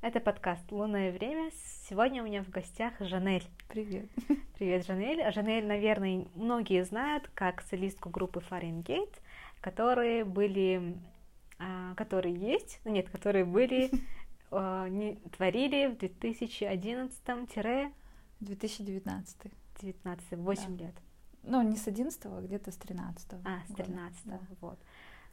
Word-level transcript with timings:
Это 0.00 0.20
подкаст 0.20 0.70
«Лунное 0.70 1.10
время». 1.10 1.50
Сегодня 1.88 2.22
у 2.22 2.26
меня 2.26 2.44
в 2.44 2.50
гостях 2.50 2.94
Жанель. 3.00 3.42
Привет. 3.66 4.08
Привет, 4.56 4.86
Жанель. 4.86 5.28
Жанель, 5.32 5.66
наверное, 5.66 6.24
многие 6.36 6.84
знают 6.84 7.28
как 7.34 7.62
солистку 7.62 8.08
группы 8.08 8.38
Фаренгейт, 8.38 9.20
которые 9.60 10.24
были, 10.24 10.96
а, 11.58 11.96
которые 11.96 12.32
есть, 12.32 12.80
ну 12.84 12.92
нет, 12.92 13.10
которые 13.10 13.44
были, 13.44 13.90
а, 14.52 14.88
не, 14.88 15.16
творили 15.36 15.88
в 15.88 15.96
2011-2019. 15.96 17.92
2019. 18.38 19.36
19, 19.80 20.30
8 20.30 20.76
да. 20.76 20.84
лет. 20.84 20.94
Ну, 21.42 21.62
не 21.62 21.76
с 21.76 21.88
11 21.88 22.20
а 22.24 22.40
где-то 22.40 22.70
с 22.70 22.76
13 22.76 23.32
А, 23.44 23.64
с 23.68 23.74
13 23.74 24.26
да. 24.26 24.38
вот. 24.60 24.78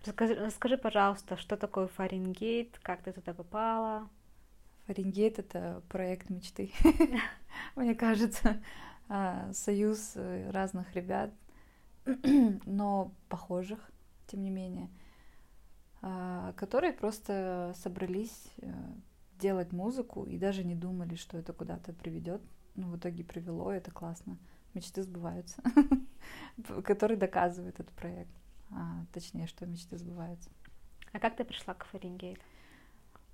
Расскажи, 0.03 0.33
расскажи, 0.33 0.77
пожалуйста, 0.79 1.37
что 1.37 1.55
такое 1.55 1.85
Фаренгейт, 1.85 2.79
как 2.79 3.03
ты 3.03 3.11
туда 3.11 3.35
попала? 3.35 4.09
Фаренгейт— 4.87 5.39
это 5.39 5.81
проект 5.89 6.29
мечты. 6.29 6.71
Мне 7.75 7.95
кажется, 7.95 8.61
а, 9.09 9.51
союз 9.53 10.13
э, 10.15 10.49
разных 10.51 10.93
ребят, 10.95 11.31
но 12.65 13.11
похожих, 13.29 13.79
тем 14.27 14.43
не 14.43 14.49
менее, 14.49 14.89
а, 16.01 16.53
которые 16.53 16.93
просто 16.93 17.73
собрались 17.77 18.47
э, 18.57 18.71
делать 19.39 19.71
музыку 19.71 20.25
и 20.25 20.37
даже 20.37 20.63
не 20.63 20.75
думали, 20.75 21.15
что 21.15 21.37
это 21.37 21.51
куда-то 21.53 21.93
приведет. 21.93 22.41
Ну, 22.75 22.89
в 22.89 22.97
итоге 22.97 23.23
привело, 23.23 23.71
это 23.71 23.89
классно. 23.89 24.37
Мечты 24.73 25.01
сбываются, 25.01 25.63
который 26.83 27.17
доказывает 27.17 27.79
этот 27.79 27.95
проект. 27.95 28.31
А, 28.71 29.05
точнее, 29.13 29.47
что 29.47 29.65
мечты 29.65 29.97
сбываются. 29.97 30.49
А 31.11 31.19
как 31.19 31.35
ты 31.35 31.45
пришла 31.45 31.73
к 31.73 31.85
Фаренгейту? 31.85 32.41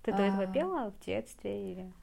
Ты 0.04 0.12
до 0.12 0.24
этого 0.24 0.44
а. 0.44 0.48
пела 0.48 0.92
в 0.92 1.06
детстве 1.06 1.72
или? 1.72 1.94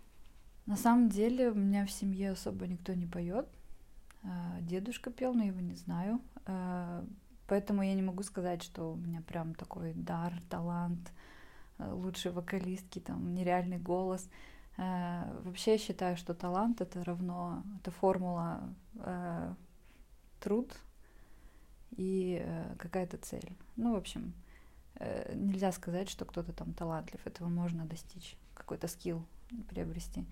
На 0.67 0.77
самом 0.77 1.09
деле 1.09 1.51
у 1.51 1.55
меня 1.55 1.87
в 1.87 1.91
семье 1.91 2.33
особо 2.33 2.67
никто 2.67 2.95
не 2.95 3.07
поет. 3.07 3.49
А, 4.23 4.61
дедушка 4.61 5.11
пел, 5.11 5.35
но 5.35 5.45
его 5.45 5.61
не 5.61 5.75
знаю. 5.75 6.21
А, 6.47 7.05
поэтому 7.47 7.83
я 7.83 7.95
не 7.95 8.03
могу 8.03 8.23
сказать, 8.23 8.63
что 8.63 8.93
у 8.93 8.97
меня 8.97 9.21
прям 9.23 9.55
такой 9.55 9.95
дар, 9.95 10.35
талант, 10.49 11.13
лучшей 11.79 12.33
вокалистки, 12.33 12.99
там 12.99 13.35
нереальный 13.35 13.79
голос. 13.79 14.29
Вообще 14.77 15.73
я 15.73 15.79
считаю, 15.79 16.17
что 16.17 16.35
талант 16.35 16.81
это 16.81 17.03
равно, 17.03 17.65
это 17.81 17.91
формула 17.91 18.63
труд 20.41 20.73
и 21.97 22.45
какая-то 22.79 23.17
цель. 23.17 23.57
Ну, 23.77 23.95
в 23.95 23.97
общем, 23.97 24.35
Э, 24.35 24.48
нельзя 25.35 25.73
сказать, 25.73 26.09
что 26.09 26.25
кто-то 26.25 26.53
там 26.53 26.73
талантлив. 26.75 27.27
Этого 27.27 27.49
можно 27.49 27.85
достичь, 27.85 28.37
какой-то 28.55 28.89
скилл 28.89 29.25
приобрести. 29.69 30.27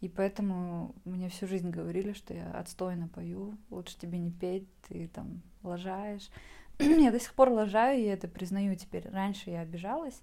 И 0.00 0.08
поэтому 0.08 0.94
мне 1.04 1.28
всю 1.28 1.46
жизнь 1.46 1.70
говорили, 1.70 2.14
что 2.14 2.32
я 2.32 2.50
отстойно 2.52 3.08
пою, 3.08 3.58
лучше 3.68 3.98
тебе 3.98 4.18
не 4.18 4.30
петь, 4.30 4.66
ты 4.88 5.08
там 5.08 5.42
лажаешь. 5.62 6.30
я 6.78 7.10
до 7.10 7.20
сих 7.20 7.34
пор 7.34 7.50
лажаю, 7.50 8.00
и 8.00 8.04
это 8.04 8.26
признаю 8.26 8.74
теперь. 8.76 9.08
Раньше 9.10 9.50
я 9.50 9.60
обижалась, 9.60 10.22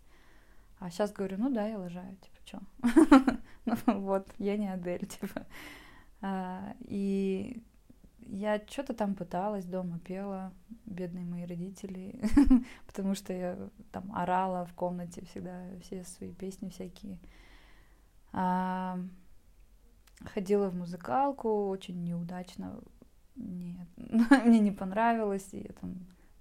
а 0.80 0.90
сейчас 0.90 1.12
говорю, 1.12 1.38
ну 1.38 1.52
да, 1.52 1.68
я 1.68 1.78
лажаю, 1.78 2.18
типа, 2.18 2.38
что? 2.46 3.38
ну 3.66 4.00
вот, 4.00 4.28
я 4.40 4.58
не 4.58 4.68
Адель, 4.68 5.06
типа. 5.06 5.46
А, 6.22 6.76
и 6.80 7.62
я 8.30 8.62
что-то 8.68 8.94
там 8.94 9.16
пыталась, 9.16 9.66
дома 9.66 10.00
пела, 10.00 10.54
бедные 10.86 11.26
мои 11.26 11.46
родители, 11.46 12.20
потому 12.88 13.16
что 13.16 13.34
я 13.34 13.58
там 13.92 14.12
орала 14.16 14.66
в 14.66 14.74
комнате 14.74 15.26
всегда 15.26 15.64
все 15.82 16.04
свои 16.04 16.34
песни 16.34 16.70
всякие. 16.70 17.20
А, 18.34 19.00
ходила 20.26 20.70
в 20.70 20.76
музыкалку, 20.76 21.68
очень 21.68 22.04
неудачно. 22.04 22.80
Нет, 23.36 23.88
мне 24.46 24.60
не 24.60 24.72
понравилось, 24.72 25.48
и 25.54 25.60
я 25.60 25.74
там, 25.80 25.96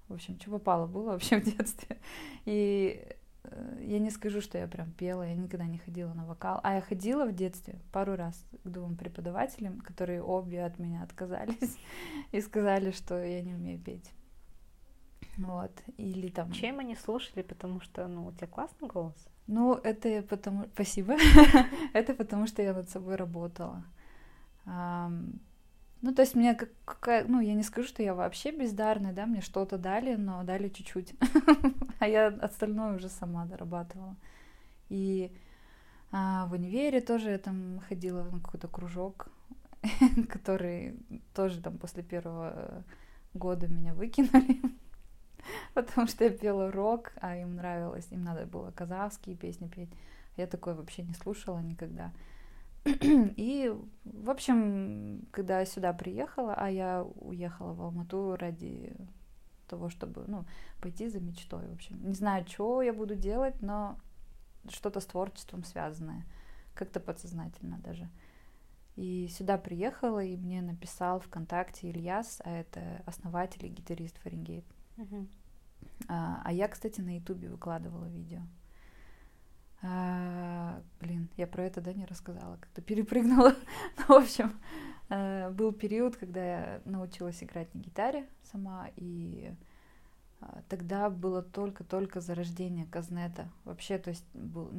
в 0.08 0.14
общем, 0.14 0.38
что 0.40 0.50
попало 0.50 0.86
было 0.86 1.12
вообще 1.12 1.40
в 1.40 1.44
детстве. 1.44 1.98
И 2.44 3.15
я 3.80 3.98
не 3.98 4.10
скажу, 4.10 4.40
что 4.40 4.58
я 4.58 4.66
прям 4.66 4.92
пела, 4.92 5.22
я 5.22 5.34
никогда 5.34 5.66
не 5.66 5.78
ходила 5.78 6.12
на 6.14 6.24
вокал. 6.24 6.60
А 6.62 6.74
я 6.74 6.80
ходила 6.80 7.26
в 7.26 7.34
детстве 7.34 7.78
пару 7.92 8.16
раз 8.16 8.44
к 8.64 8.68
двум 8.68 8.96
преподавателям, 8.96 9.80
которые 9.80 10.22
обе 10.22 10.64
от 10.64 10.78
меня 10.78 11.02
отказались 11.02 11.78
и 12.32 12.40
сказали, 12.40 12.90
что 12.90 13.22
я 13.22 13.42
не 13.42 13.54
умею 13.54 13.78
петь. 13.78 14.12
Вот. 15.36 15.72
Или 15.98 16.28
там... 16.28 16.52
Чем 16.52 16.78
они 16.78 16.96
слушали? 16.96 17.42
Потому 17.42 17.80
что, 17.80 18.06
ну, 18.08 18.26
у 18.26 18.32
тебя 18.32 18.46
классный 18.46 18.88
голос. 18.88 19.28
Ну, 19.46 19.74
это 19.74 20.22
потому... 20.22 20.66
Спасибо. 20.74 21.16
это 21.92 22.14
потому, 22.14 22.46
что 22.46 22.62
я 22.62 22.72
над 22.72 22.88
собой 22.88 23.16
работала. 23.16 23.84
Ну, 26.02 26.12
то 26.12 26.22
есть 26.22 26.34
мне 26.34 26.54
как, 26.54 26.70
какая, 26.84 27.24
ну, 27.26 27.40
я 27.40 27.54
не 27.54 27.62
скажу, 27.62 27.88
что 27.88 28.02
я 28.02 28.14
вообще 28.14 28.50
бездарная, 28.50 29.12
да, 29.12 29.26
мне 29.26 29.40
что-то 29.40 29.78
дали, 29.78 30.14
но 30.14 30.42
дали 30.44 30.68
чуть-чуть, 30.68 31.14
а 31.98 32.06
я 32.06 32.28
остальное 32.28 32.96
уже 32.96 33.08
сама 33.08 33.46
дорабатывала. 33.46 34.16
И 34.88 35.32
а, 36.12 36.46
в 36.46 36.52
универе 36.52 37.00
тоже 37.00 37.30
я 37.30 37.38
там 37.38 37.80
ходила 37.88 38.22
на 38.24 38.40
какой-то 38.40 38.68
кружок, 38.68 39.28
который 40.28 40.96
тоже 41.34 41.60
там 41.60 41.78
после 41.78 42.02
первого 42.02 42.84
года 43.34 43.66
меня 43.66 43.94
выкинули, 43.94 44.60
потому 45.74 46.06
что 46.06 46.24
я 46.24 46.30
пела 46.30 46.70
рок, 46.70 47.12
а 47.20 47.36
им 47.36 47.56
нравилось, 47.56 48.06
им 48.10 48.22
надо 48.22 48.46
было 48.46 48.70
казахские 48.70 49.36
песни 49.36 49.68
петь. 49.68 49.90
Я 50.36 50.46
такое 50.46 50.74
вообще 50.74 51.02
не 51.02 51.14
слушала 51.14 51.60
никогда. 51.60 52.12
И, 53.36 53.74
в 54.04 54.30
общем, 54.30 55.26
когда 55.32 55.60
я 55.60 55.66
сюда 55.66 55.92
приехала, 55.92 56.54
а 56.54 56.70
я 56.70 57.02
уехала 57.02 57.72
в 57.72 57.82
Алмату 57.82 58.36
ради 58.36 58.94
того, 59.66 59.88
чтобы, 59.88 60.24
ну, 60.28 60.44
пойти 60.80 61.08
за 61.08 61.18
мечтой, 61.18 61.66
в 61.66 61.72
общем. 61.72 62.00
Не 62.06 62.14
знаю, 62.14 62.46
что 62.46 62.82
я 62.82 62.92
буду 62.92 63.16
делать, 63.16 63.60
но 63.60 63.98
что-то 64.68 65.00
с 65.00 65.06
творчеством 65.06 65.64
связанное, 65.64 66.24
как-то 66.74 67.00
подсознательно 67.00 67.78
даже. 67.78 68.08
И 68.94 69.28
сюда 69.28 69.58
приехала, 69.58 70.22
и 70.22 70.36
мне 70.36 70.62
написал 70.62 71.20
ВКонтакте 71.20 71.90
Ильяс, 71.90 72.40
а 72.44 72.50
это 72.50 73.02
основатель 73.04 73.66
и 73.66 73.68
гитарист 73.68 74.16
Фаренгейт. 74.18 74.64
Uh-huh. 74.96 75.28
А, 76.08 76.40
а 76.44 76.52
я, 76.52 76.68
кстати, 76.68 77.00
на 77.00 77.16
Ютубе 77.16 77.48
выкладывала 77.48 78.06
видео. 78.06 78.40
А, 79.82 80.80
блин, 81.00 81.28
я 81.36 81.46
про 81.46 81.64
это, 81.64 81.80
да, 81.80 81.92
не 81.92 82.06
рассказала, 82.06 82.56
как-то 82.56 82.80
перепрыгнула. 82.82 83.54
ну, 83.98 84.04
в 84.08 84.18
общем, 84.18 84.58
а, 85.08 85.50
был 85.50 85.72
период, 85.72 86.16
когда 86.16 86.44
я 86.44 86.82
научилась 86.84 87.42
играть 87.42 87.72
на 87.74 87.78
гитаре 87.78 88.26
сама, 88.42 88.88
и 88.96 89.54
а, 90.40 90.62
тогда 90.68 91.10
было 91.10 91.42
только-только 91.42 92.20
зарождение 92.20 92.86
Казнета. 92.86 93.48
Вообще, 93.64 93.98
то 93.98 94.10
есть 94.10 94.24
был, 94.34 94.70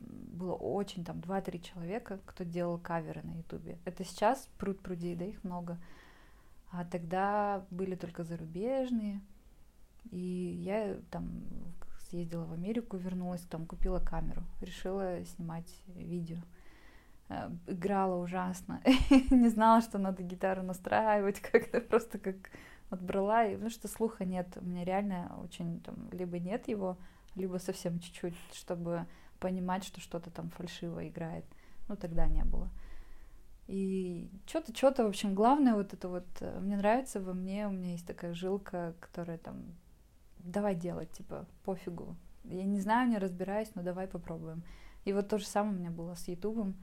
было 0.00 0.54
очень, 0.54 1.04
там, 1.04 1.20
два-три 1.20 1.60
человека, 1.60 2.20
кто 2.24 2.44
делал 2.44 2.78
каверы 2.78 3.22
на 3.22 3.32
ютубе. 3.38 3.78
Это 3.84 4.04
сейчас 4.04 4.48
пруд 4.58 4.80
прудей, 4.80 5.16
да, 5.16 5.24
их 5.24 5.42
много. 5.44 5.78
А 6.70 6.84
тогда 6.84 7.64
были 7.70 7.94
только 7.94 8.24
зарубежные, 8.24 9.20
и 10.10 10.18
я 10.18 10.96
там 11.10 11.30
съездила 12.08 12.44
в 12.44 12.52
Америку, 12.52 12.96
вернулась, 12.96 13.42
там 13.42 13.66
купила 13.66 13.98
камеру, 13.98 14.42
решила 14.60 15.24
снимать 15.24 15.70
видео. 15.86 16.38
Э, 17.28 17.50
играла 17.66 18.16
ужасно, 18.22 18.82
не 19.30 19.48
знала, 19.48 19.80
что 19.80 19.98
надо 19.98 20.22
гитару 20.22 20.62
настраивать, 20.62 21.40
как-то 21.52 21.80
просто 21.80 22.18
как 22.18 22.36
отбрала, 22.90 23.46
и, 23.46 23.52
потому 23.52 23.70
что 23.70 23.88
слуха 23.88 24.24
нет, 24.24 24.46
у 24.60 24.64
меня 24.64 24.84
реально 24.84 25.34
очень 25.42 25.80
там 25.80 26.08
либо 26.12 26.38
нет 26.38 26.68
его, 26.68 26.98
либо 27.34 27.56
совсем 27.58 27.98
чуть-чуть, 27.98 28.36
чтобы 28.52 29.06
понимать, 29.40 29.84
что 29.84 30.00
что-то 30.00 30.30
там 30.30 30.50
фальшиво 30.50 31.06
играет. 31.08 31.44
Ну, 31.88 31.96
тогда 31.96 32.26
не 32.26 32.44
было. 32.44 32.68
И 33.66 34.30
что-то, 34.46 34.76
что-то, 34.76 35.04
в 35.04 35.08
общем, 35.08 35.34
главное 35.34 35.74
вот 35.74 35.94
это 35.94 36.08
вот, 36.08 36.26
э, 36.40 36.60
мне 36.60 36.76
нравится 36.76 37.20
во 37.20 37.32
мне, 37.32 37.66
у 37.66 37.70
меня 37.70 37.92
есть 37.92 38.06
такая 38.06 38.34
жилка, 38.34 38.94
которая 39.00 39.38
там 39.38 39.64
давай 40.44 40.74
делать, 40.74 41.10
типа, 41.12 41.46
пофигу. 41.64 42.16
Я 42.44 42.64
не 42.64 42.80
знаю, 42.80 43.08
не 43.08 43.18
разбираюсь, 43.18 43.70
но 43.74 43.82
давай 43.82 44.06
попробуем. 44.06 44.62
И 45.04 45.12
вот 45.12 45.28
то 45.28 45.38
же 45.38 45.46
самое 45.46 45.74
у 45.74 45.78
меня 45.78 45.90
было 45.90 46.14
с 46.14 46.28
Ютубом. 46.28 46.74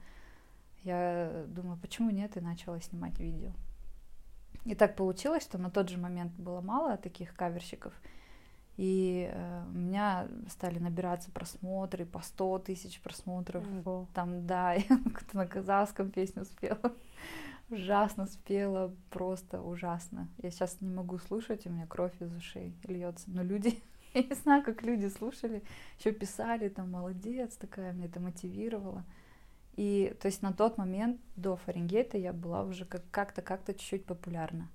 Я 0.82 1.44
думаю, 1.48 1.78
почему 1.80 2.10
нет, 2.10 2.36
и 2.36 2.40
начала 2.40 2.80
снимать 2.80 3.18
видео. 3.18 3.52
И 4.64 4.74
так 4.74 4.96
получилось, 4.96 5.42
что 5.42 5.58
на 5.58 5.70
тот 5.70 5.88
же 5.88 5.98
момент 5.98 6.32
было 6.34 6.60
мало 6.60 6.96
таких 6.96 7.34
каверщиков, 7.34 7.92
и 8.76 9.28
э, 9.32 9.64
у 9.66 9.76
меня 9.76 10.28
стали 10.48 10.78
набираться 10.78 11.30
просмотры 11.30 12.06
по 12.06 12.20
100 12.20 12.58
тысяч 12.60 13.00
просмотров. 13.00 13.64
Mm-hmm. 13.64 14.06
Там, 14.14 14.46
да, 14.46 14.72
я 14.74 15.00
на 15.32 15.46
казахском 15.46 16.10
песню 16.10 16.44
спела 16.44 16.94
ужасно 17.72 18.26
спела, 18.26 18.94
просто 19.10 19.60
ужасно. 19.60 20.28
Я 20.38 20.50
сейчас 20.50 20.80
не 20.80 20.90
могу 20.90 21.18
слушать, 21.18 21.66
у 21.66 21.70
меня 21.70 21.86
кровь 21.86 22.12
из 22.20 22.32
ушей 22.34 22.74
льется. 22.84 23.24
Но 23.28 23.42
люди, 23.42 23.82
я 24.14 24.22
не 24.22 24.34
знаю, 24.34 24.62
как 24.62 24.82
люди 24.82 25.08
слушали, 25.08 25.62
еще 25.98 26.12
писали, 26.12 26.68
там, 26.68 26.90
молодец 26.90 27.56
такая, 27.56 27.92
мне 27.92 28.06
это 28.06 28.20
мотивировало. 28.20 29.04
И 29.74 30.14
то 30.20 30.26
есть 30.26 30.42
на 30.42 30.52
тот 30.52 30.76
момент 30.76 31.20
до 31.36 31.56
Фаренгейта 31.56 32.18
я 32.18 32.32
была 32.32 32.62
уже 32.62 32.84
как- 32.84 33.10
как-то 33.10 33.40
как-то 33.40 33.72
чуть-чуть 33.72 34.04
популярна 34.04 34.68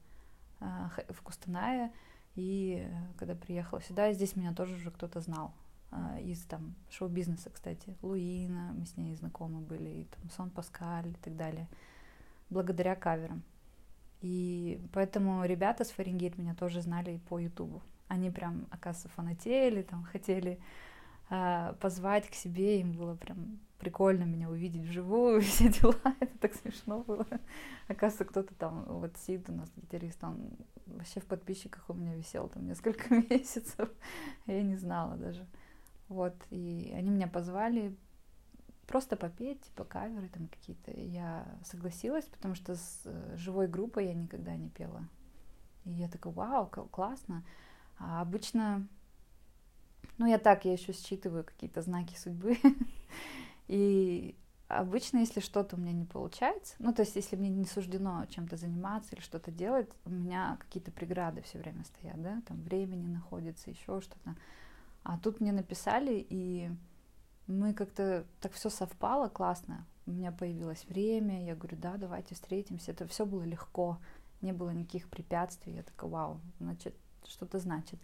а, 0.59 0.89
в 1.09 1.21
Кустанае. 1.21 1.91
И 2.35 2.83
э, 2.88 3.13
когда 3.17 3.35
приехала 3.35 3.81
сюда, 3.81 4.13
здесь 4.13 4.35
меня 4.35 4.53
тоже 4.53 4.75
уже 4.75 4.91
кто-то 4.91 5.19
знал 5.21 5.53
а, 5.91 6.19
из 6.19 6.44
там 6.44 6.75
шоу-бизнеса, 6.89 7.49
кстати. 7.51 7.95
Луина, 8.01 8.73
мы 8.77 8.85
с 8.85 8.97
ней 8.97 9.15
знакомы 9.15 9.59
были, 9.59 9.89
и 9.89 10.03
там 10.05 10.29
Сон 10.29 10.49
Паскаль 10.49 11.09
и 11.09 11.13
так 11.13 11.35
далее. 11.35 11.67
Благодаря 12.49 12.95
каверам. 12.95 13.44
И 14.21 14.81
поэтому 14.94 15.45
ребята 15.45 15.83
с 15.83 15.91
Фаренгейт 15.91 16.38
меня 16.38 16.55
тоже 16.55 16.81
знали 16.81 17.19
по 17.29 17.39
Ютубу. 17.39 17.81
Они 18.07 18.31
прям, 18.31 18.67
оказывается, 18.71 19.09
фанатели, 19.09 19.83
там 19.83 20.03
хотели 20.11 20.59
э, 21.29 21.73
позвать 21.79 22.29
к 22.29 22.33
себе, 22.33 22.79
им 22.79 22.94
было 22.94 23.15
прям 23.15 23.59
прикольно 23.79 24.23
меня 24.23 24.49
увидеть 24.49 24.83
вживую, 24.83 25.41
все 25.44 25.69
дела, 25.69 25.95
это 26.19 26.38
так 26.39 26.53
смешно 26.55 27.03
было. 27.03 27.27
Оказывается, 27.88 28.25
кто-то 28.25 28.53
там, 28.55 28.85
вот 28.88 29.15
Сид 29.17 29.49
у 29.49 29.53
нас 29.53 29.71
гитарист, 29.75 30.23
он 30.23 30.49
вообще 30.88 31.19
в 31.19 31.25
подписчиках 31.25 31.89
у 31.89 31.94
меня 31.94 32.15
висел 32.15 32.47
там 32.47 32.65
несколько 32.65 33.13
месяцев, 33.29 33.89
я 34.45 34.63
не 34.63 34.77
знала 34.77 35.15
даже. 35.15 35.45
Вот, 36.09 36.35
и 36.49 36.94
они 36.95 37.09
меня 37.09 37.27
позвали 37.27 37.95
просто 38.88 39.18
попеть, 39.18 39.62
типа 39.62 39.84
каверы 39.84 40.30
там 40.30 40.48
какие-то. 40.48 40.92
Я 40.92 41.45
согласилась, 41.63 42.25
потому 42.25 42.56
что 42.56 42.75
с 42.75 43.01
э, 43.06 43.36
живой 43.38 43.68
группой 43.68 44.07
я 44.07 44.13
никогда 44.13 44.56
не 44.56 44.69
пела. 44.69 45.07
И 45.86 45.92
я 45.92 46.07
такая, 46.07 46.34
вау, 46.34 46.68
классно. 46.68 47.44
А 48.00 48.22
обычно, 48.22 48.88
ну 50.18 50.25
я 50.25 50.38
так, 50.39 50.66
я 50.66 50.74
еще 50.74 50.94
считываю 50.94 51.44
какие-то 51.44 51.81
знаки 51.81 52.18
судьбы. 52.18 52.57
И 53.68 54.36
обычно, 54.69 55.19
если 55.19 55.42
что-то 55.42 55.75
у 55.75 55.80
меня 55.80 55.92
не 55.92 56.06
получается, 56.06 56.75
ну, 56.80 56.94
то 56.94 57.01
есть, 57.01 57.16
если 57.16 57.36
мне 57.36 57.50
не 57.50 57.66
суждено 57.66 58.25
чем-то 58.28 58.56
заниматься 58.56 59.16
или 59.16 59.22
что-то 59.22 59.51
делать, 59.51 59.90
у 60.06 60.10
меня 60.10 60.57
какие-то 60.62 60.92
преграды 60.92 61.42
все 61.42 61.57
время 61.57 61.83
стоят, 61.83 62.22
да, 62.22 62.42
там 62.48 62.62
времени 62.62 63.07
находится, 63.07 63.69
еще 63.69 64.00
что-то. 64.00 64.36
А 65.04 65.18
тут 65.18 65.42
мне 65.42 65.51
написали, 65.51 66.25
и 66.30 66.69
мы 67.47 67.73
как-то 67.73 68.25
так 68.41 68.53
все 68.53 68.69
совпало 68.69 69.29
классно. 69.29 69.85
У 70.05 70.11
меня 70.11 70.31
появилось 70.31 70.85
время, 70.85 71.45
я 71.45 71.55
говорю, 71.55 71.77
да, 71.77 71.97
давайте 71.97 72.35
встретимся. 72.35 72.91
Это 72.91 73.07
все 73.07 73.25
было 73.25 73.44
легко, 73.44 73.97
не 74.41 74.53
было 74.53 74.69
никаких 74.69 75.09
препятствий. 75.09 75.73
Я 75.73 75.83
такая, 75.83 76.09
вау, 76.09 76.39
значит, 76.59 76.95
что-то 77.25 77.59
значит 77.59 77.99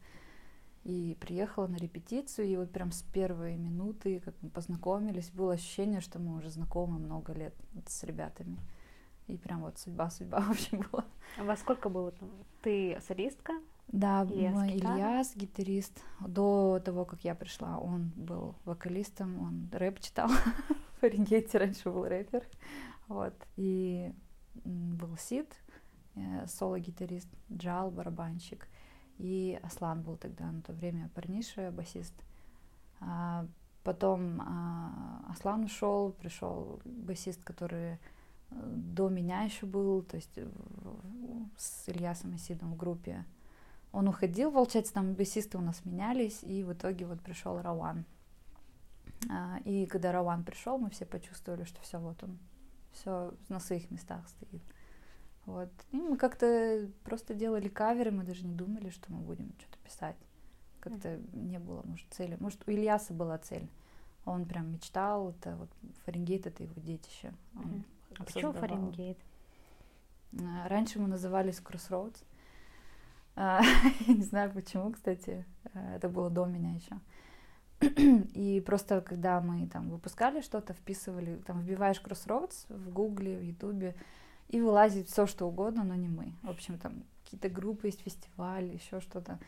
и 0.83 1.17
приехала 1.21 1.67
на 1.67 1.77
репетицию, 1.77 2.47
и 2.47 2.57
вот 2.57 2.71
прям 2.71 2.91
с 2.91 3.03
первой 3.03 3.55
минуты, 3.55 4.19
как 4.19 4.35
мы 4.41 4.49
познакомились, 4.49 5.29
было 5.29 5.53
ощущение, 5.53 6.01
что 6.01 6.19
мы 6.19 6.37
уже 6.37 6.49
знакомы 6.49 6.99
много 6.99 7.33
лет 7.33 7.55
с 7.87 8.03
ребятами. 8.03 8.57
И 9.27 9.37
прям 9.37 9.61
вот 9.61 9.79
судьба-судьба 9.79 10.39
вообще 10.47 10.77
была. 10.77 11.05
А 11.39 11.43
во 11.43 11.55
сколько 11.55 11.87
было 11.89 12.11
там? 12.11 12.29
Ты 12.61 12.99
солистка? 13.07 13.53
Да, 13.88 14.24
Ильяс, 14.24 14.53
мой 14.53 14.69
Ильяс, 14.69 15.35
гитарист. 15.35 16.01
До 16.19 16.81
того, 16.83 17.06
как 17.06 17.24
я 17.24 17.35
пришла, 17.35 17.77
он 17.77 18.12
был 18.15 18.56
вокалистом, 18.65 19.39
он 19.39 19.69
рэп 19.71 20.00
читал. 20.00 20.30
В 20.97 21.01
Фаренгейте 21.01 21.57
раньше 21.57 21.89
был 21.89 22.06
рэпер. 22.06 22.44
Вот. 23.07 23.35
И 23.56 24.12
был 24.56 25.15
Сид, 25.18 25.53
э, 26.15 26.47
соло-гитарист, 26.47 27.27
Джал, 27.51 27.91
барабанщик. 27.91 28.68
И 29.19 29.59
Аслан 29.62 30.01
был 30.01 30.18
тогда 30.18 30.51
на 30.51 30.62
то 30.62 30.74
время 30.74 31.09
парниша, 31.13 31.71
басист. 31.71 32.13
А 33.00 33.45
потом 33.83 34.41
а, 34.41 35.25
Аслан 35.29 35.65
ушел, 35.65 36.12
пришел 36.13 36.81
басист, 36.86 37.44
который 37.44 37.94
э, 37.94 37.97
до 38.50 39.09
меня 39.09 39.41
еще 39.41 39.65
был, 39.65 40.01
то 40.01 40.15
есть 40.15 40.39
с 41.57 41.89
Ильясом 41.89 42.36
Исидом 42.36 42.74
в 42.74 42.77
группе. 42.77 43.25
Он 43.93 44.07
уходил, 44.07 44.51
получается, 44.51 44.91
там 44.93 45.13
басисты 45.13 45.57
у 45.57 45.61
нас 45.61 45.85
менялись, 45.85 46.43
и 46.43 46.63
в 46.63 46.73
итоге 46.73 47.05
вот 47.05 47.21
пришел 47.21 47.61
Рауан. 47.61 48.05
А, 49.29 49.59
и 49.65 49.85
когда 49.85 50.11
Рауан 50.11 50.43
пришел, 50.43 50.79
мы 50.79 50.89
все 50.89 51.05
почувствовали, 51.05 51.63
что 51.63 51.79
все, 51.81 51.99
вот 51.99 52.21
он, 52.23 52.39
все 52.91 53.33
на 53.49 53.59
своих 53.59 53.91
местах 53.91 54.27
стоит. 54.27 54.63
Вот. 55.45 55.69
И 55.91 55.97
мы 55.97 56.17
как-то 56.17 56.89
просто 57.03 57.35
делали 57.35 57.67
каверы, 57.67 58.09
мы 58.09 58.23
даже 58.23 58.43
не 58.45 58.55
думали, 58.55 58.89
что 58.89 59.11
мы 59.11 59.19
будем 59.19 59.53
что-то 59.59 59.77
писать. 59.83 60.17
Как-то 60.79 61.19
не 61.31 61.59
было, 61.59 61.83
может, 61.85 62.07
цели. 62.09 62.35
Может, 62.39 62.67
у 62.67 62.71
Ильяса 62.71 63.13
была 63.13 63.37
цель. 63.37 63.69
Он 64.25 64.45
прям 64.45 64.71
мечтал, 64.73 65.29
это 65.29 65.55
вот 65.55 65.69
Фаренгейт 66.05 66.47
это 66.47 66.63
его 66.63 66.81
детище. 66.81 67.31
Он. 67.55 67.83
А 68.17 68.23
почему 68.23 68.53
Фаренгейт? 68.53 69.19
А, 70.41 70.67
раньше 70.67 70.99
мы 70.99 71.07
назывались 71.07 71.59
Crossroads. 71.59 72.23
А, 73.35 73.62
я 74.07 74.13
не 74.13 74.24
знаю 74.24 74.51
почему, 74.51 74.91
кстати. 74.91 75.45
А, 75.74 75.95
это 75.95 76.09
было 76.09 76.30
до 76.30 76.45
меня 76.45 76.71
еще. 76.74 77.00
И 78.33 78.62
просто 78.65 79.01
когда 79.01 79.41
мы 79.41 79.68
там 79.68 79.89
выпускали 79.89 80.41
что-то, 80.41 80.74
вписывали, 80.74 81.41
там 81.45 81.62
вбиваешь 81.62 82.01
Crossroads 82.01 82.65
в 82.69 82.91
Гугле, 82.91 83.38
в 83.38 83.44
Ютубе, 83.44 83.95
и 84.50 84.62
вылазит 84.62 85.09
все, 85.09 85.25
что 85.25 85.47
угодно, 85.47 85.83
но 85.83 85.95
не 85.95 86.07
мы. 86.07 86.33
В 86.44 86.50
общем, 86.50 86.77
там 86.77 87.03
какие-то 87.24 87.50
группы 87.50 87.88
есть, 87.88 88.01
фестивали, 88.01 88.74
еще 88.74 89.00
что-то. 89.01 89.39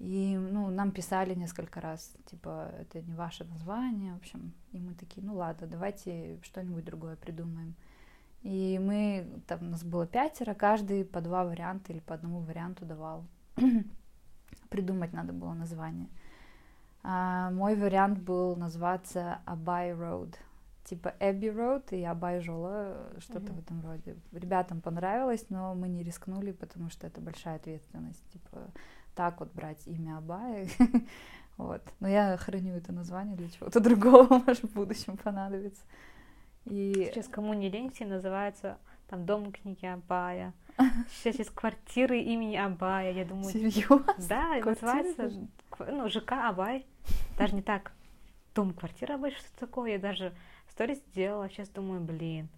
И, 0.00 0.36
ну, 0.36 0.70
нам 0.70 0.90
писали 0.90 1.34
несколько 1.34 1.80
раз, 1.80 2.16
типа, 2.26 2.72
это 2.80 3.00
не 3.00 3.14
ваше 3.14 3.44
название, 3.44 4.12
в 4.14 4.16
общем. 4.16 4.52
И 4.72 4.78
мы 4.80 4.94
такие, 4.94 5.24
ну 5.24 5.36
ладно, 5.36 5.68
давайте 5.68 6.40
что-нибудь 6.42 6.84
другое 6.84 7.14
придумаем. 7.14 7.74
И 8.44 8.78
мы, 8.80 9.26
там 9.48 9.62
у 9.62 9.70
нас 9.70 9.82
было 9.82 10.06
пятеро, 10.06 10.54
каждый 10.54 11.04
по 11.04 11.20
два 11.20 11.44
варианта 11.44 11.92
или 11.92 12.00
по 12.00 12.14
одному 12.14 12.38
варианту 12.40 12.84
давал. 12.84 13.24
Придумать 14.70 15.12
надо 15.12 15.32
было 15.32 15.54
название. 15.54 16.08
А, 17.02 17.50
мой 17.50 17.74
вариант 17.74 18.20
был 18.20 18.54
назваться 18.54 19.40
Abai 19.46 19.98
Road 19.98 20.36
типа 20.84 21.14
Эбби 21.18 21.48
Роуд 21.48 21.92
и 21.92 22.04
Абай 22.04 22.40
Жола, 22.40 23.10
что-то 23.18 23.40
mm-hmm. 23.40 23.54
в 23.54 23.58
этом 23.58 23.80
роде. 23.82 24.16
Ребятам 24.32 24.80
понравилось, 24.80 25.46
но 25.48 25.74
мы 25.74 25.88
не 25.88 26.02
рискнули, 26.02 26.52
потому 26.52 26.90
что 26.90 27.06
это 27.06 27.20
большая 27.20 27.56
ответственность, 27.56 28.22
типа 28.30 28.70
так 29.14 29.40
вот 29.40 29.52
брать 29.52 29.86
имя 29.86 30.18
Абая. 30.18 30.68
вот. 31.56 31.82
Но 32.00 32.08
я 32.08 32.36
храню 32.36 32.74
это 32.74 32.92
название 32.92 33.36
для 33.36 33.48
чего-то 33.48 33.80
другого, 33.80 34.42
может, 34.46 34.64
в 34.64 34.74
будущем 34.74 35.16
понадобится. 35.16 35.82
И... 36.66 37.10
Сейчас 37.12 37.28
кому 37.28 37.54
не 37.54 37.68
лень, 37.68 37.90
все 37.92 38.06
называются 38.06 38.78
там 39.08 39.26
дом 39.26 39.52
книги 39.52 39.86
Абая. 39.86 40.52
Сейчас 41.10 41.38
есть 41.38 41.50
квартиры 41.50 42.18
имени 42.20 42.56
Абая, 42.56 43.12
я 43.12 43.24
думаю. 43.24 43.52
Серьезно? 43.52 44.14
Да, 44.28 44.54
называется 44.64 45.30
ну, 45.78 46.08
ЖК 46.08 46.32
Абай. 46.48 46.86
Даже 47.36 47.54
не 47.54 47.62
так. 47.62 47.92
Дом, 48.54 48.72
квартира 48.72 49.14
Абай, 49.14 49.32
что 49.32 49.58
такое? 49.58 49.92
Я 49.92 49.98
даже 49.98 50.32
сторис 50.70 50.98
сделала, 51.10 51.48
сейчас 51.48 51.68
думаю, 51.68 52.00
блин, 52.00 52.48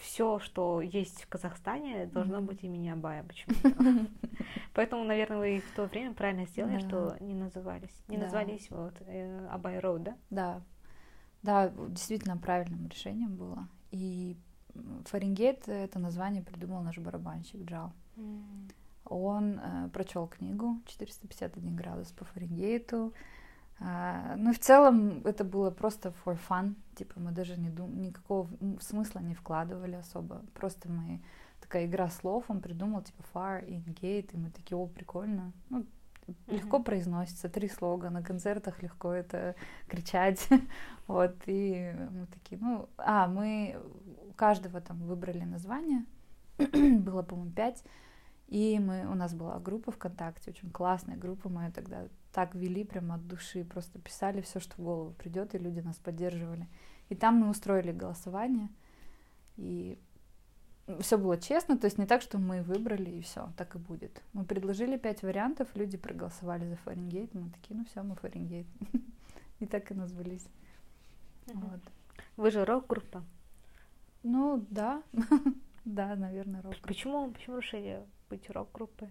все, 0.00 0.38
что 0.38 0.80
есть 0.80 1.22
в 1.22 1.28
Казахстане, 1.28 2.06
должно 2.06 2.40
быть 2.40 2.62
имени 2.62 2.88
Абая 2.88 3.24
почему-то. 3.24 4.06
Поэтому, 4.74 5.04
наверное, 5.04 5.38
вы 5.38 5.60
в 5.60 5.76
то 5.76 5.84
время 5.84 6.14
правильно 6.14 6.46
сделали, 6.46 6.78
что 6.78 7.16
не 7.20 7.34
назывались, 7.34 8.04
не 8.06 8.16
назвались 8.16 8.70
вот 8.70 8.94
э, 9.00 9.48
Абай 9.50 9.78
Роуд, 9.78 10.02
да? 10.02 10.16
Да, 10.30 10.62
да, 11.42 11.72
действительно 11.88 12.36
правильным 12.36 12.86
решением 12.88 13.36
было. 13.36 13.68
И 13.90 14.36
Фаренгейт 15.06 15.68
это 15.68 15.98
название 15.98 16.42
придумал 16.42 16.82
наш 16.82 16.98
барабанщик 16.98 17.64
Джал. 17.64 17.92
Он 19.04 19.58
э, 19.58 19.88
прочел 19.92 20.26
книгу 20.26 20.80
451 20.86 21.74
градус 21.76 22.12
по 22.12 22.24
Фаренгейту, 22.26 23.14
а, 23.80 24.34
ну, 24.36 24.52
в 24.52 24.58
целом, 24.58 25.22
это 25.24 25.44
было 25.44 25.70
просто 25.70 26.12
for 26.24 26.38
fun. 26.48 26.74
Типа, 26.96 27.20
мы 27.20 27.30
даже 27.30 27.56
не 27.56 27.70
дум... 27.70 28.00
никакого 28.00 28.48
смысла 28.80 29.20
не 29.20 29.34
вкладывали 29.34 29.94
особо. 29.94 30.42
Просто 30.54 30.88
мы... 30.88 31.22
Такая 31.60 31.86
игра 31.86 32.08
слов, 32.08 32.44
он 32.48 32.60
придумал, 32.60 33.02
типа, 33.02 33.22
far, 33.34 33.66
in, 33.68 33.84
gate, 33.84 34.30
и 34.32 34.36
мы 34.36 34.50
такие, 34.50 34.78
о, 34.78 34.86
прикольно. 34.86 35.52
Ну, 35.70 35.86
легко 36.46 36.78
mm-hmm. 36.78 36.84
произносится, 36.84 37.48
три 37.48 37.68
слога, 37.68 38.10
на 38.10 38.22
концертах 38.22 38.82
легко 38.82 39.12
это 39.12 39.54
кричать. 39.86 40.48
вот, 41.06 41.34
и 41.46 41.94
мы 42.10 42.26
такие, 42.26 42.60
ну, 42.60 42.88
а, 42.98 43.26
мы 43.26 43.76
у 44.28 44.32
каждого 44.32 44.80
там 44.80 44.98
выбрали 44.98 45.44
название, 45.44 46.04
было, 46.58 47.22
по-моему, 47.22 47.52
пять, 47.52 47.82
и 48.48 48.78
мы, 48.78 49.06
у 49.06 49.14
нас 49.14 49.34
была 49.34 49.58
группа 49.58 49.92
ВКонтакте, 49.92 50.50
очень 50.50 50.70
классная 50.70 51.16
группа, 51.16 51.48
мы 51.48 51.70
тогда 51.70 52.08
так 52.32 52.54
вели 52.54 52.84
прямо 52.84 53.16
от 53.16 53.26
души, 53.26 53.64
просто 53.64 53.98
писали 53.98 54.40
все, 54.40 54.60
что 54.60 54.74
в 54.76 54.84
голову 54.84 55.12
придет, 55.12 55.54
и 55.54 55.58
люди 55.58 55.80
нас 55.80 55.96
поддерживали. 55.96 56.66
И 57.08 57.14
там 57.14 57.36
мы 57.36 57.50
устроили 57.50 57.92
голосование, 57.92 58.68
и 59.56 59.98
все 61.00 61.18
было 61.18 61.36
честно, 61.36 61.76
то 61.76 61.86
есть 61.86 61.98
не 61.98 62.06
так, 62.06 62.22
что 62.22 62.38
мы 62.38 62.62
выбрали 62.62 63.10
и 63.10 63.20
все, 63.20 63.52
так 63.56 63.74
и 63.74 63.78
будет. 63.78 64.22
Мы 64.32 64.44
предложили 64.44 64.96
пять 64.96 65.22
вариантов, 65.22 65.68
люди 65.74 65.96
проголосовали 65.96 66.66
за 66.66 66.76
Фаренгейт, 66.76 67.34
мы 67.34 67.50
такие, 67.50 67.76
ну 67.76 67.84
все, 67.84 68.02
мы 68.02 68.14
Фаренгейт. 68.16 68.66
И 69.60 69.66
так 69.66 69.90
и 69.90 69.94
назвались. 69.94 70.46
Вот. 71.46 71.80
Вы 72.36 72.50
же 72.52 72.64
рок-группа. 72.64 73.24
Ну, 74.22 74.64
да. 74.70 75.02
да, 75.84 76.14
наверное, 76.14 76.62
рок. 76.62 76.76
Почему, 76.82 77.28
почему 77.32 77.58
решили 77.58 78.06
быть 78.30 78.48
рок-группой? 78.50 79.08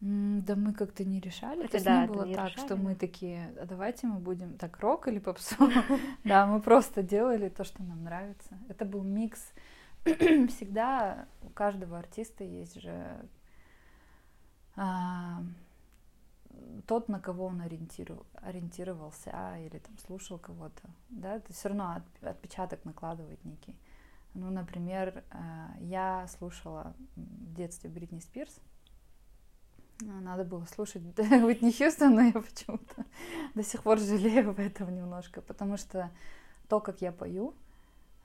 Да 0.00 0.56
мы 0.56 0.72
как-то 0.72 1.04
не 1.04 1.20
решали. 1.20 1.60
Это 1.60 1.72
То 1.72 1.76
есть 1.76 1.86
да, 1.86 2.02
не 2.02 2.12
было 2.12 2.24
не 2.24 2.34
так, 2.34 2.50
решали, 2.50 2.66
что 2.66 2.76
мы 2.76 2.94
такие, 2.94 3.54
а 3.60 3.66
давайте 3.66 4.06
мы 4.06 4.18
будем 4.18 4.56
так 4.56 4.78
рок 4.80 5.08
или 5.08 5.18
попсу. 5.18 5.56
Да, 6.24 6.46
мы 6.46 6.60
просто 6.60 7.02
делали 7.02 7.50
то, 7.50 7.64
что 7.64 7.82
нам 7.82 8.04
нравится. 8.04 8.58
Это 8.68 8.84
был 8.84 9.02
микс. 9.02 9.52
Всегда 10.48 11.26
у 11.42 11.48
каждого 11.50 11.98
артиста 11.98 12.44
есть 12.44 12.80
же 12.80 13.28
а, 14.76 15.42
тот, 16.86 17.08
на 17.08 17.20
кого 17.20 17.46
он 17.46 17.60
ориентиров- 17.60 18.26
ориентировался, 18.34 19.30
а, 19.32 19.58
или 19.58 19.78
там 19.78 19.96
слушал 19.98 20.38
кого-то, 20.38 20.82
да, 21.08 21.36
это 21.36 21.52
все 21.52 21.68
равно 21.68 21.92
от- 21.96 22.24
отпечаток 22.28 22.84
накладывает 22.84 23.44
некий. 23.44 23.76
Ну, 24.34 24.50
например, 24.50 25.24
а, 25.30 25.74
я 25.80 26.26
слушала 26.28 26.94
в 27.16 27.54
детстве 27.54 27.90
Бритни 27.90 28.20
Спирс, 28.20 28.60
А, 30.02 30.20
надо 30.20 30.44
было 30.44 30.64
слушать 30.64 31.02
Уитни 31.18 31.70
Хьюстон, 31.72 32.14
но 32.14 32.22
я 32.22 32.32
почему-то 32.32 33.04
до 33.54 33.62
сих 33.62 33.82
пор 33.82 33.98
жалею 33.98 34.52
в 34.52 34.58
этом 34.58 34.94
немножко, 34.94 35.42
потому 35.42 35.76
что 35.76 36.10
то, 36.68 36.80
как 36.80 37.02
я 37.02 37.12
пою, 37.12 37.54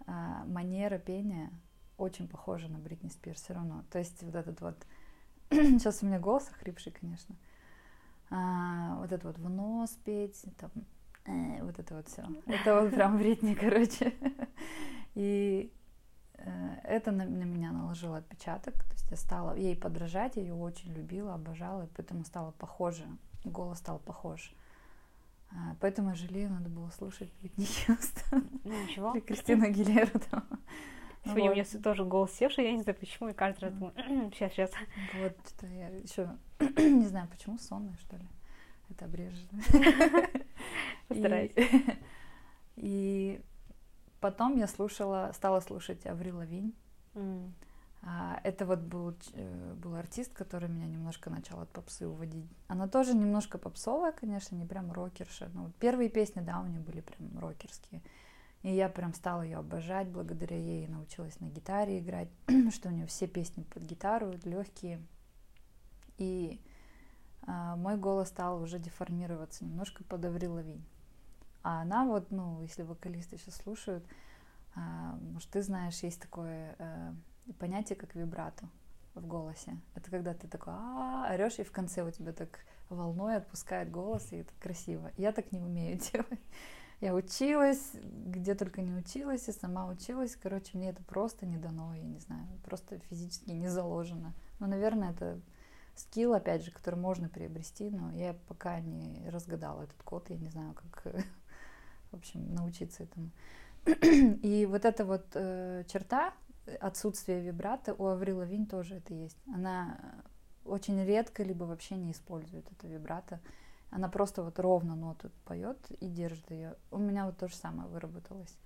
а, 0.08 0.46
манера 0.46 0.98
пения 1.00 1.51
очень 1.97 2.27
похожа 2.27 2.67
на 2.67 2.77
Бритни 2.77 3.09
Спирс 3.09 3.41
все 3.41 3.53
равно. 3.53 3.83
То 3.91 3.99
есть 3.99 4.21
вот 4.23 4.35
этот 4.35 4.61
вот... 4.61 4.75
Сейчас 5.49 6.01
у 6.03 6.05
меня 6.05 6.19
голос 6.19 6.49
охрипший, 6.49 6.91
конечно. 6.91 7.35
А, 8.29 8.95
вот 8.99 9.11
это 9.11 9.27
вот 9.27 9.37
в 9.37 9.49
нос 9.49 9.91
петь, 10.03 10.43
там, 10.57 10.71
э, 11.25 11.63
вот 11.63 11.77
это 11.79 11.95
вот 11.95 12.07
все. 12.07 12.23
Это 12.47 12.81
вот 12.81 12.91
прям 12.91 13.17
Бритни, 13.19 13.53
короче. 13.53 14.13
И 15.13 15.71
э, 16.33 16.75
это 16.83 17.11
на, 17.11 17.25
на 17.25 17.43
меня 17.43 17.71
наложило 17.71 18.17
отпечаток. 18.17 18.73
То 18.73 18.91
есть 18.93 19.11
я 19.11 19.17
стала 19.17 19.55
ей 19.55 19.75
подражать, 19.75 20.35
я 20.35 20.41
ее 20.41 20.53
очень 20.55 20.91
любила, 20.93 21.35
обожала, 21.35 21.83
и 21.83 21.89
поэтому 21.95 22.25
стала 22.25 22.51
похожа. 22.51 23.05
Голос 23.43 23.77
стал 23.77 23.99
похож. 23.99 24.53
А, 25.51 25.75
поэтому 25.79 26.09
я 26.09 26.15
жалею, 26.15 26.49
надо 26.49 26.69
было 26.69 26.89
слушать 26.89 27.31
Бритни 27.39 27.65
Хьюстон 27.85 28.49
Ну, 28.63 28.83
ничего. 28.83 29.11
или 29.13 29.21
Кристину 29.21 29.65
Агилеру 29.65 30.19
там. 30.31 30.43
Сегодня 31.25 31.44
у 31.51 31.55
Вот. 31.55 31.55
меня 31.55 31.84
тоже 31.84 32.05
голос 32.05 32.32
севший, 32.34 32.65
я 32.65 32.72
не 32.72 32.82
знаю 32.84 32.98
почему, 32.98 33.29
и 33.29 33.34
каждый 33.34 33.65
раз 33.65 33.74
думаю, 33.74 33.94
сейчас, 34.32 34.51
сейчас. 34.53 34.72
Вот, 35.15 35.36
что 35.48 35.67
я 35.67 35.88
еще 35.89 36.29
не 36.77 37.05
знаю, 37.08 37.27
почему 37.29 37.58
сонная, 37.58 37.98
что 37.98 38.15
ли. 38.17 38.25
Это 38.89 39.05
обрежет. 39.05 39.50
Постараюсь. 41.08 41.51
И, 41.55 41.72
и 42.75 43.41
потом 44.20 44.58
я 44.58 44.67
слушала, 44.67 45.32
стала 45.34 45.60
слушать 45.60 46.05
Аврил 46.05 46.38
Лавинь. 46.38 46.74
А, 48.08 48.39
Это 48.44 48.67
вот 48.67 48.79
был, 48.79 49.15
э, 49.34 49.74
был 49.77 49.96
артист, 49.96 50.32
который 50.34 50.70
меня 50.70 50.86
немножко 50.86 51.32
начал 51.32 51.60
от 51.60 51.70
попсы 51.72 52.08
уводить. 52.08 52.46
Она 52.67 52.88
тоже 52.88 53.15
немножко 53.15 53.58
попсовая, 53.58 54.12
конечно, 54.12 54.55
не 54.55 54.65
прям 54.65 54.91
рокерша. 54.91 55.50
Но 55.55 55.63
вот 55.63 55.75
первые 55.77 56.10
песни, 56.10 56.41
да, 56.41 56.60
у 56.60 56.67
нее 56.67 56.79
были 56.82 57.01
прям 57.01 57.39
рокерские. 57.39 58.03
И 58.65 58.74
я 58.74 58.89
прям 58.89 59.13
стала 59.13 59.43
ее 59.43 59.57
обожать, 59.57 60.07
благодаря 60.07 60.57
ей 60.57 60.88
научилась 60.88 61.39
на 61.39 61.45
гитаре 61.45 62.00
играть, 62.00 62.29
что 62.74 62.89
у 62.89 62.91
нее 62.91 63.05
все 63.05 63.27
песни 63.27 63.62
под 63.62 63.84
гитару, 63.84 64.34
легкие. 64.43 65.05
И 66.17 66.60
а, 67.45 67.75
мой 67.75 67.95
голос 67.95 68.29
стал 68.29 68.60
уже 68.60 68.79
деформироваться 68.79 69.65
немножко 69.65 70.03
под 70.03 70.25
Аврил 70.25 70.53
Лавинь. 70.55 70.84
А 71.62 71.84
она 71.84 72.05
вот, 72.05 72.31
ну, 72.31 72.60
если 72.63 72.81
вокалисты 72.81 73.38
сейчас 73.38 73.57
слушают, 73.57 74.03
а, 74.74 75.15
может, 75.22 75.51
ты 75.51 75.62
знаешь, 75.62 76.00
есть 76.00 76.19
такое 76.19 76.75
э, 76.79 77.13
понятие, 77.60 77.95
как 77.95 78.15
вибрато 78.15 78.67
в 79.13 79.27
голосе. 79.27 79.77
Это 79.93 80.10
когда 80.10 80.34
ты 80.34 80.48
такой 80.48 80.74
а 80.75 81.27
орешь, 81.31 81.60
и 81.60 81.63
в 81.63 81.72
конце 81.72 82.01
у 82.01 82.10
тебя 82.10 82.34
так 82.34 82.62
волной 82.89 83.36
отпускает 83.36 83.91
голос, 83.91 84.31
и 84.31 84.38
это 84.38 84.53
красиво. 84.60 85.12
Я 85.17 85.34
так 85.34 85.51
не 85.51 85.60
умею 85.60 86.00
делать. 86.12 86.41
Я 87.01 87.13
училась, 87.13 87.91
где 88.25 88.55
только 88.55 88.81
не 88.81 88.93
училась, 88.93 89.47
и 89.47 89.51
сама 89.51 89.87
училась. 89.87 90.35
Короче, 90.35 90.77
мне 90.77 90.89
это 90.89 91.03
просто 91.03 91.45
не 91.45 91.57
дано, 91.57 91.93
я 91.93 92.03
не 92.03 92.19
знаю, 92.19 92.47
просто 92.63 92.99
физически 93.09 93.51
не 93.51 93.67
заложено. 93.67 94.33
Но, 94.59 94.67
наверное, 94.67 95.11
это 95.11 95.39
скилл, 95.95 96.33
опять 96.33 96.63
же, 96.63 96.71
который 96.71 96.99
можно 96.99 97.29
приобрести, 97.29 97.89
но 97.89 98.11
я 98.11 98.33
пока 98.47 98.79
не 98.79 99.29
разгадала 99.29 99.83
этот 99.83 100.01
код, 100.03 100.29
я 100.29 100.37
не 100.37 100.49
знаю, 100.49 100.73
как, 100.73 101.13
в 102.11 102.15
общем, 102.15 102.53
научиться 102.53 103.03
этому. 103.03 103.31
И 104.41 104.65
вот 104.69 104.85
эта 104.85 105.05
вот 105.05 105.25
э, 105.33 105.83
черта, 105.87 106.33
отсутствие 106.79 107.41
вибрато, 107.41 107.93
у 107.93 108.07
Аврил 108.07 108.39
Лавинь 108.39 108.65
тоже 108.65 108.95
это 108.95 109.13
есть. 109.13 109.37
Она 109.53 109.99
очень 110.65 111.03
редко, 111.05 111.43
либо 111.43 111.65
вообще 111.65 111.95
не 111.95 112.11
использует 112.11 112.65
это 112.71 112.87
вибрато. 112.87 113.39
Она 113.91 114.09
просто 114.09 114.43
вот 114.43 114.59
ровно 114.59 114.95
ноту 114.95 115.31
поет 115.45 115.77
и 116.01 116.07
держит 116.07 116.49
ее. 116.51 116.75
У 116.91 116.97
меня 116.97 117.25
вот 117.25 117.37
то 117.37 117.47
же 117.47 117.55
самое 117.55 117.87
выработалось. 117.89 118.57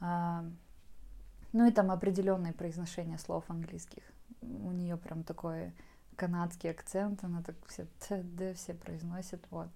А, 0.00 0.44
ну 1.52 1.66
и 1.66 1.70
там 1.70 1.90
определенное 1.90 2.52
произношение 2.52 3.18
слов 3.18 3.44
английских. 3.48 4.02
У 4.42 4.72
нее 4.72 4.96
прям 4.96 5.22
такой 5.22 5.72
канадский 6.16 6.70
акцент, 6.70 7.24
она 7.24 7.42
так 7.42 7.56
все 7.66 7.86
т, 8.06 8.22
д 8.22 8.54
все 8.54 8.74
произносит, 8.74 9.44
вот. 9.50 9.68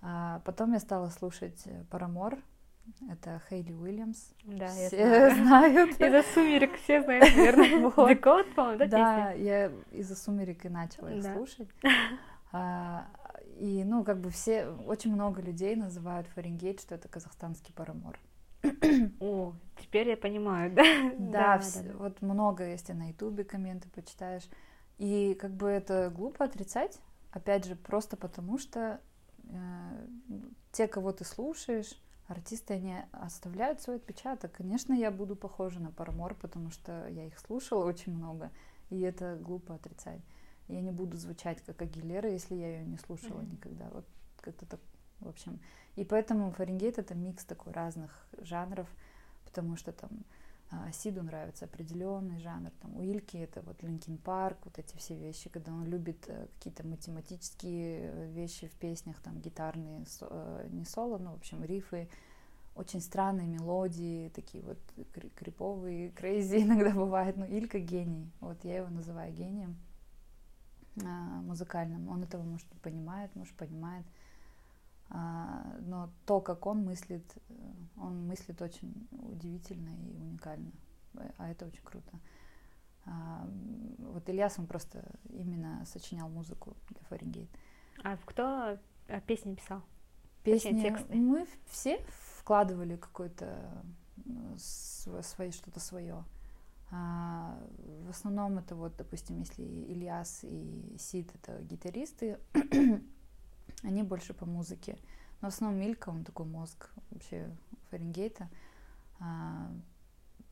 А 0.00 0.40
потом 0.44 0.72
я 0.72 0.80
стала 0.80 1.08
слушать 1.10 1.64
Парамор, 1.90 2.38
это 3.08 3.40
Хейли 3.48 3.72
Уильямс. 3.72 4.32
Да, 4.44 4.66
я 4.66 4.88
все 4.88 5.30
знаю. 5.34 5.34
знают. 5.94 6.00
Из-за 6.00 6.22
сумерек 6.34 6.76
все 6.80 7.02
знают, 7.02 7.36
наверное. 7.36 7.90
Вот. 7.96 8.08
Декод, 8.08 8.54
по-моему, 8.54 8.78
да, 8.80 8.86
Да, 8.86 9.30
песня? 9.32 9.44
я 9.44 9.72
из-за 9.92 10.16
сумерек 10.16 10.64
и 10.64 10.68
начала 10.68 11.12
их 11.12 11.22
Да. 11.22 11.34
слушать. 11.34 11.68
А, 12.54 13.06
и, 13.62 13.84
ну, 13.84 14.02
как 14.04 14.20
бы 14.20 14.30
все, 14.30 14.66
очень 14.86 15.12
много 15.12 15.40
людей 15.40 15.76
называют 15.76 16.26
Фаренгейт, 16.34 16.80
что 16.80 16.96
это 16.96 17.08
казахстанский 17.08 17.72
парамор. 17.72 18.18
О, 19.20 19.54
теперь 19.80 20.08
я 20.08 20.16
понимаю, 20.16 20.72
да? 20.74 20.84
Да, 21.18 21.58
вс- 21.58 21.96
вот 21.96 22.20
много, 22.22 22.66
если 22.66 22.92
на 22.92 23.08
ютубе 23.08 23.44
комменты 23.44 23.88
почитаешь. 23.88 24.48
И 24.98 25.36
как 25.40 25.52
бы 25.52 25.68
это 25.68 26.10
глупо 26.14 26.44
отрицать, 26.44 26.98
опять 27.30 27.64
же, 27.64 27.76
просто 27.76 28.16
потому 28.16 28.58
что 28.58 29.00
э, 29.44 30.06
те, 30.72 30.88
кого 30.88 31.12
ты 31.12 31.24
слушаешь, 31.24 31.96
артисты, 32.26 32.74
они 32.74 32.96
оставляют 33.12 33.80
свой 33.80 33.96
отпечаток. 33.96 34.52
Конечно, 34.52 34.92
я 34.92 35.10
буду 35.10 35.36
похожа 35.36 35.80
на 35.80 35.90
Парамор, 35.92 36.34
потому 36.34 36.70
что 36.70 37.06
я 37.08 37.26
их 37.26 37.38
слушала 37.38 37.84
очень 37.84 38.12
много, 38.14 38.50
и 38.90 39.00
это 39.00 39.38
глупо 39.40 39.74
отрицать. 39.74 40.20
Я 40.68 40.80
не 40.80 40.90
буду 40.90 41.16
звучать 41.16 41.60
как 41.62 41.82
Агилера, 41.82 42.30
если 42.30 42.54
я 42.54 42.78
ее 42.78 42.84
не 42.84 42.98
слушала 42.98 43.40
Мгм. 43.40 43.52
никогда. 43.52 43.88
Вот 43.92 44.04
как-то 44.40 44.66
так, 44.66 44.80
в 45.20 45.28
общем. 45.28 45.60
И 45.96 46.04
поэтому 46.04 46.50
Far 46.52 46.67
In 46.67 46.78
Gate 46.78 46.98
это 46.98 47.14
микс 47.14 47.44
такой 47.44 47.72
разных 47.72 48.26
жанров, 48.40 48.88
потому 49.44 49.76
что 49.76 49.92
там 49.92 50.10
а, 50.70 50.90
Сиду 50.92 51.22
нравится 51.22 51.66
определенный 51.66 52.38
жанр, 52.38 52.70
там 52.80 52.96
у 52.96 53.02
Ильки 53.02 53.36
это 53.36 53.60
вот 53.60 53.82
Linkin 53.82 54.16
Park, 54.16 54.56
вот 54.64 54.78
эти 54.78 54.96
все 54.96 55.14
вещи, 55.14 55.50
когда 55.50 55.70
он 55.70 55.84
любит 55.84 56.24
э, 56.28 56.46
какие-то 56.56 56.86
математические 56.86 58.10
э, 58.10 58.30
вещи 58.32 58.68
в 58.68 58.72
песнях, 58.72 59.20
там 59.20 59.38
гитарные, 59.38 60.06
э, 60.22 60.68
не 60.70 60.86
соло, 60.86 61.18
но 61.18 61.32
в 61.32 61.36
общем 61.36 61.62
риффы, 61.62 62.08
очень 62.74 63.02
странные 63.02 63.46
мелодии, 63.46 64.30
такие 64.30 64.64
вот 64.64 64.78
кри- 65.12 65.28
криповые, 65.36 66.08
крейзи 66.16 66.62
иногда 66.62 66.90
бывает, 66.90 67.36
но 67.36 67.44
Илька 67.44 67.78
гений, 67.78 68.30
вот 68.40 68.56
я 68.64 68.78
его 68.78 68.88
называю 68.88 69.30
гением 69.34 69.76
а, 70.96 71.40
музыкальным, 71.42 72.08
он 72.08 72.22
этого 72.22 72.42
может 72.42 72.70
не 72.72 72.78
понимает, 72.80 73.34
может 73.34 73.54
понимает, 73.56 74.04
а, 75.08 75.76
но 75.80 76.10
то, 76.26 76.40
как 76.40 76.66
он 76.66 76.84
мыслит, 76.84 77.24
э, 77.48 77.54
он 77.96 78.26
мыслит 78.26 78.60
очень 78.62 79.08
удивительно 79.10 79.90
и 79.90 80.16
уникально, 80.16 80.72
э, 81.14 81.30
а 81.38 81.48
это 81.50 81.66
очень 81.66 81.82
круто. 81.82 82.18
А, 83.04 83.46
Вот 83.98 84.28
Ильяс, 84.28 84.58
он 84.58 84.66
просто 84.66 85.04
именно 85.28 85.84
сочинял 85.86 86.28
музыку 86.28 86.76
для 86.90 87.00
Фаренгейт. 87.08 87.50
А 88.04 88.16
кто 88.24 88.78
э, 89.08 89.20
песни 89.22 89.54
писал? 89.54 89.82
Песни 90.44 90.80
тексты. 90.80 91.14
мы 91.14 91.46
все 91.66 92.04
вкладывали 92.38 92.96
какое-то 92.96 93.84
св- 94.56 95.24
свое 95.24 95.52
что-то 95.52 95.80
свое. 95.80 96.24
А, 96.94 97.58
в 98.06 98.10
основном 98.10 98.58
это 98.58 98.74
вот, 98.74 98.94
допустим, 98.96 99.38
если 99.38 99.62
Ильяс 99.62 100.40
и 100.44 100.94
Сид 100.98 101.34
это 101.34 101.62
гитаристы, 101.62 102.38
они 103.82 104.02
больше 104.02 104.34
по 104.34 104.44
музыке. 104.44 104.98
Но 105.40 105.50
в 105.50 105.54
основном 105.54 105.80
Милька, 105.80 106.10
он 106.10 106.22
такой 106.24 106.44
мозг 106.46 106.90
вообще 107.10 107.50
Фаренгейта, 107.90 108.48
а, 109.18 109.72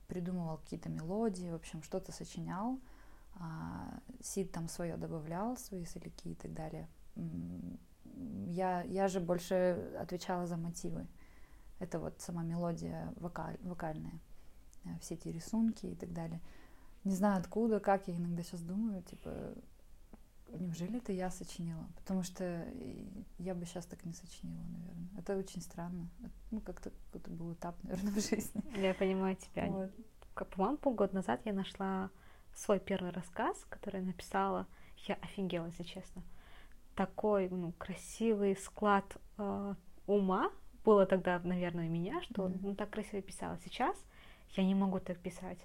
придумывал 0.08 0.56
какие-то 0.58 0.88
мелодии, 0.88 1.50
в 1.50 1.54
общем, 1.54 1.82
что-то 1.82 2.10
сочинял. 2.10 2.80
А, 3.36 4.00
Сид 4.22 4.50
там 4.50 4.68
свое 4.68 4.96
добавлял, 4.96 5.58
свои 5.58 5.84
соляки 5.84 6.28
и 6.28 6.34
так 6.34 6.54
далее. 6.54 6.88
Я, 8.46 8.82
я 8.84 9.08
же 9.08 9.20
больше 9.20 9.92
отвечала 10.00 10.46
за 10.46 10.56
мотивы. 10.56 11.06
Это 11.80 11.98
вот 11.98 12.20
сама 12.20 12.42
мелодия 12.42 13.12
вокаль, 13.16 13.58
вокальная, 13.62 14.18
все 15.00 15.14
эти 15.14 15.28
рисунки 15.28 15.86
и 15.86 15.94
так 15.94 16.12
далее. 16.12 16.40
Не 17.04 17.14
знаю 17.14 17.38
откуда, 17.38 17.80
как 17.80 18.08
я 18.08 18.16
иногда 18.16 18.42
сейчас 18.42 18.60
думаю, 18.60 19.02
типа, 19.02 19.54
неужели 20.52 20.98
это 20.98 21.12
я 21.12 21.30
сочинила? 21.30 21.86
Потому 21.96 22.22
что 22.22 22.66
я 23.38 23.54
бы 23.54 23.64
сейчас 23.64 23.86
так 23.86 24.04
не 24.04 24.12
сочинила, 24.12 24.62
наверное. 24.66 25.08
Это 25.18 25.36
очень 25.36 25.62
странно. 25.62 26.08
Ну, 26.50 26.60
как-то 26.60 26.90
какой-то 26.90 27.30
был 27.30 27.52
этап, 27.54 27.82
наверное, 27.82 28.12
в 28.20 28.20
жизни. 28.20 28.62
Я 28.78 28.94
понимаю 28.94 29.36
тебя. 29.36 29.66
Вот. 29.66 29.90
По-моему, 30.34 30.78
полгода 30.78 31.14
назад 31.14 31.40
я 31.44 31.52
нашла 31.52 32.10
свой 32.54 32.80
первый 32.80 33.10
рассказ, 33.10 33.64
который 33.68 34.00
я 34.00 34.06
написала. 34.06 34.66
Я 35.06 35.14
офигела, 35.16 35.66
если 35.66 35.82
честно. 35.82 36.22
Такой, 36.94 37.48
ну, 37.48 37.72
красивый 37.72 38.56
склад 38.56 39.16
э, 39.38 39.74
ума 40.06 40.50
было 40.84 41.06
тогда, 41.06 41.38
наверное, 41.40 41.88
у 41.88 41.90
меня, 41.90 42.20
что 42.22 42.46
mm-hmm. 42.46 42.58
ну, 42.62 42.74
так 42.74 42.90
красиво 42.90 43.22
писала. 43.22 43.58
Сейчас 43.64 43.96
я 44.56 44.64
не 44.64 44.74
могу 44.74 44.98
так 45.00 45.18
писать. 45.18 45.58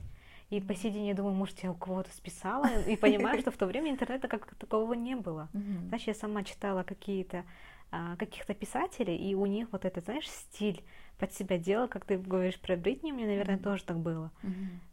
И 0.49 0.61
по 0.61 0.75
сей 0.75 0.91
день 0.91 1.07
я 1.07 1.15
думаю, 1.15 1.33
может, 1.33 1.59
я 1.63 1.71
у 1.71 1.75
кого-то 1.75 2.11
списала, 2.11 2.67
и 2.87 2.95
понимаю, 2.97 3.39
что 3.39 3.51
в 3.51 3.57
то 3.57 3.65
время 3.65 3.91
интернета 3.91 4.27
как 4.27 4.53
такового 4.55 4.93
не 4.93 5.15
было. 5.15 5.49
Знаешь, 5.87 6.03
я 6.07 6.13
сама 6.13 6.43
читала 6.43 6.83
какие-то 6.83 7.43
а, 7.91 8.15
каких-то 8.17 8.53
писателей, 8.53 9.15
и 9.15 9.35
у 9.35 9.45
них 9.45 9.69
вот 9.71 9.85
этот, 9.85 10.05
знаешь, 10.05 10.29
стиль 10.29 10.83
под 11.17 11.33
себя 11.33 11.57
делала, 11.57 11.87
как 11.87 12.05
ты 12.05 12.17
говоришь 12.17 12.59
про 12.59 12.75
Бритни, 12.75 13.11
меня, 13.11 13.27
наверное, 13.27 13.57
тоже 13.57 13.83
так 13.83 13.99
было. 13.99 14.31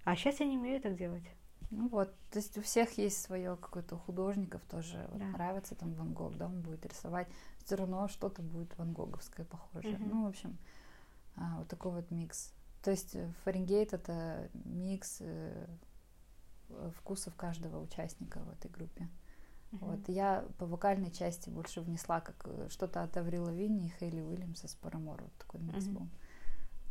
А 0.04 0.16
сейчас 0.16 0.40
я 0.40 0.46
не 0.46 0.56
умею 0.56 0.80
так 0.80 0.96
делать. 0.96 1.24
Ну 1.70 1.88
вот, 1.88 2.14
то 2.30 2.38
есть 2.38 2.58
у 2.58 2.60
всех 2.60 2.98
есть 2.98 3.22
свое 3.22 3.56
какое-то 3.56 3.94
у 3.94 3.98
художников 3.98 4.60
тоже 4.70 4.92
да. 4.92 5.08
вот 5.10 5.22
нравится 5.32 5.74
там 5.74 5.94
Ван 5.94 6.12
Гог, 6.12 6.36
да, 6.36 6.44
он 6.44 6.60
будет 6.60 6.84
рисовать, 6.84 7.28
все 7.64 7.76
равно 7.76 8.08
что-то 8.08 8.42
будет 8.42 8.76
ван 8.76 8.92
Гоговское 8.92 9.46
похожее. 9.46 9.94
Mm-hmm. 9.94 10.08
Ну, 10.10 10.24
в 10.24 10.28
общем, 10.28 10.58
а, 11.34 11.56
вот 11.58 11.68
такой 11.68 11.92
вот 11.92 12.10
микс. 12.10 12.52
То 12.82 12.90
есть 12.90 13.14
э, 13.14 13.32
Фаренгейт 13.44 13.92
это 13.92 14.50
микс 14.64 15.18
э, 15.20 15.66
вкусов 16.96 17.34
каждого 17.36 17.80
участника 17.80 18.40
в 18.40 18.50
этой 18.50 18.70
группе. 18.70 19.08
Mm-hmm. 19.72 19.78
Вот 19.80 20.08
я 20.08 20.44
по 20.58 20.66
вокальной 20.66 21.10
части 21.10 21.48
больше 21.48 21.80
внесла 21.80 22.20
как 22.20 22.36
э, 22.44 22.68
что-то 22.70 23.02
от 23.02 23.16
Аврила 23.16 23.50
Винни 23.50 23.86
и 23.86 23.92
Хейли 23.98 24.20
Уильямса 24.20 24.68
с 24.68 24.74
Парамор. 24.74 25.22
Вот 25.22 25.32
такой 25.34 25.60
микс 25.60 25.86
mm-hmm. 25.86 25.92
был. 25.92 26.08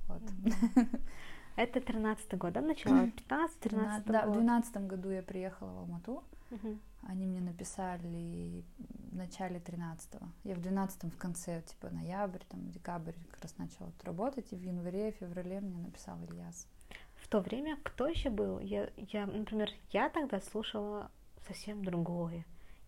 Вот. 0.08 0.22
Mm-hmm. 0.22 1.02
Это 1.58 1.82
13 1.82 2.38
год, 2.38 2.54
да, 2.54 2.62
начало? 2.62 3.06
15-13 3.30 4.04
Да, 4.06 4.26
в 4.26 4.34
12 4.34 4.88
году 4.88 5.10
я 5.10 5.22
приехала 5.22 5.72
в 5.72 5.78
Алмату. 5.80 6.24
Угу. 6.52 6.78
Они 7.04 7.26
мне 7.26 7.42
написали 7.42 8.64
в 9.12 9.16
начале 9.16 9.60
13-го. 9.60 10.28
Я 10.44 10.56
в 10.56 10.62
12 10.62 11.14
в 11.14 11.18
конце, 11.18 11.62
типа 11.62 11.90
ноябрь, 11.90 12.44
там, 12.50 12.70
декабрь 12.70 13.14
как 13.32 13.44
раз 13.44 13.58
начала 13.58 13.92
работать, 14.04 14.52
и 14.52 14.56
в 14.56 14.62
январе, 14.62 15.12
феврале 15.12 15.62
мне 15.62 15.78
написал 15.78 16.18
Ильяс. 16.26 16.68
В 17.16 17.28
то 17.28 17.40
время 17.40 17.78
кто 17.84 18.08
еще 18.08 18.30
был? 18.30 18.60
Я, 18.60 18.90
я, 18.98 19.26
например, 19.26 19.70
я 19.92 20.10
тогда 20.10 20.42
слушала 20.42 21.10
совсем 21.48 21.84
другое. 21.84 22.46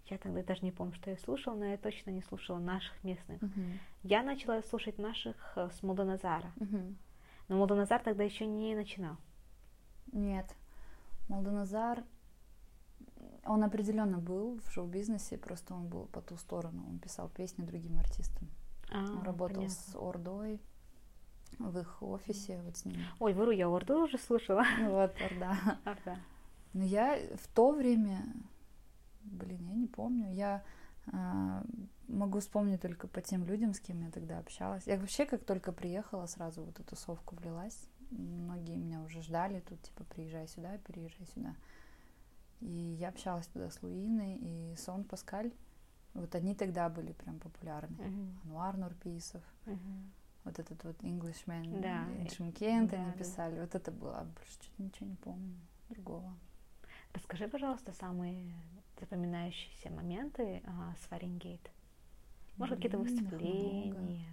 Я 0.08 0.18
тогда 0.18 0.44
даже 0.44 0.62
не 0.64 0.72
помню, 0.72 0.94
что 0.96 1.10
я 1.10 1.18
слушала, 1.18 1.56
но 1.56 1.66
я 1.66 1.78
точно 1.78 2.12
не 2.12 2.22
слушала 2.22 2.60
наших 2.60 3.04
местных. 3.04 3.42
Uh-huh. 3.42 3.80
Я 4.04 4.22
начала 4.22 4.62
слушать 4.64 4.98
наших 4.98 5.54
э, 5.56 5.70
с 5.72 5.82
Молдоназара. 5.82 6.52
Uh-huh. 6.58 6.94
Но 7.48 7.58
Молдоназар 7.58 8.02
тогда 8.02 8.24
еще 8.24 8.46
не 8.46 8.76
начинал. 8.76 9.16
Нет. 10.12 10.54
Молдоназар, 11.30 12.04
он 13.46 13.64
определенно 13.64 14.20
был 14.20 14.60
в 14.66 14.72
шоу-бизнесе, 14.72 15.38
просто 15.38 15.74
он 15.74 15.88
был 15.88 16.06
по 16.06 16.22
ту 16.22 16.38
сторону. 16.38 16.86
Он 16.88 17.00
писал 17.00 17.30
песни 17.30 17.64
другим 17.64 18.00
артистам. 18.00 18.48
А, 18.90 19.04
он 19.04 19.24
работал 19.24 19.58
понятно. 19.58 19.76
с 19.76 19.96
Ордой 19.96 20.62
в 21.60 21.78
их 21.78 22.02
офисе, 22.02 22.62
вот 22.64 22.78
с 22.78 22.86
ними. 22.86 23.06
Ой, 23.20 23.34
вру, 23.34 23.52
я 23.52 23.68
Орду 23.68 24.04
уже 24.04 24.18
слушала. 24.18 24.64
Вот, 24.82 25.14
Орда. 25.22 25.58
Орда. 25.84 26.18
Но 26.74 26.84
я 26.84 27.20
в 27.36 27.48
то 27.54 27.72
время, 27.72 28.24
блин, 29.24 29.68
я 29.68 29.76
не 29.76 29.88
помню, 29.88 30.34
я 30.34 30.64
а, 31.12 31.64
могу 32.08 32.40
вспомнить 32.40 32.82
только 32.82 33.08
по 33.08 33.22
тем 33.22 33.46
людям, 33.46 33.74
с 33.74 33.80
кем 33.80 34.02
я 34.02 34.12
тогда 34.12 34.40
общалась. 34.40 34.88
Я 34.88 34.98
вообще, 34.98 35.26
как 35.26 35.44
только 35.44 35.72
приехала, 35.72 36.26
сразу 36.26 36.64
в 36.64 36.70
эту 36.70 36.84
тусовку 36.84 37.36
влилась. 37.36 37.78
Многие 38.10 38.78
меня 38.78 39.02
уже 39.02 39.22
ждали 39.22 39.60
тут, 39.60 39.82
типа, 39.82 40.04
приезжай 40.06 40.48
сюда, 40.48 40.78
переезжай 40.80 41.28
сюда. 41.34 41.56
И 42.64 42.96
я 43.00 43.10
общалась 43.10 43.48
тогда 43.48 43.70
с 43.70 43.82
Луиной 43.84 44.38
и 44.38 44.76
Сон 44.78 45.04
Паскаль. 45.04 45.52
Вот 46.14 46.34
они 46.36 46.56
тогда 46.56 46.90
были 46.90 47.12
прям 47.12 47.40
популярны. 47.40 47.96
Uh-huh. 47.96 48.36
Ануар 48.46 48.78
Нурписов. 48.78 49.44
Uh-huh. 49.66 50.04
Вот 50.46 50.60
этот 50.60 50.84
вот 50.84 50.98
Englishman, 51.02 51.82
да. 51.82 52.06
Шимкент 52.30 52.92
да, 52.92 52.98
они 52.98 53.12
да. 53.12 53.18
писали. 53.18 53.60
Вот 53.60 53.76
это 53.76 53.92
было. 53.92 54.20
А 54.20 54.24
больше 54.24 54.54
что-то 54.54 54.84
ничего 54.84 55.10
не 55.10 55.16
помню 55.16 55.56
другого. 55.90 56.34
Расскажи, 57.14 57.48
пожалуйста, 57.48 57.92
самые 57.94 58.54
запоминающиеся 59.00 59.90
моменты 59.90 60.62
а, 60.66 60.96
с 61.02 61.08
Фаренгейт. 61.08 61.72
Может, 62.58 62.78
какие-то 62.78 62.98
выступления. 62.98 64.26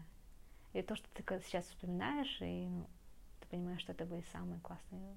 И 0.73 0.83
то, 0.83 0.95
что 0.95 1.09
ты 1.15 1.25
сейчас 1.41 1.65
вспоминаешь, 1.65 2.41
и 2.41 2.69
ну, 2.69 2.87
ты 3.41 3.49
понимаешь, 3.49 3.81
что 3.81 3.93
это 3.93 4.05
были 4.05 4.25
самые 4.33 4.61
классные 4.61 5.17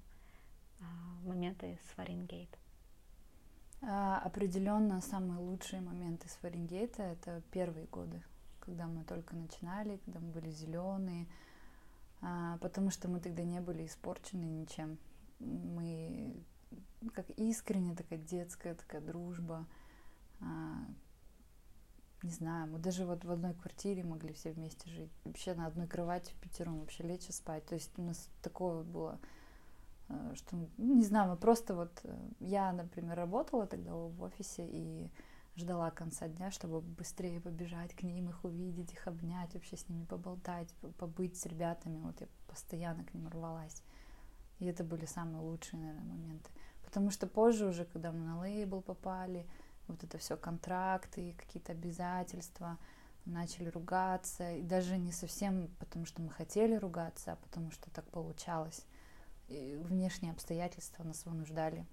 а, 0.80 0.86
моменты 1.24 1.78
с 1.88 1.94
Фаренгейт. 1.96 2.50
А, 3.86 4.20
определенно 4.20 5.02
самые 5.02 5.40
лучшие 5.40 5.82
моменты 5.82 6.30
с 6.30 6.34
Фаренгейта 6.36 7.04
это 7.04 7.42
первые 7.52 7.86
годы, 7.88 8.24
когда 8.62 8.88
мы 8.88 9.04
только 9.04 9.36
начинали, 9.36 9.98
когда 10.06 10.22
мы 10.22 10.32
были 10.32 10.50
зеленые, 10.52 11.28
а, 12.22 12.58
потому 12.60 12.92
что 12.92 13.10
мы 13.10 13.20
тогда 13.20 13.44
не 13.44 13.60
были 13.60 13.86
испорчены 13.86 14.46
ничем. 14.46 14.98
Мы 15.40 16.34
как 17.14 17.30
искренне 17.32 17.94
такая 17.94 18.20
детская 18.20 18.76
такая 18.76 19.02
дружба. 19.02 19.66
А, 20.40 20.86
не 22.22 22.32
знаю, 22.32 22.72
мы 22.72 22.80
даже 22.80 23.06
вот 23.06 23.26
в 23.26 23.32
одной 23.32 23.54
квартире 23.54 24.06
могли 24.06 24.34
все 24.34 24.54
вместе 24.54 24.90
жить. 24.90 25.12
Вообще 25.26 25.54
на 25.56 25.68
одной 25.68 25.88
кровати 25.88 26.32
в 26.32 26.36
пятером 26.36 26.80
вообще 26.80 27.04
лечь 27.04 27.28
и 27.28 27.34
спать. 27.34 27.66
То 27.66 27.76
есть 27.76 27.92
у 27.98 28.02
нас 28.02 28.30
такое 28.42 28.84
было, 28.84 29.20
что, 30.36 30.56
ну, 30.78 30.96
не 30.96 31.04
знаю, 31.04 31.30
мы 31.30 31.38
просто 31.38 31.76
вот... 31.76 32.00
Э, 32.04 32.16
я, 32.40 32.72
например, 32.72 33.16
работала 33.16 33.68
тогда 33.68 33.94
в 33.94 34.22
офисе 34.22 34.68
и 34.68 35.12
ждала 35.56 35.92
конца 35.92 36.28
дня, 36.28 36.52
чтобы 36.52 36.82
быстрее 36.82 37.40
побежать 37.40 37.94
к 37.94 38.04
ним, 38.04 38.30
их 38.30 38.44
увидеть, 38.44 38.92
их 38.92 39.08
обнять, 39.08 39.54
вообще 39.54 39.78
с 39.78 39.88
ними 39.90 40.06
поболтать, 40.06 40.74
побыть 40.98 41.38
с 41.38 41.46
ребятами. 41.46 42.00
Вот 42.00 42.20
я 42.22 42.28
постоянно 42.48 43.04
к 43.04 43.14
ним 43.14 43.28
рвалась. 43.28 43.84
И 44.60 44.66
это 44.66 44.84
были 44.84 45.06
самые 45.06 45.42
лучшие, 45.42 45.80
наверное, 45.80 46.04
моменты. 46.04 46.50
Потому 46.84 47.12
что 47.12 47.28
позже 47.28 47.68
уже, 47.68 47.86
когда 47.86 48.12
мы 48.12 48.26
на 48.26 48.40
лейбл 48.40 48.82
попали, 48.82 49.46
вот 49.88 50.04
это 50.04 50.18
все 50.18 50.38
контракты, 50.38 51.36
какие-то 51.38 51.74
обязательства, 51.74 52.78
начали 53.26 53.70
ругаться, 53.70 54.54
и 54.54 54.62
даже 54.62 54.98
не 54.98 55.12
совсем 55.12 55.70
потому, 55.80 56.06
что 56.06 56.22
мы 56.22 56.30
хотели 56.30 56.76
ругаться, 56.76 57.34
а 57.34 57.36
потому 57.38 57.72
что 57.72 57.90
так 57.92 58.06
получалось. 58.10 58.86
Внешние 59.84 60.32
обстоятельства 60.32 61.04
нас 61.04 61.26
вынуждали. 61.26 61.86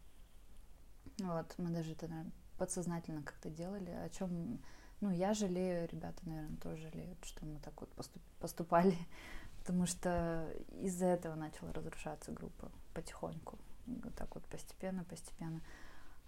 Вот, 1.18 1.54
мы 1.58 1.70
даже 1.70 1.92
это, 1.92 2.08
наверное, 2.08 2.32
подсознательно 2.58 3.22
как-то 3.22 3.50
делали, 3.50 3.90
о 3.90 4.08
чем, 4.10 4.60
ну, 5.00 5.10
я 5.10 5.34
жалею, 5.34 5.88
ребята, 5.90 6.18
наверное, 6.24 6.56
тоже 6.58 6.90
жалеют, 6.90 7.18
что 7.24 7.44
мы 7.46 7.58
так 7.60 7.78
вот 7.80 7.90
поступ, 7.90 8.22
поступали, 8.38 8.96
потому 9.58 9.86
что 9.86 10.50
из-за 10.80 11.06
этого 11.06 11.34
начала 11.34 11.72
разрушаться 11.72 12.32
группа 12.32 12.70
потихоньку 12.94 13.58
вот 13.86 14.14
так 14.14 14.34
вот 14.34 14.44
постепенно, 14.46 15.04
постепенно. 15.04 15.60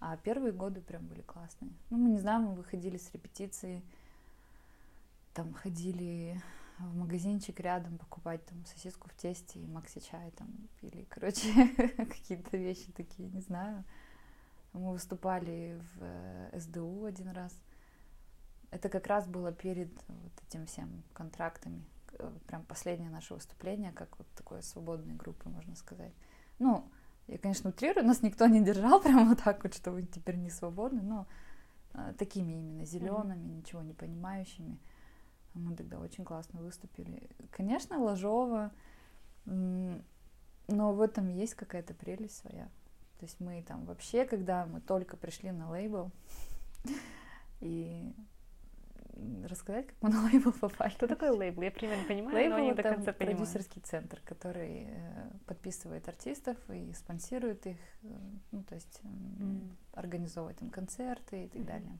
А 0.01 0.16
первые 0.16 0.53
годы 0.53 0.81
прям 0.81 1.07
были 1.07 1.21
классные. 1.21 1.71
Ну, 1.90 1.99
мы 1.99 2.11
не 2.11 2.18
знаем, 2.18 2.42
мы 2.42 2.55
выходили 2.55 2.97
с 2.97 3.12
репетиции, 3.12 3.83
там 5.33 5.55
ходили 5.55 6.42
в 6.90 6.97
магазинчик 6.97 7.61
рядом 7.61 7.99
покупать 7.99 8.45
там 8.47 8.64
сосиску 8.66 9.09
в 9.09 9.14
тесте 9.14 9.61
и 9.61 9.66
макси 9.66 10.01
чай 10.01 10.31
там 10.33 10.49
пили, 10.81 11.05
короче, 11.11 11.68
какие-то 11.97 12.57
вещи 12.57 12.92
такие, 12.92 13.29
не 13.31 13.40
знаю. 13.40 13.85
Мы 14.73 14.92
выступали 14.92 15.79
в 15.95 16.03
э, 16.03 16.61
СДУ 16.61 17.05
один 17.05 17.29
раз. 17.29 17.55
Это 18.71 18.88
как 18.88 19.07
раз 19.07 19.27
было 19.27 19.53
перед 19.53 19.92
вот 20.09 20.33
этим 20.49 20.66
всем 20.66 21.03
контрактами. 21.12 21.85
Прям 22.47 22.64
последнее 22.64 23.11
наше 23.11 23.35
выступление, 23.35 23.92
как 23.92 24.16
вот 24.18 24.27
такой 24.35 24.62
свободной 24.62 25.14
группы, 25.14 25.49
можно 25.51 25.77
сказать. 25.77 26.12
Ну, 26.59 26.88
я, 27.27 27.38
конечно, 27.38 27.71
утрирую, 27.71 28.07
нас 28.07 28.23
никто 28.23 28.47
не 28.47 28.64
держал 28.64 29.01
прямо 29.03 29.29
вот 29.29 29.42
так 29.42 29.62
вот, 29.62 29.75
что 29.75 29.90
вы 29.90 30.05
теперь 30.05 30.37
не 30.37 30.51
свободны, 30.51 31.03
но 31.03 31.27
а, 31.92 32.12
такими 32.14 32.53
именно 32.53 32.85
зелеными, 32.85 33.45
mm-hmm. 33.45 33.57
ничего 33.57 33.83
не 33.83 33.92
понимающими. 33.92 34.79
Мы 35.54 35.76
тогда 35.76 35.98
очень 35.98 36.24
классно 36.24 36.60
выступили. 36.60 37.30
Конечно, 37.50 37.98
ложово, 37.98 38.72
но 39.44 40.02
в 40.68 41.00
этом 41.00 41.28
есть 41.28 41.54
какая-то 41.54 41.94
прелесть 41.94 42.36
своя. 42.38 42.64
То 43.18 43.26
есть 43.26 43.38
мы 43.40 43.62
там 43.62 43.84
вообще, 43.84 44.24
когда 44.24 44.66
мы 44.66 44.80
только 44.80 45.16
пришли 45.16 45.50
на 45.52 45.70
лейбл, 45.70 46.10
и 47.60 48.12
рассказать, 49.44 49.86
как 49.86 49.96
мы 50.00 50.08
на 50.08 50.24
лейбл 50.24 50.52
попали? 50.60 50.90
Что 50.90 51.06
такое 51.06 51.32
лейбл? 51.32 51.62
Я 51.62 51.70
примерно 51.70 52.04
понимаю, 52.04 52.34
лейбл 52.36 52.56
но 52.56 52.58
не 52.60 52.70
это 52.70 52.82
до 52.82 52.88
конца 52.88 53.12
понимаю. 53.12 53.36
продюсерский 53.38 53.82
центр, 53.82 54.20
который 54.24 54.86
э, 54.88 55.30
подписывает 55.46 56.08
артистов 56.08 56.56
и 56.70 56.92
спонсирует 56.94 57.66
их, 57.66 57.78
э, 58.02 58.18
ну, 58.50 58.62
то 58.64 58.74
есть 58.74 59.00
М. 59.04 59.76
организовывает 59.92 60.60
им 60.62 60.70
концерты 60.70 61.44
и 61.44 61.48
так 61.48 61.64
далее. 61.64 61.98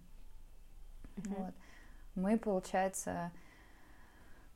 Мгм. 1.17 1.35
Вот. 1.35 1.55
Мы, 2.15 2.39
получается, 2.39 3.31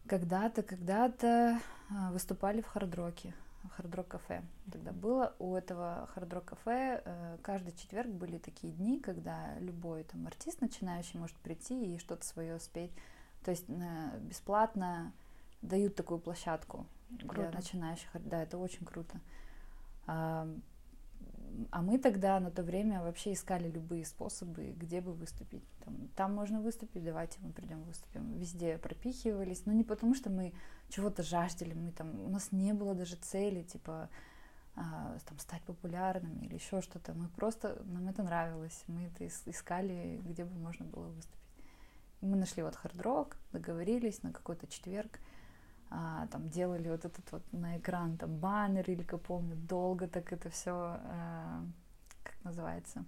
когда-то, 0.07 0.63
когда-то 0.63 1.61
а, 1.91 2.11
выступали 2.13 2.61
в 2.61 2.67
Hard 2.67 2.91
Rock'е, 2.91 3.35
в 3.65 3.69
Hard 3.71 3.90
Rock 3.90 4.09
Cafe. 4.09 4.43
Тогда 4.71 4.93
было 4.93 5.35
у 5.39 5.55
этого 5.55 6.09
Hard 6.15 6.30
Rock 6.30 6.45
Cafe 6.45 7.03
э, 7.05 7.39
каждый 7.43 7.73
четверг 7.73 8.09
были 8.11 8.39
такие 8.39 8.73
дни, 8.73 9.01
когда 9.01 9.59
любой 9.59 10.05
там 10.05 10.27
артист 10.27 10.61
начинающий 10.61 11.19
может 11.19 11.37
прийти 11.39 11.95
и 11.95 11.99
что-то 11.99 12.25
свое 12.25 12.61
спеть. 12.61 12.93
То 13.45 13.51
есть 13.51 13.69
бесплатно 13.69 15.13
дают 15.63 15.97
такую 15.97 16.21
площадку 16.21 16.87
для 17.11 17.29
Круто. 17.29 17.51
начинающих. 17.55 18.15
ар- 18.15 18.23
Да, 18.23 18.43
это 18.43 18.59
очень 18.59 18.85
круто. 18.85 19.19
А, 21.71 21.83
мы 21.83 21.99
тогда 21.99 22.41
на 22.41 22.51
то 22.51 22.63
время 22.63 23.03
вообще 23.03 23.33
искали 23.33 23.69
любые 23.71 24.05
способы, 24.05 24.75
где 24.77 25.01
бы 25.01 25.13
выступить. 25.13 25.63
Там, 25.85 26.09
там 26.17 26.35
можно 26.35 26.61
выступить, 26.61 27.05
давайте 27.05 27.39
мы 27.41 27.53
придем 27.53 27.83
выступим. 27.83 28.37
Везде 28.39 28.79
пропихивались, 28.79 29.67
но 29.67 29.73
не 29.73 29.85
потому, 29.85 30.15
что 30.15 30.31
мы 30.31 30.53
чего-то 30.89 31.23
жаждали, 31.23 31.75
мы 31.75 31.93
там, 31.93 32.21
у 32.25 32.29
нас 32.29 32.53
не 32.53 32.73
было 32.73 32.95
даже 32.95 33.17
цели, 33.17 33.63
типа, 33.63 34.09
а, 34.75 35.17
там, 35.27 35.39
стать 35.39 35.63
популярными 35.63 36.45
или 36.45 36.55
еще 36.55 36.83
что-то. 36.83 37.15
Мы 37.15 37.29
просто, 37.29 37.83
нам 37.87 38.09
это 38.09 38.23
нравилось, 38.23 38.83
мы 38.87 39.05
это 39.05 39.25
ис- 39.25 39.43
искали, 39.47 40.21
где 40.25 40.45
бы 40.45 40.55
можно 40.59 40.85
было 40.85 41.09
выступить. 41.09 41.41
И 42.21 42.27
мы 42.27 42.37
нашли 42.37 42.63
вот 42.63 42.77
хард-рок, 42.77 43.37
договорились 43.53 44.23
на 44.23 44.33
какой-то 44.33 44.67
четверг, 44.67 45.19
а, 45.91 46.27
там 46.29 46.49
делали 46.49 46.89
вот 46.89 47.05
этот 47.05 47.31
вот 47.33 47.43
на 47.53 47.79
экран 47.79 48.17
там 48.17 48.37
баннер 48.37 48.91
или 48.91 49.03
как 49.03 49.23
помню 49.23 49.57
долго 49.57 50.09
так 50.09 50.33
это 50.33 50.51
все 50.51 50.99
как 52.23 52.35
называется 52.45 53.05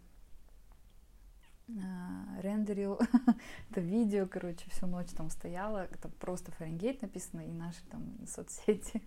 а, 1.76 2.40
рендерил 2.40 2.98
это 3.70 3.80
видео 3.80 4.26
короче 4.26 4.70
всю 4.70 4.86
ночь 4.86 5.10
там 5.10 5.28
стояла 5.28 5.86
там 6.00 6.10
просто 6.12 6.50
Фаренгейт 6.52 7.02
написано 7.02 7.42
и 7.42 7.52
наши 7.52 7.84
там 7.90 8.26
соцсети. 8.26 9.02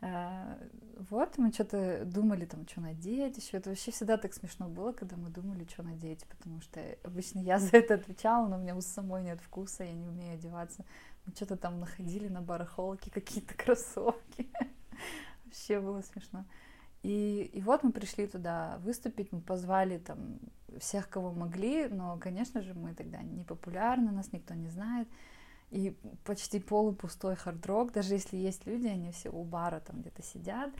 А, 0.00 0.58
вот 1.10 1.36
мы 1.36 1.52
что-то 1.52 2.04
думали 2.06 2.46
там 2.46 2.66
что 2.66 2.80
надеть 2.80 3.36
еще 3.36 3.58
это 3.58 3.68
вообще 3.68 3.90
всегда 3.90 4.16
так 4.16 4.32
смешно 4.32 4.68
было 4.68 4.92
когда 4.92 5.16
мы 5.16 5.28
думали 5.28 5.66
что 5.68 5.82
надеть 5.82 6.24
потому 6.26 6.62
что 6.62 6.80
обычно 7.04 7.40
я 7.40 7.58
за 7.60 7.76
это 7.76 7.94
отвечала 7.94 8.46
но 8.48 8.56
у 8.56 8.60
меня 8.60 8.74
у 8.74 8.80
самой 8.80 9.22
нет 9.22 9.40
вкуса 9.42 9.84
я 9.84 9.92
не 9.92 10.06
умею 10.06 10.34
одеваться 10.34 10.82
что-то 11.34 11.56
там 11.56 11.80
находили 11.80 12.28
на 12.28 12.42
барахолке 12.42 13.10
какие-то 13.10 13.54
кроссовки. 13.64 14.48
Вообще 15.44 15.80
было 15.80 16.02
смешно. 16.02 16.44
И, 17.02 17.50
и 17.52 17.62
вот 17.62 17.82
мы 17.84 17.92
пришли 17.92 18.26
туда 18.26 18.78
выступить, 18.78 19.30
мы 19.32 19.40
позвали 19.40 19.98
там 19.98 20.40
всех, 20.80 21.08
кого 21.08 21.32
могли, 21.32 21.88
но, 21.88 22.18
конечно 22.18 22.62
же, 22.62 22.74
мы 22.74 22.94
тогда 22.94 23.22
не 23.22 23.44
популярны, 23.44 24.10
нас 24.10 24.32
никто 24.32 24.54
не 24.54 24.68
знает. 24.68 25.08
И 25.70 25.96
почти 26.24 26.60
полупустой 26.60 27.36
хард-рок, 27.36 27.92
даже 27.92 28.14
если 28.14 28.36
есть 28.36 28.66
люди, 28.66 28.86
они 28.86 29.10
все 29.12 29.30
у 29.30 29.44
бара 29.44 29.80
там 29.80 30.00
где-то 30.00 30.22
сидят. 30.22 30.70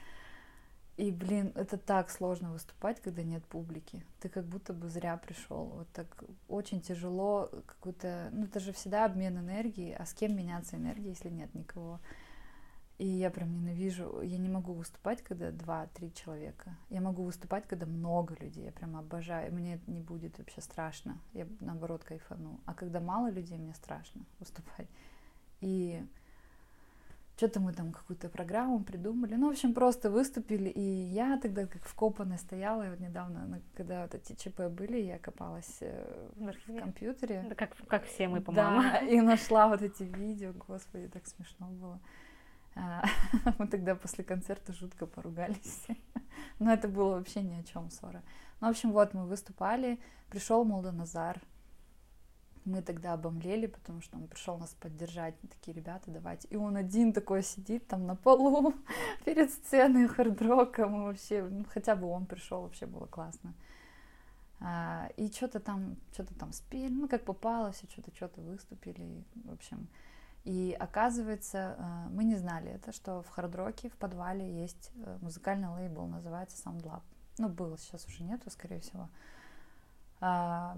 И, 0.96 1.10
блин, 1.10 1.52
это 1.54 1.76
так 1.76 2.10
сложно 2.10 2.52
выступать, 2.52 3.00
когда 3.00 3.22
нет 3.22 3.44
публики. 3.44 4.02
Ты 4.20 4.30
как 4.30 4.46
будто 4.46 4.72
бы 4.72 4.88
зря 4.88 5.18
пришел. 5.18 5.66
Вот 5.66 5.88
так 5.92 6.24
очень 6.48 6.80
тяжело 6.80 7.50
какую-то... 7.66 8.30
Ну, 8.32 8.44
это 8.44 8.60
же 8.60 8.72
всегда 8.72 9.04
обмен 9.04 9.38
энергии. 9.38 9.92
А 9.92 10.06
с 10.06 10.14
кем 10.14 10.34
меняться 10.34 10.76
энергией, 10.76 11.10
если 11.10 11.28
нет 11.28 11.54
никого? 11.54 12.00
И 12.96 13.06
я 13.06 13.30
прям 13.30 13.52
ненавижу. 13.52 14.22
Я 14.22 14.38
не 14.38 14.48
могу 14.48 14.72
выступать, 14.72 15.20
когда 15.20 15.50
два-три 15.50 16.14
человека. 16.14 16.74
Я 16.88 17.02
могу 17.02 17.24
выступать, 17.24 17.66
когда 17.66 17.84
много 17.84 18.34
людей. 18.40 18.64
Я 18.64 18.72
прям 18.72 18.96
обожаю. 18.96 19.52
Мне 19.52 19.78
не 19.86 20.00
будет 20.00 20.38
вообще 20.38 20.62
страшно. 20.62 21.18
Я, 21.34 21.46
наоборот, 21.60 22.04
кайфану. 22.04 22.58
А 22.64 22.72
когда 22.72 23.00
мало 23.00 23.28
людей, 23.30 23.58
мне 23.58 23.74
страшно 23.74 24.24
выступать. 24.38 24.88
И 25.60 26.02
что-то 27.36 27.60
мы 27.60 27.74
там 27.74 27.92
какую-то 27.92 28.30
программу 28.30 28.82
придумали. 28.82 29.34
Ну, 29.34 29.48
в 29.48 29.50
общем, 29.50 29.74
просто 29.74 30.10
выступили. 30.10 30.70
И 30.70 30.80
я 30.80 31.38
тогда 31.38 31.66
как 31.66 31.84
вкопанная 31.84 32.38
стояла. 32.38 32.86
И 32.86 32.90
вот 32.90 32.98
недавно, 32.98 33.60
когда 33.76 34.02
вот 34.02 34.14
эти 34.14 34.32
ЧП 34.32 34.68
были, 34.70 34.96
я 34.96 35.18
копалась 35.18 35.76
э, 35.80 36.30
В 36.36 36.50
в 36.50 36.78
компьютере. 36.78 37.44
Да, 37.48 37.54
как, 37.54 37.76
как 37.88 38.04
все 38.06 38.28
мы, 38.28 38.40
по-моему. 38.40 38.80
Да, 38.80 38.98
и 39.00 39.20
нашла 39.20 39.68
вот 39.68 39.82
эти 39.82 40.04
видео. 40.04 40.54
Господи, 40.66 41.08
так 41.08 41.26
смешно 41.26 41.66
было. 41.68 42.00
А, 42.74 43.04
Мы 43.58 43.66
тогда 43.66 43.94
после 43.94 44.24
концерта 44.24 44.72
жутко 44.72 45.06
поругались. 45.06 45.86
Но 46.58 46.72
это 46.72 46.88
было 46.88 47.16
вообще 47.16 47.42
ни 47.42 47.60
о 47.60 47.62
чем 47.64 47.90
ссора. 47.90 48.22
Ну, 48.60 48.68
в 48.68 48.70
общем, 48.70 48.92
вот 48.92 49.12
мы 49.12 49.26
выступали. 49.26 49.98
Пришел 50.30 50.64
Молдоназар. 50.64 51.38
Мы 52.66 52.82
тогда 52.82 53.12
обомлели, 53.12 53.66
потому 53.66 54.00
что 54.02 54.16
он 54.16 54.26
пришел 54.26 54.58
нас 54.58 54.74
поддержать. 54.74 55.34
Такие 55.40 55.74
ребята, 55.74 56.10
давайте. 56.10 56.48
И 56.48 56.56
он 56.56 56.76
один 56.76 57.12
такой 57.12 57.42
сидит 57.42 57.86
там 57.86 58.06
на 58.06 58.16
полу 58.16 58.74
перед 59.24 59.50
сценой 59.52 60.08
хард-рока. 60.08 60.88
Мы 60.88 61.04
вообще, 61.04 61.44
ну, 61.44 61.64
хотя 61.72 61.94
бы 61.94 62.08
он 62.08 62.26
пришел, 62.26 62.62
вообще 62.62 62.86
было 62.86 63.06
классно. 63.06 63.54
А, 64.58 65.08
и 65.16 65.30
что-то 65.30 65.60
там, 65.60 65.96
что-то 66.12 66.34
там 66.34 66.52
спели, 66.52 66.92
ну, 66.92 67.08
как 67.08 67.24
попало, 67.24 67.70
все 67.70 67.86
что-то, 67.86 68.14
что-то 68.14 68.40
выступили, 68.40 69.24
в 69.44 69.52
общем. 69.52 69.88
И 70.44 70.76
оказывается, 70.78 71.76
э, 71.78 72.08
мы 72.10 72.24
не 72.24 72.36
знали 72.36 72.70
это, 72.70 72.92
что 72.92 73.22
в 73.22 73.28
хард-роке 73.30 73.90
в 73.90 73.96
подвале 73.96 74.60
есть 74.62 74.92
э, 74.94 75.18
музыкальный 75.20 75.68
лейбл, 75.68 76.06
называется 76.06 76.56
Sound 76.56 76.82
Lab. 76.82 77.02
Ну, 77.38 77.48
было, 77.48 77.78
сейчас 77.78 78.06
уже 78.06 78.22
нету, 78.22 78.50
скорее 78.50 78.80
всего. 78.80 79.08
А, 80.20 80.76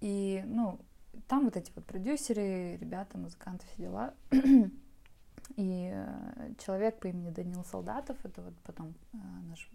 И, 0.00 0.42
ну, 0.46 0.80
там 1.26 1.44
вот 1.44 1.56
эти 1.56 1.72
вот 1.74 1.84
продюсеры, 1.84 2.76
ребята, 2.76 3.18
музыканты, 3.18 3.66
все 3.66 3.82
дела. 3.82 4.14
И 5.56 5.90
э, 5.92 6.54
человек 6.58 7.00
по 7.00 7.08
имени 7.08 7.30
Данил 7.30 7.64
Солдатов, 7.64 8.16
это 8.24 8.42
вот 8.42 8.54
потом 8.60 8.94
э, 9.12 9.16
наш 9.48 9.70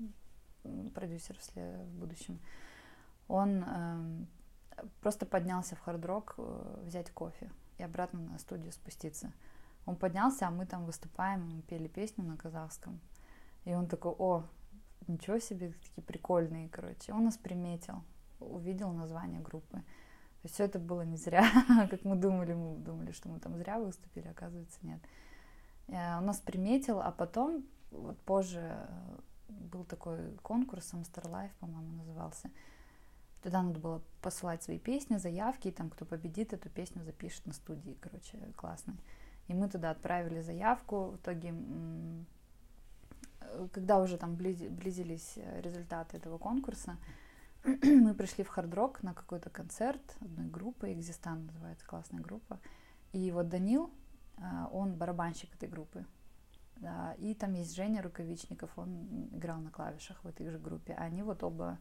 продюсер 0.93 1.37
в 1.55 1.99
будущем, 1.99 2.39
он 3.27 3.63
эм, 3.63 4.27
просто 5.01 5.25
поднялся 5.25 5.75
в 5.75 5.79
хард-рок 5.79 6.35
э, 6.37 6.83
взять 6.85 7.11
кофе 7.11 7.51
и 7.77 7.83
обратно 7.83 8.19
на 8.19 8.37
студию 8.37 8.71
спуститься. 8.71 9.33
Он 9.85 9.95
поднялся, 9.95 10.47
а 10.47 10.51
мы 10.51 10.65
там 10.65 10.85
выступаем, 10.85 11.49
мы 11.49 11.61
пели 11.61 11.87
песню 11.87 12.23
на 12.23 12.37
казахском. 12.37 12.99
И 13.65 13.73
он 13.73 13.87
такой, 13.87 14.13
о, 14.17 14.45
ничего 15.07 15.39
себе, 15.39 15.73
такие 15.73 16.03
прикольные, 16.03 16.69
короче. 16.69 17.13
Он 17.13 17.25
нас 17.25 17.37
приметил, 17.37 18.03
увидел 18.39 18.91
название 18.91 19.41
группы. 19.41 19.83
Все 20.45 20.65
это 20.65 20.77
было 20.77 21.03
не 21.03 21.15
зря, 21.15 21.45
как 21.89 22.03
мы 22.03 22.15
думали, 22.15 22.53
мы 22.53 22.75
думали, 22.77 23.11
что 23.11 23.29
мы 23.29 23.39
там 23.39 23.57
зря 23.57 23.79
выступили, 23.79 24.27
оказывается, 24.27 24.77
нет. 24.81 24.99
Э, 25.87 26.17
Он 26.17 26.25
нас 26.25 26.39
приметил, 26.39 26.99
а 26.99 27.11
потом, 27.11 27.63
вот 27.91 28.19
позже 28.19 28.59
э, 28.61 29.17
был 29.47 29.85
такой 29.85 30.35
конкурс, 30.41 30.93
Amstar 30.93 31.29
Life, 31.29 31.51
по-моему, 31.59 31.93
назывался. 31.93 32.51
Туда 33.41 33.61
надо 33.61 33.79
было 33.79 34.01
посылать 34.21 34.63
свои 34.63 34.79
песни, 34.79 35.17
заявки, 35.17 35.69
и 35.69 35.71
там 35.71 35.89
кто 35.89 36.05
победит, 36.05 36.51
эту 36.53 36.69
песню 36.69 37.03
запишет 37.03 37.45
на 37.45 37.53
студии, 37.53 37.97
короче, 38.01 38.37
классно. 38.57 38.95
И 39.47 39.53
мы 39.53 39.69
туда 39.69 39.91
отправили 39.91 40.41
заявку, 40.41 41.11
в 41.11 41.15
итоге, 41.17 41.53
э, 43.41 43.67
когда 43.71 43.99
уже 43.99 44.17
там 44.17 44.35
близи- 44.35 44.69
близились 44.69 45.37
результаты 45.61 46.17
этого 46.17 46.37
конкурса, 46.37 46.97
мы 47.83 48.13
пришли 48.13 48.43
в 48.43 48.49
хард-рок 48.49 49.03
на 49.03 49.13
какой-то 49.13 49.49
концерт 49.49 50.01
одной 50.19 50.47
группы, 50.47 50.91
Экзистан 50.91 51.45
называется, 51.45 51.85
классная 51.85 52.19
группа. 52.19 52.59
И 53.13 53.31
вот 53.31 53.47
Данил, 53.47 53.89
а, 54.37 54.67
он 54.71 54.95
барабанщик 54.95 55.55
этой 55.55 55.69
группы. 55.69 56.05
Да, 56.75 57.13
и 57.19 57.33
там 57.33 57.53
есть 57.53 57.73
Женя 57.73 58.01
Рукавичников, 58.01 58.69
он 58.75 59.29
играл 59.31 59.59
на 59.61 59.71
клавишах 59.71 60.21
в 60.25 60.27
этой 60.27 60.49
же 60.49 60.59
группе. 60.59 60.93
А 60.93 61.03
они 61.03 61.23
вот 61.23 61.41
оба 61.41 61.79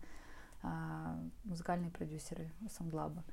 а, 0.63 1.19
музыкальные 1.43 1.91
продюсеры 1.91 2.53
Саундлаба. 2.71 3.25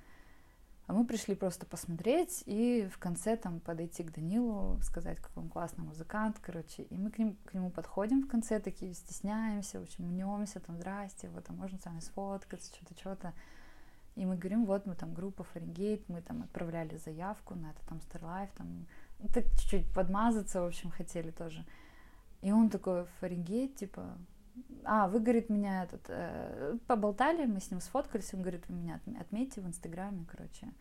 А 0.89 0.93
мы 0.93 1.05
пришли 1.05 1.35
просто 1.35 1.67
посмотреть 1.67 2.41
и 2.47 2.89
в 2.91 2.97
конце 2.97 3.37
там 3.37 3.59
подойти 3.59 4.01
к 4.01 4.11
Данилу, 4.11 4.79
сказать, 4.81 5.19
какой 5.19 5.43
он 5.43 5.49
классный 5.49 5.83
музыкант, 5.83 6.37
короче. 6.41 6.81
И 6.81 6.97
мы 6.97 7.11
к, 7.11 7.19
ним, 7.19 7.37
к 7.45 7.53
нему 7.53 7.69
подходим 7.69 8.23
в 8.23 8.27
конце, 8.27 8.59
такие 8.59 8.95
стесняемся, 8.95 9.79
в 9.79 9.83
общем, 9.83 10.05
мнемся, 10.05 10.59
там, 10.59 10.77
здрасте, 10.77 11.29
вот, 11.29 11.45
а 11.47 11.53
можно 11.53 11.77
с 11.77 11.85
вами 11.85 11.99
сфоткаться, 11.99 12.73
что-то, 12.75 12.99
что-то. 12.99 13.33
И 14.15 14.25
мы 14.25 14.35
говорим, 14.35 14.65
вот 14.65 14.87
мы 14.87 14.95
там 14.95 15.13
группа 15.13 15.43
Фаренгейт, 15.43 16.09
мы 16.09 16.23
там 16.23 16.41
отправляли 16.41 16.97
заявку 16.97 17.53
на 17.53 17.69
это 17.69 17.85
там 17.87 17.99
там, 18.57 18.87
ну, 19.19 19.27
так 19.31 19.45
чуть-чуть 19.59 19.93
подмазаться, 19.93 20.59
в 20.63 20.65
общем, 20.65 20.89
хотели 20.89 21.29
тоже. 21.29 21.67
И 22.41 22.51
он 22.51 22.71
такой, 22.71 23.05
Фаренгейт, 23.19 23.75
типа, 23.75 24.17
а, 24.83 25.07
вы, 25.07 25.19
говорит, 25.19 25.49
меня 25.49 25.83
этот, 25.83 26.05
э, 26.07 26.77
поболтали, 26.87 27.45
мы 27.45 27.59
с 27.59 27.71
ним 27.71 27.81
сфоткались, 27.81 28.33
он 28.33 28.41
говорит, 28.41 28.67
вы 28.67 28.75
меня 28.75 28.99
отм- 29.05 29.19
отметьте 29.19 29.61
в 29.61 29.67
Инстаграме, 29.67 30.25
короче. 30.29 30.73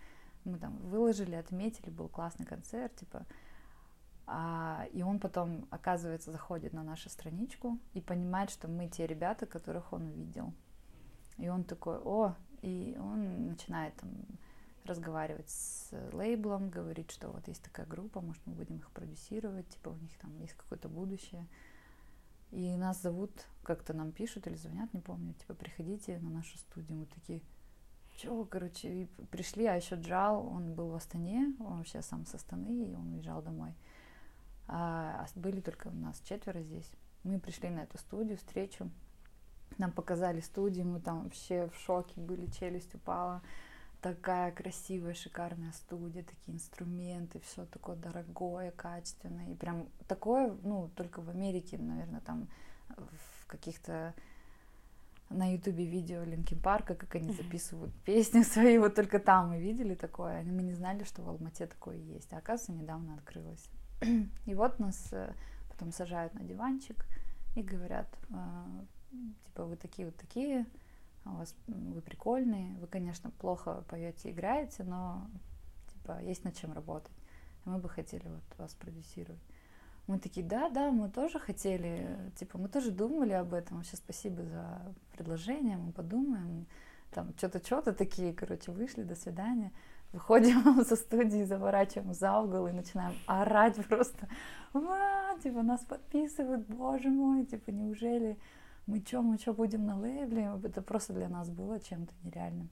мы 0.45 0.59
там 0.59 0.77
выложили, 0.79 1.35
отметили, 1.35 1.91
был 1.91 2.09
классный 2.09 2.47
концерт, 2.47 2.95
типа, 2.97 3.27
а, 4.27 4.87
и 4.93 5.03
он 5.03 5.19
потом, 5.21 5.67
оказывается, 5.71 6.31
заходит 6.31 6.73
на 6.73 6.83
нашу 6.83 7.09
страничку 7.09 7.79
и 7.95 8.01
понимает, 8.01 8.51
что 8.51 8.69
мы 8.69 8.89
те 8.89 9.07
ребята, 9.07 9.47
которых 9.47 9.93
он 9.93 10.07
увидел. 10.09 10.53
И 11.39 11.49
он 11.49 11.65
такой, 11.65 11.99
о, 11.99 12.35
и 12.63 12.97
он 13.01 13.49
начинает 13.49 13.95
там 13.97 14.11
разговаривать 14.85 15.49
с 15.49 15.91
лейблом, 16.13 16.71
говорит, 16.71 17.11
что 17.11 17.29
вот 17.29 17.47
есть 17.49 17.63
такая 17.63 17.87
группа, 17.87 18.21
может, 18.21 18.43
мы 18.47 18.55
будем 18.55 18.77
их 18.77 18.91
продюсировать, 18.91 19.69
типа 19.69 19.91
у 19.91 19.97
них 19.97 20.17
там 20.19 20.37
есть 20.39 20.55
какое-то 20.55 20.89
будущее. 20.89 21.47
И 22.51 22.77
нас 22.77 23.03
зовут, 23.03 23.31
как-то 23.63 23.93
нам 23.93 24.13
пишут 24.13 24.47
или 24.47 24.55
звонят, 24.55 24.93
не 24.95 25.01
помню, 25.01 25.35
типа, 25.35 25.55
приходите 25.55 26.19
на 26.19 26.31
нашу 26.31 26.57
студию. 26.59 26.99
Мы 26.99 27.07
такие, 27.07 27.43
чего, 28.17 28.45
короче, 28.45 29.03
и 29.03 29.05
пришли, 29.31 29.67
а 29.67 29.75
еще 29.75 29.97
Джал, 29.97 30.47
он 30.47 30.75
был 30.75 30.89
в 30.89 30.95
Астане, 30.95 31.55
он 31.61 31.79
вообще 31.79 32.03
сам 32.03 32.25
с 32.27 32.35
Астаны, 32.35 32.91
и 32.91 32.95
он 32.95 33.13
уезжал 33.13 33.43
домой. 33.43 33.75
А, 34.67 35.27
а 35.27 35.39
были 35.39 35.61
только 35.61 35.89
у 35.89 35.95
нас 35.95 36.21
четверо 36.21 36.63
здесь. 36.63 36.91
Мы 37.23 37.39
пришли 37.39 37.69
на 37.69 37.81
эту 37.81 37.99
студию, 37.99 38.39
встречу. 38.39 38.91
Нам 39.77 39.93
показали 39.93 40.41
студию, 40.41 40.87
мы 40.87 41.01
там 41.01 41.25
вообще 41.25 41.69
в 41.69 41.77
шоке 41.79 42.21
были, 42.21 42.47
челюсть 42.47 42.95
упала. 42.95 43.43
Такая 44.01 44.53
красивая, 44.53 45.15
шикарная 45.15 45.73
студия, 45.73 46.23
такие 46.23 46.57
инструменты, 46.57 47.41
все 47.41 47.67
такое 47.67 47.97
дорогое, 47.97 48.71
качественное. 48.71 49.51
И 49.51 49.55
прям 49.55 49.89
такое, 50.07 50.57
ну, 50.63 50.89
только 50.95 51.21
в 51.21 51.29
Америке, 51.31 51.79
наверное, 51.79 52.21
там 52.21 52.49
в 52.97 53.47
каких-то 53.47 54.15
на 55.31 55.53
ютубе 55.53 55.85
видео 55.85 56.23
Линкин 56.23 56.61
Парка, 56.61 56.95
как 56.95 57.15
они 57.15 57.33
записывают 57.33 57.93
песни 58.05 58.43
свои, 58.43 58.79
вот 58.79 58.95
только 58.95 59.19
там 59.19 59.51
мы 59.51 59.61
видели 59.61 59.95
такое, 59.95 60.43
мы 60.43 60.63
не 60.63 60.73
знали, 60.73 61.05
что 61.05 61.23
в 61.23 61.29
Алмате 61.29 61.67
такое 61.67 61.97
есть, 61.97 62.33
а 62.33 62.39
оказывается 62.39 62.73
недавно 62.73 63.15
открылось. 63.15 63.69
И 64.47 64.55
вот 64.55 64.79
нас 64.79 65.09
э, 65.13 65.35
потом 65.69 65.93
сажают 65.93 66.35
на 66.35 66.41
диванчик 66.41 67.05
и 67.57 67.63
говорят, 67.63 68.09
«А, 68.33 68.67
типа, 69.47 69.65
вы 69.65 69.77
такие 69.77 70.07
вот 70.07 70.17
такие, 70.17 70.67
у 71.33 71.37
вас, 71.39 71.55
вы 71.67 72.01
прикольные, 72.01 72.77
вы, 72.79 72.87
конечно, 72.87 73.31
плохо 73.31 73.85
поете, 73.89 74.31
играете, 74.31 74.85
но, 74.85 75.29
типа, 75.93 76.21
есть 76.23 76.45
над 76.45 76.57
чем 76.57 76.73
работать. 76.73 77.13
Мы 77.65 77.79
бы 77.79 77.89
хотели 77.89 78.27
вот 78.27 78.59
вас 78.59 78.75
продюсировать. 78.75 79.43
Мы 80.07 80.19
такие, 80.19 80.45
да, 80.45 80.71
да, 80.71 80.91
мы 80.91 81.11
тоже 81.11 81.39
хотели, 81.39 82.33
типа, 82.37 82.57
мы 82.57 82.69
тоже 82.69 82.91
думали 82.91 83.33
об 83.33 83.53
этом. 83.53 83.77
Вообще 83.77 83.97
спасибо 83.97 84.43
за 84.43 84.95
предложение, 85.13 85.77
мы 85.77 85.93
подумаем. 85.93 86.67
Там 87.11 87.35
что-то, 87.37 87.65
что-то 87.65 87.93
такие, 87.93 88.33
короче, 88.33 88.73
вышли, 88.73 89.03
до 89.03 89.15
свидания. 89.15 89.71
Выходим 90.13 90.83
со 90.87 90.97
студии, 90.97 91.45
заворачиваем 91.45 92.15
за 92.15 92.39
угол 92.41 92.69
и 92.69 92.73
начинаем 92.73 93.15
орать 93.27 93.77
просто. 93.87 94.29
Ва, 94.73 95.37
типа, 95.43 95.63
нас 95.63 95.81
подписывают, 95.81 96.67
боже 96.67 97.11
мой, 97.11 97.45
типа, 97.45 97.71
неужели 97.71 98.39
мы 98.89 99.05
что, 99.07 99.21
мы 99.21 99.39
что, 99.39 99.53
будем 99.53 99.85
на 99.85 99.99
лейбле? 99.99 100.51
Это 100.65 100.81
просто 100.81 101.13
для 101.13 101.29
нас 101.29 101.51
было 101.51 101.79
чем-то 101.79 102.13
нереальным. 102.25 102.71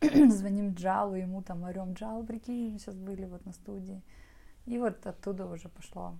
Звоним 0.00 0.74
Джалу, 0.74 1.16
ему 1.16 1.42
там 1.42 1.64
орем, 1.64 1.94
Джал, 1.94 2.22
прикинь, 2.24 2.72
мы 2.72 2.78
сейчас 2.78 2.94
были 2.94 3.26
вот 3.26 3.44
на 3.44 3.52
студии. 3.52 4.00
И 4.66 4.78
вот 4.78 5.04
оттуда 5.04 5.46
уже 5.46 5.68
пошло 5.68 6.16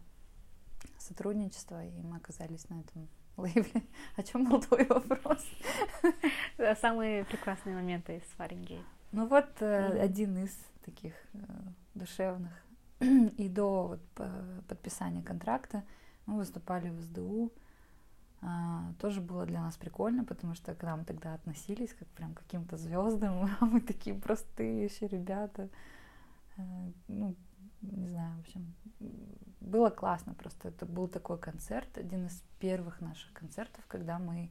сотрудничество, 0.99 1.85
и 1.85 2.03
мы 2.03 2.17
оказались 2.17 2.69
на 2.71 2.81
этом 2.81 3.09
лейбле. 3.37 3.85
О 4.17 4.23
чем 4.25 4.51
был 4.51 4.61
твой 4.61 4.85
вопрос? 4.87 5.47
Самые 6.81 7.25
прекрасные 7.25 7.77
моменты 7.77 8.17
из 8.17 8.25
Фаренгейт. 8.37 8.85
Ну 9.13 9.29
вот 9.29 9.49
mm-hmm. 9.61 9.99
один 10.01 10.39
из 10.39 10.59
таких 10.85 11.15
э, 11.35 11.39
душевных. 11.95 12.53
И 12.99 13.49
до 13.49 13.87
вот, 13.87 14.29
подписания 14.67 15.23
контракта 15.23 15.85
мы 16.27 16.39
выступали 16.39 16.89
в 16.89 17.01
СДУ. 17.01 17.53
А, 18.43 18.93
тоже 18.99 19.21
было 19.21 19.45
для 19.45 19.61
нас 19.61 19.77
прикольно, 19.77 20.25
потому 20.25 20.55
что 20.55 20.75
к 20.75 20.83
нам 20.83 21.05
тогда 21.05 21.35
относились 21.35 21.93
как 21.93 22.09
прям 22.09 22.35
каким-то 22.35 22.77
звездам. 22.77 23.51
мы 23.61 23.81
такие 23.81 24.17
простые 24.17 24.85
еще 24.85 25.09
ребята. 25.09 25.69
А, 26.57 26.63
ну, 27.09 27.37
не 27.83 28.09
знаю, 28.09 28.37
в 28.37 28.41
общем, 28.41 28.75
было 29.61 29.91
классно 29.91 30.35
просто. 30.35 30.69
Это 30.69 30.87
был 30.87 31.09
такой 31.09 31.39
концерт, 31.39 31.99
один 31.99 32.27
из 32.27 32.43
первых 32.59 33.01
наших 33.01 33.33
концертов, 33.33 33.85
когда 33.89 34.19
мы 34.19 34.51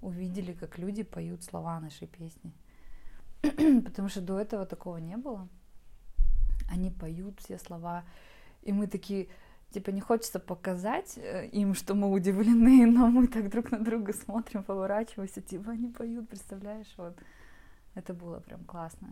увидели, 0.00 0.52
как 0.52 0.78
люди 0.78 1.02
поют 1.02 1.42
слова 1.42 1.80
нашей 1.80 2.06
песни. 2.06 2.52
Потому 3.84 4.08
что 4.08 4.20
до 4.20 4.38
этого 4.38 4.64
такого 4.64 4.96
не 4.98 5.16
было. 5.16 5.48
Они 6.70 6.90
поют 6.90 7.40
все 7.40 7.58
слова, 7.58 8.04
и 8.62 8.72
мы 8.72 8.86
такие, 8.86 9.28
типа, 9.70 9.90
не 9.90 10.00
хочется 10.00 10.38
показать 10.38 11.18
э, 11.18 11.46
им, 11.48 11.74
что 11.74 11.94
мы 11.94 12.10
удивлены, 12.10 12.86
но 12.90 13.08
мы 13.08 13.26
так 13.26 13.50
друг 13.50 13.70
на 13.70 13.78
друга 13.78 14.12
смотрим, 14.12 14.62
поворачиваемся, 14.62 15.40
типа, 15.40 15.72
они 15.72 15.88
поют, 15.88 16.28
представляешь, 16.28 16.92
вот. 16.96 17.16
Это 17.94 18.14
было 18.14 18.38
прям 18.38 18.62
классно. 18.64 19.08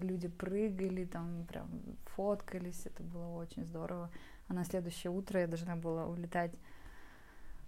Люди 0.00 0.28
прыгали, 0.28 1.04
там 1.04 1.44
прям 1.48 1.68
фоткались, 2.14 2.86
это 2.86 3.02
было 3.02 3.26
очень 3.30 3.64
здорово. 3.64 4.10
А 4.46 4.54
на 4.54 4.64
следующее 4.64 5.10
утро 5.10 5.40
я 5.40 5.48
должна 5.48 5.74
была 5.74 6.06
улетать 6.06 6.54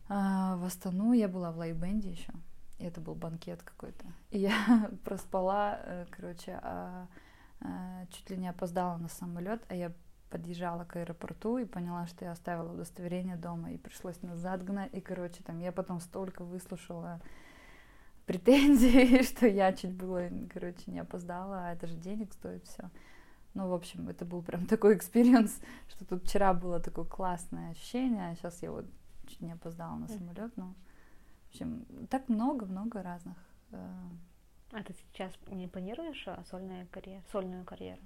а, 0.09 0.57
в 0.57 0.65
Астану. 0.65 1.13
Я 1.13 1.27
была 1.27 1.51
в 1.51 1.59
лайбенде 1.59 2.11
еще. 2.11 2.33
И 2.79 2.85
это 2.85 3.01
был 3.01 3.15
банкет 3.17 3.63
какой-то. 3.63 4.05
И 4.31 4.39
я 4.39 4.91
проспала, 5.05 5.81
э, 5.83 6.07
короче, 6.11 6.61
а, 6.63 7.09
а, 7.61 8.07
чуть 8.07 8.31
ли 8.31 8.37
не 8.37 8.49
опоздала 8.49 8.97
на 8.97 9.09
самолет, 9.09 9.63
а 9.69 9.75
я 9.75 9.93
подъезжала 10.31 10.85
к 10.85 10.97
аэропорту 10.97 11.59
и 11.59 11.65
поняла, 11.65 12.07
что 12.07 12.25
я 12.25 12.33
оставила 12.33 12.73
удостоверение 12.73 13.37
дома, 13.37 13.73
и 13.73 13.79
пришлось 13.79 14.23
назад 14.23 14.65
гнать. 14.65 14.95
И, 14.95 15.01
короче, 15.01 15.43
там 15.43 15.59
я 15.59 15.73
потом 15.73 16.01
столько 16.01 16.45
выслушала 16.45 17.21
претензии, 18.27 19.23
что 19.25 19.47
я 19.47 19.73
чуть 19.73 19.93
было, 19.93 20.29
короче, 20.53 20.91
не 20.91 21.01
опоздала, 21.01 21.67
а 21.67 21.73
это 21.73 21.87
же 21.87 21.97
денег 21.97 22.33
стоит 22.33 22.65
все. 22.67 22.91
Ну, 23.55 23.69
в 23.69 23.75
общем, 23.75 24.09
это 24.09 24.25
был 24.25 24.43
прям 24.43 24.67
такой 24.67 24.97
experience, 24.97 25.61
что 25.89 26.05
тут 26.05 26.25
вчера 26.25 26.55
было 26.55 26.79
такое 26.79 27.05
классное 27.05 27.73
ощущение, 27.73 28.31
а 28.31 28.35
сейчас 28.37 28.63
я 28.63 28.71
вот 28.71 28.87
чуть 29.27 29.41
не 29.41 29.53
опоздала 29.53 29.97
на 29.97 30.07
самолет, 30.07 30.57
но, 30.57 30.75
в 31.47 31.51
общем, 31.51 31.85
так 32.09 32.29
много-много 32.29 33.03
разных. 33.03 33.37
Э, 33.73 33.93
а 34.73 34.85
ты 34.85 34.95
сейчас 34.95 35.33
не 35.49 35.67
планируешь 35.67 36.23
а, 36.29 36.45
сольную 36.49 36.87
карьеру? 36.93 37.25
Сольную 37.33 37.65
карьеру? 37.65 38.01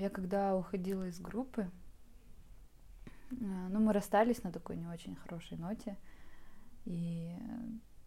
Я 0.00 0.08
когда 0.08 0.56
уходила 0.56 1.06
из 1.08 1.20
группы, 1.20 1.70
э, 3.30 3.34
ну, 3.34 3.80
мы 3.80 3.92
расстались 3.92 4.42
на 4.42 4.50
такой 4.50 4.76
не 4.76 4.86
очень 4.86 5.14
хорошей 5.16 5.58
ноте, 5.58 5.98
и 6.84 7.34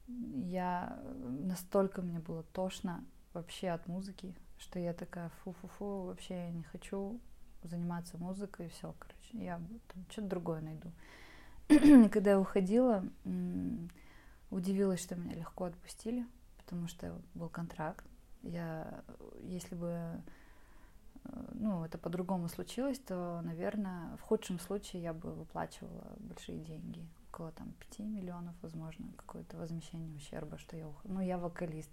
я 0.07 0.99
настолько 1.07 2.01
мне 2.01 2.19
было 2.19 2.43
тошно 2.43 3.03
вообще 3.33 3.69
от 3.69 3.87
музыки, 3.87 4.35
что 4.57 4.79
я 4.79 4.93
такая 4.93 5.29
фу-фу-фу, 5.43 6.03
вообще 6.03 6.35
я 6.35 6.51
не 6.51 6.63
хочу 6.63 7.19
заниматься 7.63 8.17
музыкой, 8.17 8.67
и 8.67 8.69
все, 8.69 8.95
короче, 8.97 9.37
я 9.37 9.61
что-то 10.09 10.27
другое 10.27 10.61
найду. 10.61 10.91
Когда 12.09 12.31
я 12.31 12.39
уходила, 12.39 13.03
удивилась, 14.49 15.01
что 15.01 15.15
меня 15.15 15.35
легко 15.35 15.65
отпустили, 15.65 16.25
потому 16.57 16.87
что 16.87 17.19
был 17.33 17.49
контракт. 17.49 18.05
Я, 18.43 19.03
если 19.41 19.73
бы 19.75 19.89
э, 19.91 20.19
ну, 21.53 21.83
это 21.83 21.97
по-другому 21.97 22.47
случилось, 22.47 22.99
то, 22.99 23.41
наверное, 23.43 24.15
в 24.17 24.21
худшем 24.21 24.59
случае 24.59 25.03
я 25.03 25.13
бы 25.13 25.31
выплачивала 25.33 26.15
большие 26.19 26.59
деньги 26.59 27.05
около 27.31 27.51
там 27.51 27.73
5 27.91 27.99
миллионов, 27.99 28.55
возможно, 28.61 29.07
какое-то 29.17 29.57
возмещение 29.57 30.15
ущерба, 30.15 30.57
что 30.57 30.77
я 30.77 30.87
ухожу. 30.87 31.13
Ну, 31.13 31.19
я 31.19 31.37
вокалист. 31.37 31.91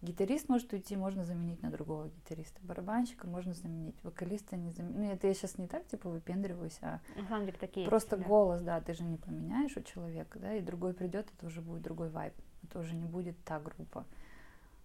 Гитарист 0.00 0.48
может 0.48 0.72
уйти, 0.72 0.96
можно 0.96 1.24
заменить 1.24 1.60
на 1.60 1.70
другого 1.70 2.08
гитариста. 2.08 2.60
Барабанщика 2.62 3.26
можно 3.26 3.52
заменить. 3.52 3.96
Вокалиста 4.04 4.56
не 4.56 4.70
заменить. 4.70 4.96
Ну, 4.96 5.12
это 5.12 5.26
я 5.26 5.34
сейчас 5.34 5.58
не 5.58 5.66
так, 5.66 5.86
типа, 5.88 6.08
выпендриваюсь, 6.08 6.78
а 6.82 7.00
на 7.16 7.26
самом 7.26 7.46
деле 7.46 7.58
такие 7.58 7.88
просто 7.88 8.16
есть, 8.16 8.28
голос, 8.28 8.62
да, 8.62 8.80
ты 8.80 8.94
же 8.94 9.02
не 9.02 9.16
поменяешь 9.16 9.76
у 9.76 9.82
человека, 9.82 10.38
да, 10.38 10.54
и 10.54 10.62
другой 10.62 10.94
придет, 10.94 11.28
это 11.36 11.46
уже 11.46 11.60
будет 11.60 11.82
другой 11.82 12.10
вайб. 12.10 12.32
Это 12.62 12.78
уже 12.78 12.94
не 12.94 13.06
будет 13.06 13.36
та 13.44 13.58
группа. 13.58 14.06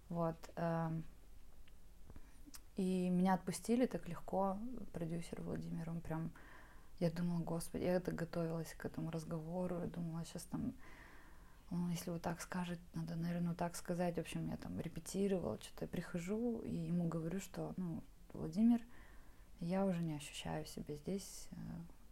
Вот. 0.08 0.36
И 2.76 3.08
меня 3.08 3.34
отпустили 3.34 3.86
так 3.86 4.08
легко, 4.08 4.58
продюсер 4.92 5.40
Владимир, 5.42 5.88
он 5.90 6.00
прям 6.00 6.32
я 7.00 7.10
думала, 7.10 7.40
господи, 7.40 7.84
я 7.84 7.94
это 7.94 8.12
готовилась 8.12 8.72
к 8.74 8.84
этому 8.84 9.10
разговору, 9.10 9.80
я 9.80 9.86
думала, 9.86 10.24
сейчас 10.24 10.44
там, 10.44 10.72
ну, 11.70 11.88
если 11.90 12.10
вот 12.10 12.22
так 12.22 12.40
скажет, 12.40 12.78
надо, 12.94 13.16
наверное, 13.16 13.48
вот 13.48 13.58
так 13.58 13.74
сказать. 13.74 14.14
В 14.14 14.20
общем, 14.20 14.48
я 14.48 14.56
там 14.56 14.78
репетировала, 14.78 15.58
что-то 15.60 15.86
прихожу 15.86 16.60
и 16.60 16.74
ему 16.74 17.08
говорю, 17.08 17.40
что, 17.40 17.74
ну, 17.76 18.02
Владимир, 18.32 18.80
я 19.60 19.84
уже 19.84 20.02
не 20.02 20.14
ощущаю 20.14 20.66
себя 20.66 20.94
здесь, 20.96 21.48
э, 21.50 21.56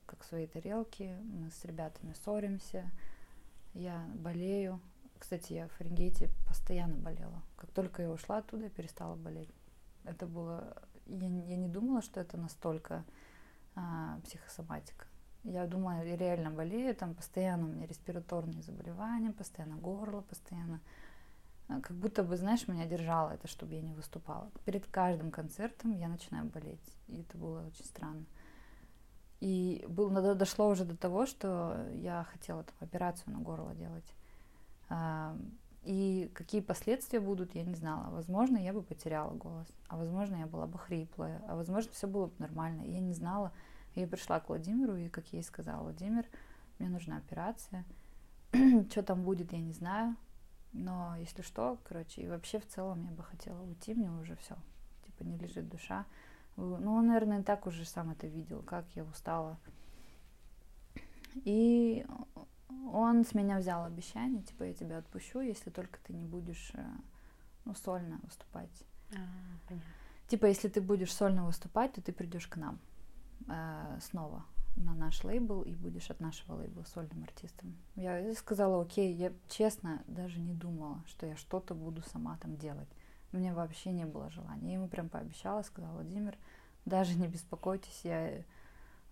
как 0.06 0.22
в 0.22 0.26
своей 0.26 0.46
тарелке, 0.46 1.16
мы 1.22 1.50
с 1.50 1.64
ребятами 1.64 2.14
ссоримся, 2.14 2.90
я 3.74 4.04
болею. 4.14 4.80
Кстати, 5.18 5.52
я 5.52 5.68
в 5.68 5.72
Фаренгейте 5.72 6.28
постоянно 6.48 6.96
болела. 6.96 7.42
Как 7.56 7.70
только 7.70 8.02
я 8.02 8.10
ушла 8.10 8.38
оттуда, 8.38 8.64
я 8.64 8.70
перестала 8.70 9.14
болеть. 9.14 9.48
Это 10.04 10.26
было 10.26 10.82
я, 11.06 11.28
я 11.28 11.56
не 11.56 11.68
думала, 11.68 12.02
что 12.02 12.20
это 12.20 12.36
настолько 12.36 13.04
а, 13.74 14.20
психосоматика. 14.24 15.06
Я 15.44 15.66
думала, 15.66 16.04
я 16.04 16.16
реально 16.16 16.50
болею, 16.50 16.94
там 16.94 17.14
постоянно 17.14 17.66
у 17.66 17.68
меня 17.68 17.86
респираторные 17.86 18.62
заболевания, 18.62 19.32
постоянно 19.32 19.76
горло, 19.76 20.20
постоянно 20.22 20.80
а, 21.68 21.80
как 21.80 21.96
будто 21.96 22.22
бы, 22.22 22.36
знаешь, 22.36 22.68
меня 22.68 22.86
держало 22.86 23.30
это, 23.30 23.48
чтобы 23.48 23.74
я 23.74 23.82
не 23.82 23.92
выступала. 23.92 24.50
Перед 24.64 24.86
каждым 24.86 25.30
концертом 25.30 25.92
я 25.92 26.08
начинаю 26.08 26.46
болеть. 26.46 26.96
И 27.08 27.22
это 27.22 27.36
было 27.36 27.66
очень 27.66 27.84
странно. 27.84 28.24
И 29.40 29.84
было, 29.88 30.36
дошло 30.36 30.68
уже 30.68 30.84
до 30.84 30.96
того, 30.96 31.26
что 31.26 31.88
я 31.94 32.24
хотела 32.30 32.62
там, 32.62 32.76
операцию 32.78 33.32
на 33.32 33.40
горло 33.40 33.74
делать. 33.74 34.14
И 35.82 36.30
какие 36.34 36.60
последствия 36.60 37.18
будут, 37.18 37.54
я 37.54 37.64
не 37.64 37.74
знала. 37.74 38.10
Возможно, 38.10 38.56
я 38.56 38.72
бы 38.72 38.82
потеряла 38.82 39.32
голос, 39.32 39.66
а 39.88 39.96
возможно, 39.96 40.36
я 40.36 40.46
была 40.46 40.66
бы 40.66 40.78
хриплая, 40.78 41.42
а 41.48 41.56
возможно, 41.56 41.90
все 41.92 42.06
было 42.06 42.26
бы 42.26 42.34
нормально. 42.38 42.82
Я 42.82 43.00
не 43.00 43.12
знала. 43.12 43.52
Я 43.94 44.06
пришла 44.06 44.40
к 44.40 44.48
Владимиру, 44.48 44.96
и, 44.96 45.08
как 45.08 45.26
я 45.32 45.40
ей 45.40 45.44
сказала, 45.44 45.82
Владимир, 45.82 46.24
мне 46.78 46.88
нужна 46.88 47.16
операция. 47.18 47.84
что 48.90 49.02
там 49.02 49.22
будет, 49.22 49.52
я 49.52 49.60
не 49.60 49.72
знаю. 49.72 50.16
Но 50.72 51.16
если 51.18 51.42
что, 51.42 51.78
короче, 51.84 52.22
и 52.22 52.28
вообще 52.28 52.58
в 52.58 52.66
целом 52.66 53.04
я 53.04 53.10
бы 53.10 53.22
хотела 53.22 53.60
уйти, 53.62 53.94
мне 53.94 54.10
уже 54.10 54.36
все, 54.36 54.56
типа 55.04 55.24
не 55.24 55.36
лежит 55.36 55.68
душа. 55.68 56.06
Ну, 56.56 56.94
он, 56.94 57.06
наверное, 57.06 57.40
и 57.40 57.42
так 57.42 57.66
уже 57.66 57.84
сам 57.84 58.10
это 58.10 58.26
видел, 58.26 58.62
как 58.62 58.86
я 58.94 59.04
устала. 59.04 59.58
И 61.34 62.04
он 62.92 63.24
с 63.24 63.34
меня 63.34 63.58
взял 63.58 63.84
обещание, 63.84 64.42
типа, 64.42 64.64
я 64.64 64.74
тебя 64.74 64.98
отпущу, 64.98 65.40
если 65.40 65.70
только 65.70 65.98
ты 66.06 66.12
не 66.12 66.24
будешь, 66.24 66.72
э, 66.74 66.84
ну, 67.64 67.74
сольно 67.74 68.20
выступать. 68.22 68.84
А, 69.12 69.16
понятно. 69.68 69.90
Типа, 70.28 70.46
если 70.46 70.68
ты 70.68 70.80
будешь 70.80 71.12
сольно 71.12 71.44
выступать, 71.44 71.92
то 71.92 72.02
ты 72.02 72.12
придешь 72.12 72.46
к 72.46 72.56
нам 72.56 72.78
э, 73.48 73.98
снова 74.00 74.44
на 74.76 74.94
наш 74.94 75.22
лейбл 75.24 75.62
и 75.62 75.74
будешь 75.74 76.10
от 76.10 76.20
нашего 76.20 76.54
лейбла 76.54 76.84
сольным 76.84 77.24
артистом. 77.24 77.76
Я 77.94 78.34
сказала, 78.34 78.82
окей, 78.82 79.12
я 79.12 79.32
честно 79.48 80.02
даже 80.06 80.40
не 80.40 80.54
думала, 80.54 81.02
что 81.06 81.26
я 81.26 81.36
что-то 81.36 81.74
буду 81.74 82.02
сама 82.02 82.38
там 82.38 82.56
делать. 82.56 82.88
У 83.32 83.36
меня 83.36 83.54
вообще 83.54 83.92
не 83.92 84.06
было 84.06 84.30
желания. 84.30 84.68
Я 84.68 84.74
ему 84.74 84.88
прям 84.88 85.08
пообещала, 85.08 85.62
сказала, 85.62 85.94
Владимир, 85.94 86.36
даже 86.84 87.14
не 87.18 87.28
беспокойтесь, 87.28 88.00
я 88.04 88.42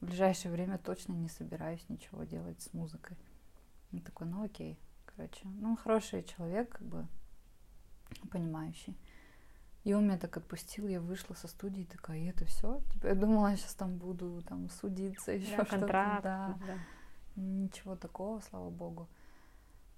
в 0.01 0.07
ближайшее 0.07 0.53
время 0.53 0.79
точно 0.79 1.13
не 1.13 1.29
собираюсь 1.29 1.85
ничего 1.89 2.25
делать 2.25 2.61
с 2.63 2.73
музыкой. 2.73 3.17
Он 3.93 4.01
такой, 4.01 4.27
ну 4.27 4.45
окей, 4.45 4.79
короче, 5.07 5.41
ну 5.45 5.77
хороший 5.77 6.23
человек, 6.23 6.71
как 6.71 6.87
бы 6.87 7.07
понимающий. 8.31 8.97
И 9.85 9.95
он 9.95 10.07
меня 10.07 10.19
так 10.19 10.37
отпустил, 10.37 10.89
я 10.89 11.01
вышла 11.01 11.35
со 11.35 11.49
студии, 11.49 11.85
такая, 11.85 12.19
и 12.19 12.27
это 12.27 12.45
все? 12.45 12.83
Типа, 12.93 13.07
я 13.07 13.15
думала, 13.15 13.49
я 13.49 13.57
сейчас 13.57 13.75
там 13.75 13.97
буду 13.97 14.43
там 14.43 14.69
судиться, 14.69 15.33
еще 15.33 15.57
да, 15.57 15.65
что-то. 15.65 15.87
Да. 15.87 16.59
да. 16.67 16.79
Ничего 17.37 17.97
такого, 17.97 18.41
слава 18.41 18.69
богу. 18.69 19.09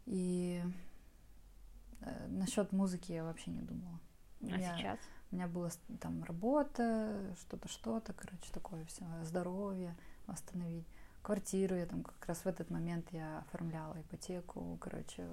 И 0.07 0.63
э, 2.01 2.27
насчет 2.29 2.71
музыки 2.71 3.11
я 3.11 3.25
вообще 3.25 3.51
не 3.51 3.61
думала. 3.61 3.99
А 4.43 4.59
я, 4.59 4.77
сейчас? 4.77 4.99
У 5.31 5.35
меня 5.35 5.49
была 5.49 5.71
там 6.01 6.23
работа, 6.25 7.35
что-то, 7.41 7.69
что-то, 7.69 8.13
короче, 8.13 8.53
такое 8.53 8.85
все, 8.85 9.05
здоровье 9.25 9.97
восстановить. 10.27 10.87
Квартиру 11.23 11.77
я 11.77 11.87
там 11.87 12.03
как 12.03 12.27
раз 12.27 12.39
в 12.39 12.47
этот 12.47 12.71
момент 12.71 13.07
я 13.13 13.39
оформляла 13.39 14.01
ипотеку, 14.01 14.77
короче, 14.81 15.27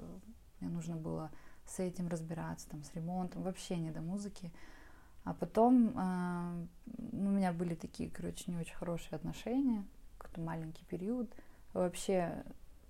мне 0.59 0.69
нужно 0.69 0.95
было 0.95 1.31
с 1.65 1.79
этим 1.79 2.07
разбираться, 2.07 2.69
там, 2.69 2.83
с 2.83 2.93
ремонтом, 2.93 3.43
вообще 3.43 3.77
не 3.77 3.91
до 3.91 4.01
музыки. 4.01 4.51
А 5.23 5.33
потом 5.33 5.93
э, 5.97 6.65
у 7.11 7.29
меня 7.29 7.53
были 7.53 7.75
такие, 7.75 8.09
короче, 8.09 8.51
не 8.51 8.57
очень 8.57 8.75
хорошие 8.75 9.15
отношения, 9.15 9.85
какой-то 10.17 10.41
маленький 10.41 10.85
период. 10.85 11.31
Вообще 11.73 12.43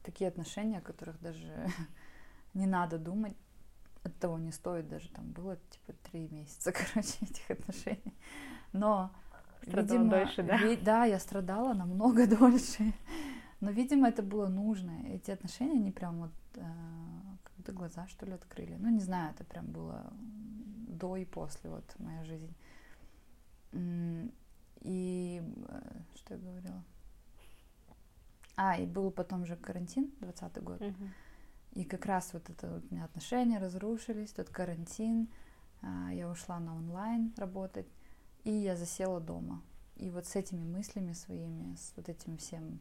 такие 0.03 0.27
отношения, 0.27 0.77
о 0.77 0.81
которых 0.81 1.19
даже 1.21 1.67
не 2.53 2.65
надо 2.65 2.97
думать, 2.97 3.35
от 4.03 4.17
того 4.19 4.38
не 4.38 4.51
стоит 4.51 4.88
даже, 4.88 5.09
там 5.09 5.31
было 5.31 5.57
типа 5.69 5.93
три 6.09 6.27
месяца, 6.29 6.71
короче, 6.93 7.17
этих 7.21 7.49
отношений. 7.49 8.15
Но, 8.71 9.12
Страдала 9.69 9.99
видимо, 9.99 10.10
дольше, 10.12 10.43
да? 10.43 10.58
Ви- 10.58 10.77
да, 10.77 11.05
я 11.05 11.19
страдала 11.19 11.73
намного 11.73 12.27
дольше. 12.39 12.93
Но, 13.62 13.71
видимо, 13.71 14.08
это 14.08 14.23
было 14.23 14.47
нужно. 14.47 14.91
Эти 15.08 15.32
отношения, 15.32 15.79
они 15.79 15.91
прям 15.91 16.19
вот 16.19 16.32
э, 16.55 16.62
как-то 17.43 17.71
глаза, 17.71 18.08
что 18.08 18.25
ли, 18.25 18.34
открыли. 18.34 18.75
Ну, 18.79 18.89
не 18.89 19.01
знаю, 19.01 19.32
это 19.32 19.43
прям 19.43 19.65
было 19.67 20.12
до 20.88 21.17
и 21.17 21.25
после 21.25 21.69
вот 21.69 21.84
моя 21.99 22.23
жизнь. 22.23 22.53
И 24.82 25.41
э, 25.67 25.82
что 26.15 26.34
я 26.34 26.39
говорила? 26.39 26.84
А, 28.55 28.77
и 28.77 28.86
был 28.86 29.12
потом 29.12 29.45
же 29.45 29.55
карантин, 29.55 30.12
20 30.19 30.63
год. 30.63 30.82
И 31.73 31.84
как 31.84 32.05
раз 32.05 32.34
вот 32.34 32.49
это 32.49 32.67
вот 32.67 32.84
у 32.89 32.93
меня 32.95 33.05
отношения 33.05 33.60
разрушились, 33.60 34.32
тот 34.32 34.49
карантин, 34.49 35.27
а, 35.82 36.12
я 36.13 36.27
ушла 36.29 36.60
на 36.60 36.75
онлайн 36.75 37.32
работать, 37.38 37.88
и 38.43 38.52
я 38.52 38.75
засела 38.75 39.19
дома. 39.19 39.62
И 39.95 40.10
вот 40.10 40.25
с 40.25 40.36
этими 40.36 40.63
мыслями 40.63 41.13
своими, 41.13 41.75
с 41.75 41.93
вот 41.95 42.08
этим 42.10 42.38
всем 42.38 42.80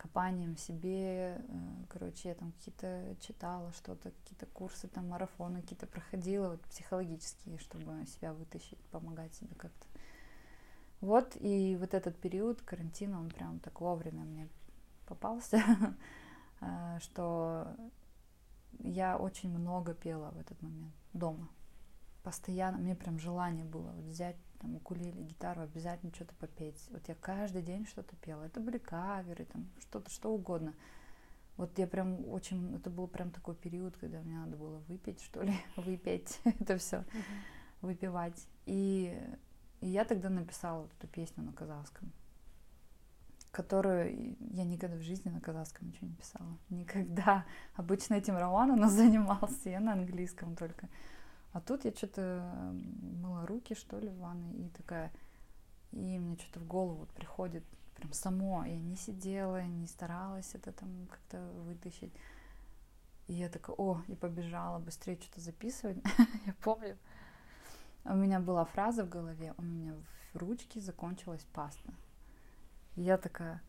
копанием 0.00 0.56
в 0.56 0.60
себе. 0.60 1.36
Э, 1.36 1.84
короче, 1.88 2.30
я 2.30 2.34
там 2.34 2.52
какие-то 2.52 3.16
читала 3.20 3.72
что-то, 3.72 4.10
какие-то 4.10 4.46
курсы, 4.46 4.88
там 4.88 5.08
марафоны 5.08 5.60
какие-то 5.60 5.86
проходила, 5.86 6.50
вот 6.50 6.62
психологические, 6.62 7.58
чтобы 7.58 8.06
себя 8.06 8.32
вытащить, 8.32 8.78
помогать 8.90 9.34
себе 9.34 9.54
как-то. 9.56 9.86
Вот, 11.00 11.36
и 11.36 11.76
вот 11.78 11.94
этот 11.94 12.18
период 12.18 12.60
карантина, 12.62 13.20
он 13.20 13.30
прям 13.30 13.58
так 13.60 13.80
вовремя 13.80 14.24
мне 14.24 14.48
попался, 15.06 15.62
э, 16.60 16.98
что 17.00 17.68
я 18.78 19.18
очень 19.18 19.50
много 19.50 19.94
пела 19.94 20.30
в 20.30 20.38
этот 20.38 20.60
момент 20.62 20.94
дома. 21.12 21.48
Постоянно, 22.22 22.78
мне 22.78 22.94
прям 22.94 23.18
желание 23.18 23.64
было 23.64 23.90
вот 23.92 24.04
взять 24.04 24.36
там 24.60 24.76
укулеле, 24.76 25.22
гитару, 25.22 25.62
обязательно 25.62 26.12
что-то 26.14 26.34
попеть. 26.34 26.88
Вот 26.90 27.08
я 27.08 27.14
каждый 27.14 27.62
день 27.62 27.86
что-то 27.86 28.14
пела. 28.16 28.44
Это 28.44 28.60
были 28.60 28.78
каверы, 28.78 29.44
там 29.46 29.68
что-то, 29.80 30.10
что 30.10 30.32
угодно. 30.32 30.74
Вот 31.56 31.78
я 31.78 31.86
прям 31.86 32.26
очень, 32.28 32.76
это 32.76 32.90
был 32.90 33.06
прям 33.06 33.30
такой 33.30 33.54
период, 33.54 33.96
когда 33.96 34.20
мне 34.20 34.38
надо 34.38 34.56
было 34.56 34.78
выпить, 34.88 35.20
что 35.20 35.42
ли, 35.42 35.52
выпеть 35.76 36.40
это 36.44 36.78
все, 36.78 36.98
uh-huh. 36.98 37.22
выпивать. 37.82 38.46
И, 38.66 39.18
и 39.80 39.88
я 39.88 40.04
тогда 40.04 40.30
написала 40.30 40.82
вот 40.82 40.92
эту 40.98 41.08
песню 41.08 41.44
на 41.44 41.52
казахском, 41.52 42.12
которую 43.50 44.36
я 44.52 44.64
никогда 44.64 44.96
в 44.96 45.02
жизни 45.02 45.30
на 45.30 45.40
казахском 45.40 45.88
ничего 45.88 46.06
не 46.06 46.14
писала. 46.14 46.58
Никогда. 46.68 47.44
Обычно 47.74 48.14
этим 48.14 48.36
Роман 48.36 48.70
у 48.70 48.76
нас 48.80 48.92
занимался, 48.92 49.70
я 49.70 49.80
на 49.80 49.92
английском 49.92 50.56
только. 50.56 50.88
А 51.52 51.60
тут 51.60 51.84
я 51.84 51.92
что-то 51.92 52.72
мыла 53.20 53.46
руки, 53.46 53.74
что 53.74 53.98
ли, 53.98 54.08
в 54.08 54.18
ванной, 54.18 54.52
и 54.52 54.68
такая, 54.68 55.12
и 55.92 56.18
мне 56.18 56.36
что-то 56.36 56.60
в 56.60 56.66
голову 56.66 57.00
вот 57.00 57.08
приходит 57.10 57.64
прям 57.96 58.12
само. 58.12 58.64
Я 58.64 58.78
не 58.78 58.96
сидела, 58.96 59.62
не 59.64 59.86
старалась 59.86 60.54
это 60.54 60.72
там 60.72 61.06
как-то 61.08 61.40
вытащить. 61.64 62.12
И 63.26 63.34
я 63.34 63.48
такая, 63.48 63.76
о, 63.76 64.02
и 64.08 64.14
побежала 64.14 64.78
быстрее 64.78 65.18
что-то 65.20 65.40
записывать. 65.40 65.98
я 66.46 66.54
помню, 66.62 66.96
у 68.04 68.14
меня 68.14 68.40
была 68.40 68.64
фраза 68.64 69.04
в 69.04 69.08
голове, 69.08 69.54
у 69.56 69.62
меня 69.62 69.94
в 70.32 70.36
ручке 70.36 70.80
закончилась 70.80 71.46
паста. 71.52 71.92
Я 72.96 73.18
такая, 73.18 73.62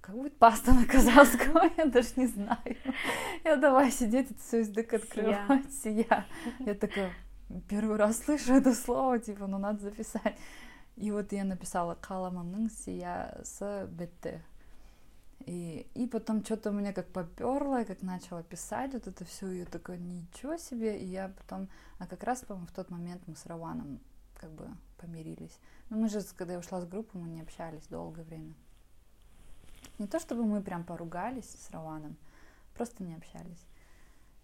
как 0.00 0.14
будет 0.16 0.36
паста 0.38 0.72
на 0.72 0.86
казахском, 0.86 1.70
я 1.76 1.84
даже 1.86 2.08
не 2.16 2.26
знаю. 2.26 2.76
Я 3.44 3.56
давай 3.56 3.90
сидеть, 3.90 4.30
это 4.30 4.40
все 4.40 4.58
язык 4.58 4.92
открывать, 4.94 5.72
сия. 5.72 6.26
Я 6.60 6.74
такая, 6.74 7.12
первый 7.68 7.96
раз 7.96 8.18
слышу 8.18 8.54
это 8.54 8.74
слово, 8.74 9.18
типа, 9.18 9.46
ну 9.46 9.58
надо 9.58 9.82
записать. 9.82 10.36
И 10.96 11.10
вот 11.12 11.32
я 11.32 11.44
написала 11.44 11.94
каламамның 11.94 12.68
сия 12.68 13.40
с 13.42 13.86
бетте. 13.88 14.42
И, 15.46 15.86
и 15.94 16.06
потом 16.06 16.44
что-то 16.44 16.70
у 16.70 16.72
меня 16.74 16.92
как 16.92 17.06
поперло, 17.06 17.84
как 17.84 18.02
начала 18.02 18.42
писать 18.42 18.92
вот 18.92 19.06
это 19.06 19.24
все, 19.24 19.50
и 19.50 19.58
я 19.60 19.64
такая, 19.64 19.96
ничего 19.96 20.58
себе, 20.58 20.98
и 20.98 21.06
я 21.06 21.28
потом, 21.28 21.68
а 21.98 22.06
как 22.06 22.22
раз, 22.24 22.42
по-моему, 22.42 22.66
в 22.66 22.72
тот 22.72 22.90
момент 22.90 23.22
мы 23.26 23.34
с 23.34 23.46
Раваном 23.46 24.00
как 24.34 24.50
бы 24.52 24.68
помирились. 24.98 25.58
Ну, 25.88 25.98
мы 25.98 26.10
же, 26.10 26.20
когда 26.36 26.52
я 26.54 26.58
ушла 26.58 26.82
с 26.82 26.86
группы, 26.86 27.16
мы 27.16 27.28
не 27.28 27.40
общались 27.40 27.86
долгое 27.86 28.24
время. 28.24 28.54
Не 30.00 30.06
то 30.06 30.18
чтобы 30.18 30.46
мы 30.46 30.62
прям 30.62 30.82
поругались 30.82 31.44
с 31.44 31.70
Раваном, 31.70 32.16
просто 32.72 33.04
не 33.04 33.14
общались. 33.14 33.66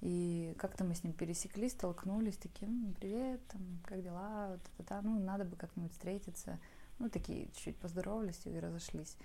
И 0.02 0.54
как-то 0.58 0.84
мы 0.84 0.94
с 0.94 1.02
ним 1.02 1.14
пересеклись, 1.14 1.72
столкнулись, 1.72 2.36
таким, 2.36 2.92
привет, 3.00 3.40
там, 3.48 3.62
как 3.86 4.02
дела, 4.02 4.48
вот 4.50 4.60
это, 4.60 4.88
да, 4.88 5.00
ну, 5.00 5.18
надо 5.18 5.46
бы 5.46 5.56
как-нибудь 5.56 5.92
встретиться. 5.92 6.58
Ну, 6.98 7.08
такие 7.08 7.46
чуть-чуть 7.46 7.78
поздоровались 7.78 8.42
и 8.44 8.60
разошлись. 8.60 9.16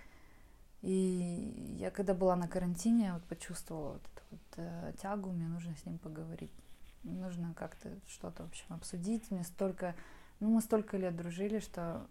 И 0.81 1.75
я 1.77 1.91
когда 1.91 2.13
была 2.13 2.37
на 2.37 2.47
карантине, 2.47 3.11
вот 3.11 3.25
почувствовала 3.25 3.91
вот 3.91 4.01
эту 4.01 4.23
вот 4.31 4.41
э, 4.55 4.93
тягу, 5.01 5.31
мне 5.31 5.49
нужно 5.49 5.75
с 5.75 5.85
ним 5.85 5.97
поговорить. 5.97 6.53
Нужно 7.03 7.53
как-то 7.55 7.89
что-то, 8.07 8.43
в 8.43 8.47
общем, 8.47 8.67
обсудить. 8.69 9.29
Мне 9.31 9.43
столько 9.43 9.95
Ну, 10.39 10.49
мы 10.49 10.61
столько 10.61 10.95
лет 10.95 11.13
дружили, 11.17 11.59
что 11.59 12.07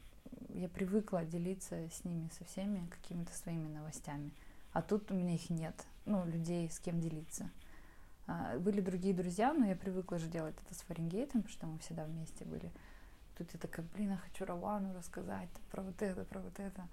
я 0.55 0.69
привыкла 0.69 1.25
делиться 1.25 1.89
с 1.89 2.05
ними, 2.05 2.29
со 2.39 2.45
всеми 2.45 2.87
какими-то 2.89 3.33
своими 3.35 3.69
новостями. 3.69 4.33
А 4.73 4.83
тут 4.83 5.11
у 5.11 5.15
меня 5.15 5.35
их 5.35 5.51
нет, 5.51 5.75
ну, 6.05 6.25
людей, 6.27 6.71
с 6.71 6.79
кем 6.79 7.01
делиться. 7.01 7.51
А, 8.27 8.59
были 8.59 8.81
другие 8.81 9.15
друзья, 9.15 9.53
но 9.53 9.67
я 9.67 9.75
привыкла 9.75 10.19
же 10.19 10.29
делать 10.29 10.55
это 10.65 10.75
с 10.75 10.83
Фаренгейтом, 10.83 11.43
потому 11.43 11.53
что 11.53 11.67
мы 11.67 11.79
всегда 11.79 12.05
вместе 12.05 12.45
были. 12.45 12.71
Тут 13.37 13.53
я 13.53 13.59
такая, 13.59 13.87
блин, 13.95 14.11
я 14.11 14.17
хочу 14.17 14.45
Равану 14.45 14.95
рассказать 14.95 15.49
про 15.71 15.83
вот 15.83 16.01
это, 16.03 16.25
про 16.25 16.41
вот 16.41 16.59
это. 16.61 16.87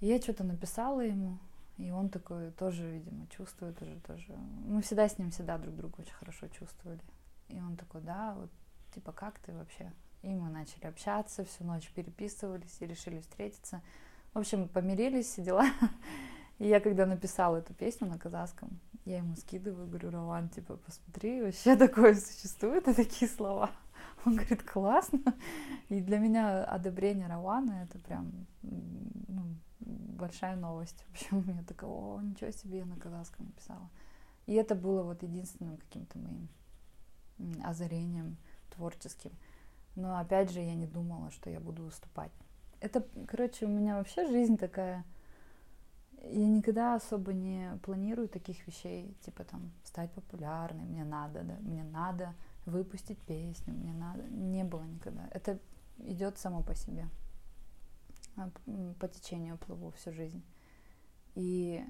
И 0.00 0.06
я 0.06 0.20
что-то 0.20 0.44
написала 0.44 1.00
ему, 1.00 1.38
и 1.76 1.90
он 1.90 2.08
такой 2.08 2.52
тоже, 2.52 2.88
видимо, 2.90 3.26
чувствует 3.26 3.80
уже 3.82 3.96
тоже. 4.00 4.32
Мы 4.66 4.80
всегда 4.82 5.08
с 5.08 5.18
ним 5.18 5.30
всегда 5.30 5.58
друг 5.58 5.76
друга 5.76 6.00
очень 6.00 6.14
хорошо 6.14 6.48
чувствовали. 6.48 7.00
И 7.48 7.60
он 7.60 7.76
такой, 7.76 8.00
да, 8.00 8.34
вот, 8.34 8.50
типа, 8.94 9.12
как 9.12 9.38
ты 9.40 9.52
вообще? 9.52 9.92
И 10.22 10.28
мы 10.28 10.50
начали 10.50 10.86
общаться, 10.86 11.44
всю 11.44 11.64
ночь 11.64 11.88
переписывались 11.94 12.76
и 12.80 12.86
решили 12.86 13.20
встретиться. 13.20 13.82
В 14.34 14.38
общем, 14.38 14.68
помирились, 14.68 15.26
все 15.26 15.42
дела. 15.42 15.66
И 16.58 16.66
я 16.66 16.80
когда 16.80 17.06
написала 17.06 17.58
эту 17.58 17.72
песню 17.72 18.08
на 18.08 18.18
казахском, 18.18 18.80
я 19.04 19.18
ему 19.18 19.36
скидываю, 19.36 19.86
говорю, 19.86 20.10
Раван, 20.10 20.48
типа, 20.48 20.76
посмотри, 20.76 21.40
вообще 21.40 21.76
такое 21.78 22.14
существует, 22.14 22.88
и 22.88 22.94
такие 22.94 23.30
слова. 23.30 23.70
Он 24.24 24.34
говорит, 24.34 24.62
классно. 24.64 25.20
И 25.88 26.00
для 26.00 26.18
меня 26.18 26.64
одобрение 26.64 27.28
Равана 27.28 27.84
это 27.84 27.98
прям 28.00 28.46
ну, 28.62 29.44
большая 29.80 30.56
новость. 30.56 31.04
В 31.08 31.10
общем, 31.12 31.44
я 31.56 31.62
такая, 31.62 31.88
о, 31.88 32.20
ничего 32.20 32.50
себе, 32.50 32.78
я 32.78 32.84
на 32.84 32.96
казахском 32.96 33.46
написала. 33.46 33.88
И 34.46 34.54
это 34.54 34.74
было 34.74 35.02
вот 35.02 35.22
единственным 35.22 35.76
каким-то 35.76 36.18
моим 36.18 36.48
озарением 37.64 38.36
творческим. 38.74 39.30
Но 39.98 40.16
опять 40.16 40.52
же, 40.52 40.60
я 40.60 40.76
не 40.76 40.86
думала, 40.86 41.28
что 41.32 41.50
я 41.50 41.58
буду 41.58 41.82
выступать. 41.82 42.30
Это, 42.78 43.04
короче, 43.26 43.66
у 43.66 43.68
меня 43.68 43.96
вообще 43.96 44.28
жизнь 44.28 44.56
такая. 44.56 45.04
Я 46.22 46.46
никогда 46.46 46.94
особо 46.94 47.32
не 47.32 47.76
планирую 47.82 48.28
таких 48.28 48.64
вещей, 48.68 49.16
типа 49.22 49.42
там 49.42 49.72
стать 49.82 50.12
популярной, 50.12 50.84
мне 50.84 51.04
надо, 51.04 51.42
да, 51.42 51.56
мне 51.62 51.82
надо 51.82 52.34
выпустить 52.64 53.18
песню, 53.18 53.74
мне 53.74 53.92
надо. 53.92 54.22
Не 54.28 54.62
было 54.62 54.84
никогда. 54.84 55.28
Это 55.32 55.58
идет 55.98 56.38
само 56.38 56.62
по 56.62 56.76
себе. 56.76 57.08
А, 58.36 58.50
по 59.00 59.08
течению 59.08 59.58
плыву 59.58 59.90
всю 59.90 60.12
жизнь. 60.12 60.44
И 61.34 61.84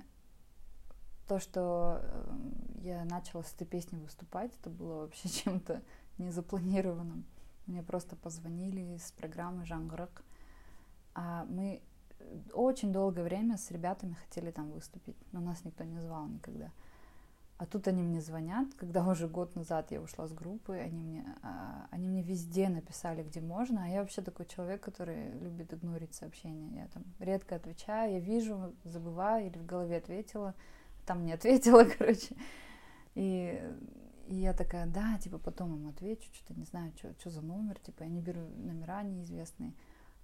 то, 1.26 1.40
что 1.40 2.00
эм, 2.02 2.80
я 2.80 3.04
начала 3.04 3.42
с 3.42 3.52
этой 3.52 3.66
песней 3.66 3.98
выступать, 3.98 4.50
это 4.58 4.70
было 4.70 5.02
вообще 5.02 5.28
чем-то 5.44 5.82
незапланированным. 6.16 7.26
Мне 7.68 7.82
просто 7.82 8.16
позвонили 8.16 8.96
из 8.96 9.12
программы 9.12 9.64
«Жанграк». 9.64 10.24
А 11.14 11.44
мы 11.44 11.80
э, 12.18 12.38
очень 12.52 12.92
долгое 12.92 13.22
время 13.22 13.58
с 13.58 13.70
ребятами 13.70 14.14
хотели 14.14 14.50
там 14.50 14.70
выступить, 14.70 15.16
но 15.32 15.40
нас 15.40 15.64
никто 15.64 15.84
не 15.84 16.00
звал 16.00 16.26
никогда. 16.26 16.72
А 17.58 17.66
тут 17.66 17.88
они 17.88 18.02
мне 18.02 18.20
звонят, 18.20 18.72
когда 18.74 19.04
уже 19.06 19.28
год 19.28 19.56
назад 19.56 19.90
я 19.90 20.00
ушла 20.00 20.28
с 20.28 20.32
группы, 20.32 20.76
они 20.76 21.02
мне, 21.02 21.24
а, 21.42 21.88
они 21.90 22.08
мне 22.08 22.22
везде 22.22 22.68
написали, 22.68 23.24
где 23.24 23.40
можно, 23.40 23.84
а 23.84 23.88
я 23.88 24.00
вообще 24.00 24.22
такой 24.22 24.46
человек, 24.46 24.80
который 24.80 25.32
любит 25.40 25.74
игнорить 25.74 26.14
сообщения. 26.14 26.82
Я 26.82 26.86
там 26.86 27.02
редко 27.18 27.56
отвечаю, 27.56 28.12
я 28.12 28.20
вижу, 28.20 28.74
забываю 28.84 29.48
или 29.48 29.58
в 29.58 29.66
голове 29.66 29.96
ответила, 29.96 30.54
там 31.04 31.24
не 31.26 31.32
ответила, 31.32 31.84
короче. 31.98 32.36
И, 33.16 33.60
и 34.28 34.34
я 34.34 34.52
такая, 34.52 34.86
да, 34.86 35.18
типа 35.18 35.38
потом 35.38 35.74
им 35.74 35.88
отвечу, 35.88 36.28
что-то 36.34 36.58
не 36.58 36.66
знаю, 36.66 36.92
что, 36.96 37.14
что 37.18 37.30
за 37.30 37.40
номер, 37.40 37.78
типа 37.78 38.02
я 38.02 38.08
не 38.10 38.20
беру 38.20 38.40
номера 38.56 39.02
неизвестные. 39.02 39.72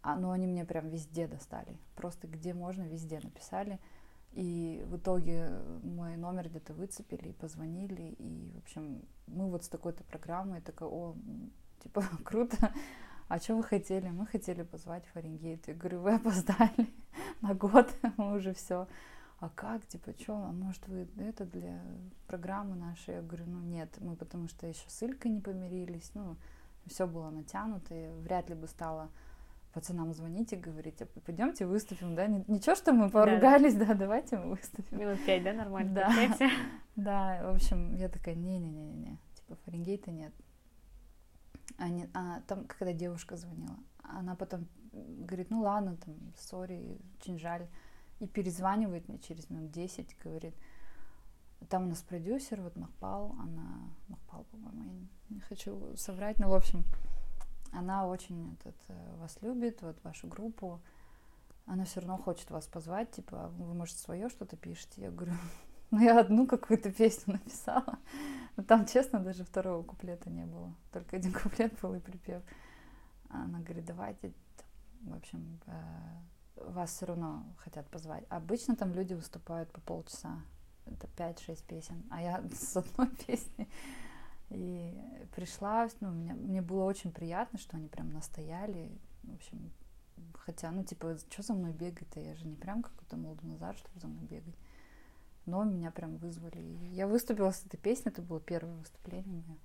А, 0.03 0.17
но 0.17 0.33
они 0.33 0.47
мне 0.47 0.67
прям 0.67 0.91
везде 0.91 1.27
достали, 1.27 1.79
просто 1.97 2.27
где 2.29 2.53
можно, 2.53 2.83
везде 2.83 3.21
написали. 3.21 3.81
И 4.33 4.85
в 4.89 4.97
итоге 4.97 5.49
мой 5.83 6.17
номер 6.17 6.51
где-то 6.51 6.75
выцепили 6.75 7.29
и 7.29 7.33
позвонили. 7.33 8.15
И, 8.19 8.51
в 8.55 8.59
общем, 8.59 9.03
мы 9.27 9.49
вот 9.49 9.65
с 9.65 9.69
такой-то 9.69 10.05
программой, 10.05 10.61
такая, 10.61 10.91
о, 10.91 11.17
типа, 11.83 12.03
круто. 12.25 12.75
А 13.29 13.39
что 13.39 13.57
вы 13.57 13.63
хотели? 13.63 14.11
Мы 14.11 14.27
хотели 14.27 14.63
позвать 14.63 15.07
Фаренгейт. 15.15 15.67
Я 15.69 15.75
говорю, 15.75 16.01
вы 16.01 16.17
опоздали 16.17 16.93
на 17.41 17.55
год, 17.55 17.89
мы 18.19 18.35
уже 18.35 18.53
все. 18.53 18.87
А 19.45 19.51
как, 19.55 19.85
типа, 19.87 20.15
что, 20.19 20.37
а 20.37 20.53
может 20.53 20.89
вы 20.89 21.07
это 21.19 21.45
для 21.45 21.79
программы 22.27 22.77
нашей? 22.77 23.17
Я 23.17 23.21
говорю, 23.21 23.45
ну 23.47 23.61
нет, 23.61 23.91
мы 24.01 24.17
потому 24.17 24.49
что 24.49 24.67
еще 24.67 24.89
с 24.89 25.03
Илькой 25.03 25.33
не 25.33 25.41
помирились, 25.43 26.13
ну, 26.15 26.37
все 26.87 27.07
было 27.07 27.29
натянуто, 27.29 27.93
и 27.95 28.09
вряд 28.23 28.49
ли 28.49 28.55
бы 28.55 28.67
стало 28.67 29.11
пацанам 29.75 30.15
звонить 30.15 30.55
и 30.55 30.57
говорить, 30.57 31.03
а 31.03 31.07
пойдемте 31.27 31.67
выступим, 31.67 32.15
да? 32.15 32.27
Ничего, 32.27 32.75
что 32.75 32.95
мы 32.95 33.11
поругались, 33.11 33.75
да, 33.75 33.85
да 33.85 33.95
давайте 33.95 34.39
мы 34.39 34.53
выступим. 34.53 34.99
Минут 34.99 35.23
пять, 35.27 35.43
да, 35.43 35.53
нормально? 35.53 35.93
Да. 35.93 36.11
да, 36.97 37.41
в 37.53 37.55
общем, 37.57 37.95
я 37.97 38.09
такая, 38.09 38.37
не-не-не-не, 38.37 39.19
типа 39.35 39.57
Фаренгейта 39.67 40.11
нет. 40.11 40.33
А, 41.77 41.91
не, 41.91 42.09
а 42.15 42.41
там, 42.47 42.65
когда 42.65 42.95
девушка 42.95 43.37
звонила, 43.37 43.77
она 44.05 44.37
потом 44.37 44.67
говорит, 44.93 45.51
ну 45.51 45.61
ладно, 45.61 45.99
там, 46.03 46.15
сори, 46.35 46.99
очень 47.21 47.39
жаль. 47.39 47.67
И 48.25 48.27
перезванивает 48.27 49.07
мне 49.07 49.19
через 49.19 49.51
минут 49.51 49.71
10, 49.71 50.17
говорит, 50.25 50.55
там 51.69 51.85
у 51.85 51.89
нас 51.89 52.01
продюсер, 52.01 52.63
вот 52.63 52.75
Махпал, 52.75 53.37
она, 53.39 53.91
Махпал, 54.09 54.45
по-моему, 54.45 54.83
я 55.29 55.35
не 55.35 55.41
хочу 55.41 55.95
соврать, 55.97 56.39
но, 56.39 56.49
в 56.49 56.55
общем, 56.55 56.85
она 57.71 58.07
очень 58.07 58.57
этот, 58.59 58.77
э, 58.89 59.17
вас 59.19 59.37
любит, 59.43 59.83
вот 59.83 60.03
вашу 60.05 60.27
группу, 60.27 60.81
она 61.67 61.85
все 61.85 62.01
равно 62.01 62.17
хочет 62.17 62.51
вас 62.51 62.67
позвать, 62.67 63.11
типа, 63.11 63.53
вы, 63.59 63.75
может, 63.75 63.99
свое 63.99 64.31
что-то 64.31 64.57
пишете? 64.57 65.03
Я 65.03 65.11
говорю, 65.11 65.35
ну, 65.91 66.01
я 66.01 66.19
одну 66.19 66.47
какую-то 66.47 66.91
песню 66.91 67.35
написала. 67.35 67.99
Но 68.57 68.63
там, 68.63 68.87
честно, 68.87 69.21
даже 69.21 69.45
второго 69.45 69.83
куплета 69.83 70.31
не 70.31 70.47
было. 70.47 70.73
Только 70.93 71.17
один 71.17 71.33
куплет 71.43 71.79
был 71.83 71.95
и 71.95 72.01
припев. 72.01 72.43
Она 73.29 73.59
говорит, 73.61 73.85
давайте, 73.85 74.33
в 75.03 75.15
общем, 75.15 75.61
э, 75.67 75.73
вас 76.57 76.91
все 76.91 77.07
равно 77.07 77.45
хотят 77.59 77.87
позвать. 77.89 78.25
Обычно 78.29 78.77
там 78.77 78.95
люди 78.95 79.15
выступают 79.15 79.71
по 79.73 79.81
полчаса. 79.81 80.41
Это 80.87 81.07
5-6 81.17 81.65
песен. 81.67 82.05
А 82.11 82.23
я 82.23 82.43
с 82.53 82.77
одной 82.77 83.09
песней 83.27 83.69
и 84.51 84.95
пришла, 85.35 85.89
ну, 86.01 86.11
меня, 86.11 86.35
мне 86.35 86.63
было 86.63 86.85
очень 86.85 87.13
приятно, 87.13 87.59
что 87.59 87.77
они 87.77 87.89
прям 87.89 88.13
настояли. 88.13 88.91
В 89.23 89.35
общем, 89.35 89.73
хотя, 90.35 90.71
ну, 90.71 90.85
типа, 90.85 91.17
что 91.31 91.43
за 91.43 91.55
мной 91.55 91.73
бегать-то? 91.73 92.21
Я 92.21 92.35
же 92.35 92.47
не 92.47 92.57
прям 92.57 92.83
какой-то 92.83 93.17
молодой 93.17 93.51
Назар, 93.51 93.77
чтобы 93.77 93.99
за 94.01 94.07
мной 94.07 94.25
бегать. 94.25 94.55
Но 95.47 95.65
меня 95.65 95.91
прям 95.91 96.17
вызвали. 96.17 96.59
И 96.59 96.87
я 96.95 97.07
выступила 97.07 97.51
с 97.51 97.65
этой 97.67 97.77
песней, 97.77 98.11
это 98.11 98.23
было 98.23 98.41
первое 98.41 98.77
выступление 98.77 99.35
мое. 99.35 99.59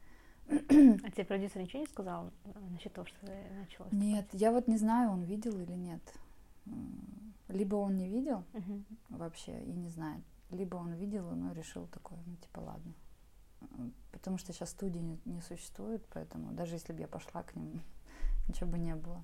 А 1.03 1.11
тебе 1.11 1.25
продюсер 1.25 1.61
ничего 1.61 1.81
не 1.81 1.87
сказал 1.87 2.31
насчет 2.71 2.91
того, 2.91 3.05
что 3.05 3.19
ты 3.19 3.31
начала? 3.59 3.87
Нет, 3.91 4.27
я 4.33 4.51
вот 4.51 4.67
не 4.67 4.77
знаю, 4.77 5.11
он 5.11 5.23
видел 5.23 5.57
или 5.59 5.73
нет. 5.73 6.01
Либо 7.47 7.75
он 7.75 7.97
не 7.97 8.07
видел 8.07 8.43
uh-huh. 8.53 8.83
вообще 9.09 9.63
и 9.63 9.73
не 9.73 9.89
знает, 9.89 10.23
либо 10.51 10.75
он 10.75 10.93
видел, 10.93 11.31
но 11.31 11.51
решил 11.51 11.87
такое, 11.87 12.19
ну 12.27 12.35
типа 12.35 12.59
ладно, 12.59 12.93
потому 14.11 14.37
что 14.37 14.53
сейчас 14.53 14.69
студии 14.69 14.99
не, 14.99 15.19
не 15.25 15.41
существует, 15.41 16.05
поэтому 16.13 16.51
даже 16.51 16.75
если 16.75 16.93
бы 16.93 16.99
я 16.99 17.07
пошла 17.07 17.43
к 17.43 17.55
ним, 17.55 17.81
ничего 18.47 18.69
бы 18.69 18.77
не 18.77 18.95
было. 18.95 19.23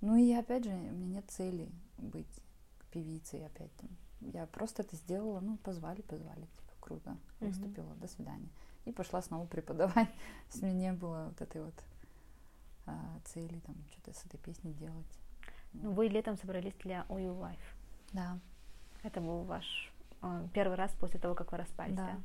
Ну 0.00 0.16
и 0.16 0.32
опять 0.32 0.64
же, 0.64 0.70
у 0.70 0.74
меня 0.74 1.16
нет 1.16 1.30
цели 1.30 1.70
быть 1.98 2.42
певицей 2.90 3.46
опять 3.46 3.74
там. 3.76 3.90
Я 4.20 4.46
просто 4.46 4.82
это 4.82 4.96
сделала, 4.96 5.40
ну, 5.40 5.56
позвали, 5.58 6.02
позвали, 6.02 6.40
типа, 6.40 6.72
круто, 6.80 7.16
выступила, 7.40 7.92
mm-hmm. 7.92 8.00
до 8.00 8.08
свидания. 8.08 8.48
И 8.84 8.92
пошла 8.92 9.20
снова 9.22 9.46
преподавать. 9.46 10.08
То 10.52 10.66
меня 10.66 10.72
не 10.72 10.92
было 10.92 11.26
вот 11.28 11.40
этой 11.40 11.62
вот 11.62 11.74
а, 12.86 13.20
цели, 13.24 13.60
там, 13.60 13.76
что-то 13.90 14.18
с 14.18 14.24
этой 14.24 14.38
песней 14.38 14.72
делать. 14.72 15.18
Ну, 15.82 15.92
вы 15.92 16.08
летом 16.08 16.36
собрались 16.36 16.74
для 16.84 17.04
OU 17.08 17.38
Life. 17.40 17.58
Да. 18.12 18.38
Это 19.02 19.20
был 19.20 19.44
ваш 19.44 19.92
э, 20.22 20.48
первый 20.52 20.76
раз 20.76 20.92
после 20.92 21.20
того, 21.20 21.34
как 21.34 21.52
вы 21.52 21.58
распались, 21.58 21.96
да? 21.96 22.16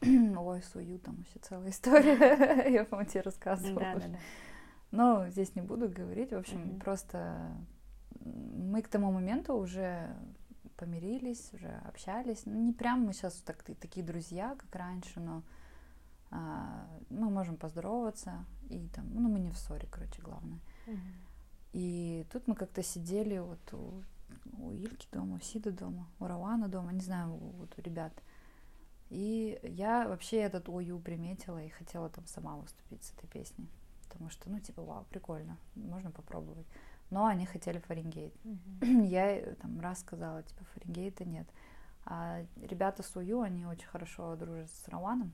да? 0.00 0.40
Ой, 0.40 0.62
с 0.62 0.74
уютом 0.74 1.16
вообще 1.16 1.38
целая 1.40 1.70
история. 1.70 2.70
Я, 2.70 2.84
по-моему, 2.84 3.10
тебе 3.10 3.22
рассказывала. 3.22 3.80
Да, 3.80 3.94
да, 3.94 4.08
да. 4.08 4.18
Но 4.90 5.28
здесь 5.28 5.54
не 5.54 5.62
буду 5.62 5.88
говорить. 5.88 6.32
В 6.32 6.36
общем, 6.36 6.58
mm-hmm. 6.58 6.80
просто 6.82 7.50
мы 8.20 8.82
к 8.82 8.88
тому 8.88 9.12
моменту 9.12 9.54
уже 9.54 10.14
помирились, 10.76 11.50
уже 11.52 11.68
общались. 11.86 12.42
Ну, 12.46 12.60
не 12.60 12.72
прям 12.72 13.04
мы 13.04 13.12
сейчас 13.12 13.34
так, 13.34 13.62
такие 13.62 14.04
друзья, 14.04 14.54
как 14.56 14.74
раньше, 14.74 15.20
но 15.20 15.42
а, 16.30 16.86
мы 17.10 17.28
можем 17.28 17.56
поздороваться. 17.56 18.44
И 18.70 18.88
там, 18.88 19.12
ну, 19.12 19.28
мы 19.28 19.40
не 19.40 19.50
в 19.50 19.58
ссоре, 19.58 19.88
короче, 19.90 20.22
главное. 20.22 20.60
Mm-hmm. 20.86 21.27
И 21.72 22.26
тут 22.32 22.46
мы 22.46 22.54
как-то 22.54 22.82
сидели 22.82 23.38
вот 23.38 23.58
у, 23.72 24.02
у 24.58 24.72
Ильки 24.72 25.06
дома, 25.12 25.36
у 25.36 25.40
Сиды 25.40 25.70
дома, 25.70 26.08
у 26.18 26.26
Равана 26.26 26.68
дома, 26.68 26.92
не 26.92 27.00
знаю, 27.00 27.30
вот 27.30 27.74
у 27.76 27.82
ребят. 27.82 28.12
И 29.10 29.58
я 29.62 30.06
вообще 30.08 30.38
этот 30.38 30.68
ОЮ 30.68 30.98
приметила 30.98 31.62
и 31.62 31.68
хотела 31.68 32.08
там 32.10 32.26
сама 32.26 32.56
выступить 32.56 33.02
с 33.04 33.12
этой 33.12 33.26
песней. 33.26 33.68
потому 34.08 34.30
что, 34.30 34.50
ну, 34.50 34.60
типа, 34.60 34.82
вау, 34.82 35.04
прикольно, 35.10 35.56
можно 35.74 36.10
попробовать. 36.10 36.66
Но 37.10 37.26
они 37.26 37.46
хотели 37.46 37.78
Фаренгейт. 37.78 38.34
Мгм. 38.44 39.02
Я 39.04 39.38
э, 39.38 39.54
там 39.54 39.80
раз 39.80 40.00
сказала, 40.00 40.42
типа, 40.42 40.64
Фаренгейта 40.74 41.24
нет. 41.24 41.46
А 42.04 42.44
ребята 42.56 43.02
с 43.02 43.16
УЮ, 43.16 43.40
они 43.40 43.66
очень 43.66 43.86
хорошо 43.86 44.36
дружат 44.36 44.70
с 44.70 44.88
Раваном, 44.88 45.32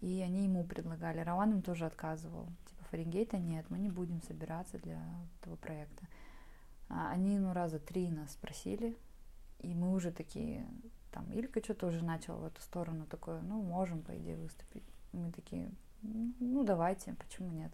и 0.00 0.20
они 0.20 0.44
ему 0.44 0.64
предлагали. 0.64 1.20
Раван 1.20 1.52
им 1.52 1.62
тоже 1.62 1.86
отказывал. 1.86 2.48
Фаренгейта 2.90 3.38
нет, 3.38 3.66
мы 3.70 3.78
не 3.78 3.90
будем 3.90 4.22
собираться 4.22 4.78
для 4.78 5.02
этого 5.40 5.56
проекта. 5.56 6.06
А 6.88 7.10
Они, 7.10 7.38
ну, 7.38 7.52
раза 7.52 7.78
три 7.78 8.10
нас 8.10 8.32
спросили, 8.32 8.96
и 9.60 9.74
мы 9.74 9.92
уже 9.92 10.12
такие, 10.12 10.66
там, 11.12 11.30
Илька 11.32 11.62
что-то 11.62 11.86
уже 11.88 12.04
начал 12.04 12.36
в 12.38 12.44
эту 12.44 12.60
сторону 12.62 13.06
такое, 13.06 13.40
ну, 13.42 13.62
можем, 13.62 14.02
по 14.02 14.16
идее, 14.16 14.36
выступить. 14.36 14.84
Мы 15.12 15.32
такие, 15.32 15.70
«М, 16.02 16.34
ну, 16.38 16.64
давайте, 16.64 17.14
почему 17.14 17.50
нет? 17.50 17.72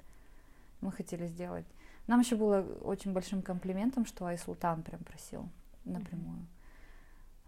Мы 0.80 0.90
хотели 0.92 1.26
сделать. 1.26 1.66
Нам 2.06 2.20
еще 2.20 2.36
было 2.36 2.62
очень 2.82 3.12
большим 3.12 3.42
комплиментом, 3.42 4.06
что 4.06 4.26
Айсултан 4.26 4.82
прям 4.82 5.04
просил 5.04 5.48
напрямую. 5.84 6.46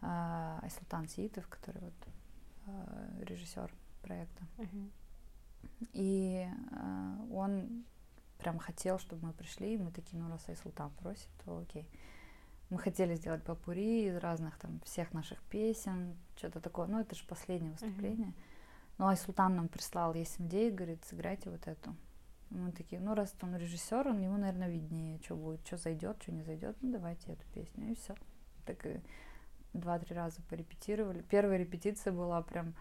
А, 0.00 0.60
Айсултан 0.62 1.08
Сиитов, 1.08 1.48
который 1.48 1.80
вот 1.80 1.94
режиссер 3.28 3.70
проекта. 4.02 4.44
Мгм. 4.58 4.90
И 5.92 6.46
а, 6.72 7.16
он 7.32 7.84
прям 8.38 8.58
хотел, 8.58 8.98
чтобы 8.98 9.26
мы 9.26 9.32
пришли, 9.32 9.74
и 9.74 9.78
мы 9.78 9.90
такие, 9.90 10.20
ну, 10.20 10.28
раз 10.28 10.48
Айсултан 10.48 10.90
просит, 11.00 11.28
то 11.44 11.58
окей. 11.58 11.88
Мы 12.70 12.78
хотели 12.78 13.14
сделать 13.14 13.42
попури 13.42 14.08
из 14.08 14.16
разных 14.16 14.58
там 14.58 14.80
всех 14.84 15.12
наших 15.12 15.42
песен, 15.44 16.16
что-то 16.36 16.60
такое. 16.60 16.86
Ну, 16.86 17.00
это 17.00 17.14
же 17.14 17.24
последнее 17.26 17.72
выступление. 17.72 18.34
Но 18.98 19.08
Айсултан 19.08 19.56
нам 19.56 19.68
прислал, 19.68 20.14
есть 20.14 20.40
идея, 20.40 20.72
говорит, 20.72 21.04
сыграйте 21.04 21.50
вот 21.50 21.66
эту. 21.66 21.94
И 22.50 22.54
Мы 22.54 22.72
такие, 22.72 23.00
ну, 23.00 23.14
раз 23.14 23.34
он 23.42 23.56
режиссер, 23.56 24.08
он 24.08 24.20
ему, 24.20 24.36
наверное, 24.36 24.68
виднее, 24.68 25.20
что 25.22 25.36
будет, 25.36 25.66
что 25.66 25.76
зайдет, 25.76 26.22
что 26.22 26.32
не 26.32 26.42
зайдет, 26.42 26.76
ну, 26.80 26.92
давайте 26.92 27.32
эту 27.32 27.44
песню, 27.52 27.90
и 27.90 27.94
все. 27.94 28.14
Так 28.64 28.86
и 28.86 29.00
два-три 29.72 30.14
раза 30.14 30.40
порепетировали. 30.42 31.22
Первая 31.22 31.58
репетиция 31.58 32.12
была 32.12 32.42
прям 32.42 32.74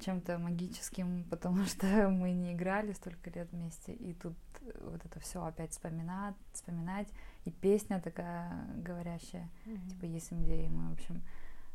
чем-то 0.00 0.38
магическим, 0.38 1.24
потому 1.30 1.64
что 1.64 1.86
мы 2.08 2.32
не 2.32 2.52
играли 2.54 2.92
столько 2.92 3.30
лет 3.30 3.50
вместе, 3.52 3.92
и 3.92 4.14
тут 4.14 4.34
вот 4.80 5.04
это 5.04 5.20
все 5.20 5.44
опять 5.44 5.70
вспоминать, 5.72 6.34
вспоминать, 6.52 7.08
и 7.44 7.50
песня 7.50 8.00
такая 8.00 8.66
говорящая, 8.76 9.48
Мгм. 9.66 9.88
типа 9.88 10.04
есть 10.06 10.32
идеи, 10.32 10.68
мы, 10.68 10.90
в 10.90 10.92
общем, 10.94 11.22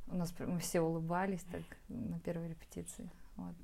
у 0.08 0.16
нас 0.16 0.34
мы 0.40 0.60
все 0.60 0.82
улыбались 0.82 1.44
так 1.52 1.64
на 1.90 2.20
первой 2.20 2.50
репетиции, 2.50 3.10
вот. 3.38 3.56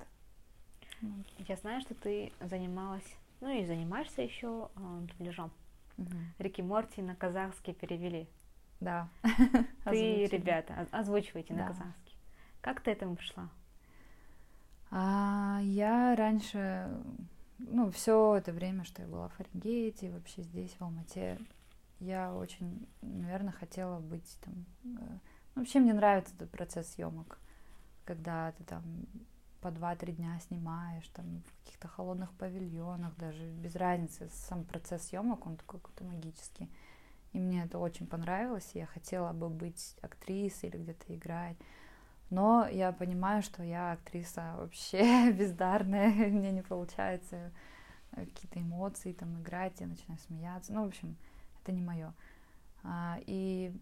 Ну, 1.00 1.24
Я 1.48 1.56
знаю, 1.56 1.80
что 1.80 1.94
ты 1.94 2.32
занималась, 2.40 3.16
ну 3.40 3.48
и 3.50 3.64
занимаешься 3.66 4.22
еще 4.22 4.68
дубляжом. 4.76 5.50
мгм. 5.96 6.32
Рики 6.38 6.60
Морти 6.62 7.02
на 7.02 7.14
казахский 7.16 7.74
перевели. 7.74 8.28
Да. 8.80 9.08
Ты, 9.22 9.66
Озвучили. 9.84 10.26
ребята, 10.26 10.86
озвучиваете 10.90 11.54
на 11.54 11.60
Да. 11.60 11.66
казахский. 11.68 12.16
Как 12.60 12.80
ты 12.80 12.90
этому 12.92 13.14
пришла? 13.16 13.48
А 14.94 15.58
я 15.62 16.14
раньше, 16.14 16.94
ну, 17.58 17.90
все 17.90 18.36
это 18.36 18.52
время, 18.52 18.84
что 18.84 19.00
я 19.00 19.08
была 19.08 19.28
в 19.28 19.32
Фаренгейте, 19.32 20.10
вообще 20.10 20.42
здесь, 20.42 20.70
в 20.72 20.82
Алмате, 20.82 21.38
я 21.98 22.34
очень, 22.34 22.86
наверное, 23.00 23.52
хотела 23.52 24.00
быть 24.00 24.38
там... 24.42 24.66
э, 24.84 25.18
ну, 25.54 25.62
вообще 25.62 25.80
мне 25.80 25.94
нравится 25.94 26.34
этот 26.34 26.50
процесс 26.50 26.88
съемок, 26.88 27.38
когда 28.04 28.52
ты 28.52 28.64
там 28.64 28.82
по 29.62 29.70
два-три 29.70 30.12
дня 30.12 30.38
снимаешь, 30.40 31.08
там, 31.14 31.42
в 31.46 31.64
каких-то 31.64 31.88
холодных 31.88 32.30
павильонах, 32.32 33.16
даже 33.16 33.50
без 33.50 33.74
разницы, 33.76 34.28
сам 34.30 34.64
процесс 34.64 35.04
съемок, 35.04 35.46
он 35.46 35.56
такой 35.56 35.80
какой-то 35.80 36.04
магический. 36.04 36.68
И 37.32 37.38
мне 37.38 37.62
это 37.62 37.78
очень 37.78 38.06
понравилось, 38.06 38.68
и 38.74 38.80
я 38.80 38.86
хотела 38.86 39.32
бы 39.32 39.48
быть 39.48 39.96
актрисой 40.02 40.68
или 40.68 40.76
где-то 40.76 41.14
играть. 41.14 41.56
Но 42.32 42.66
я 42.66 42.92
понимаю, 42.92 43.42
что 43.42 43.62
я 43.62 43.92
актриса 43.92 44.54
вообще 44.56 45.30
бездарная, 45.38 46.08
мне 46.30 46.50
не 46.50 46.62
получается 46.62 47.52
э, 48.12 48.24
какие-то 48.24 48.58
эмоции 48.58 49.12
там 49.12 49.42
играть, 49.42 49.80
я 49.80 49.86
начинаю 49.86 50.18
смеяться. 50.18 50.72
Ну, 50.72 50.84
в 50.84 50.86
общем, 50.86 51.14
это 51.60 51.72
не 51.72 51.82
мое. 51.82 52.14
И 53.26 53.76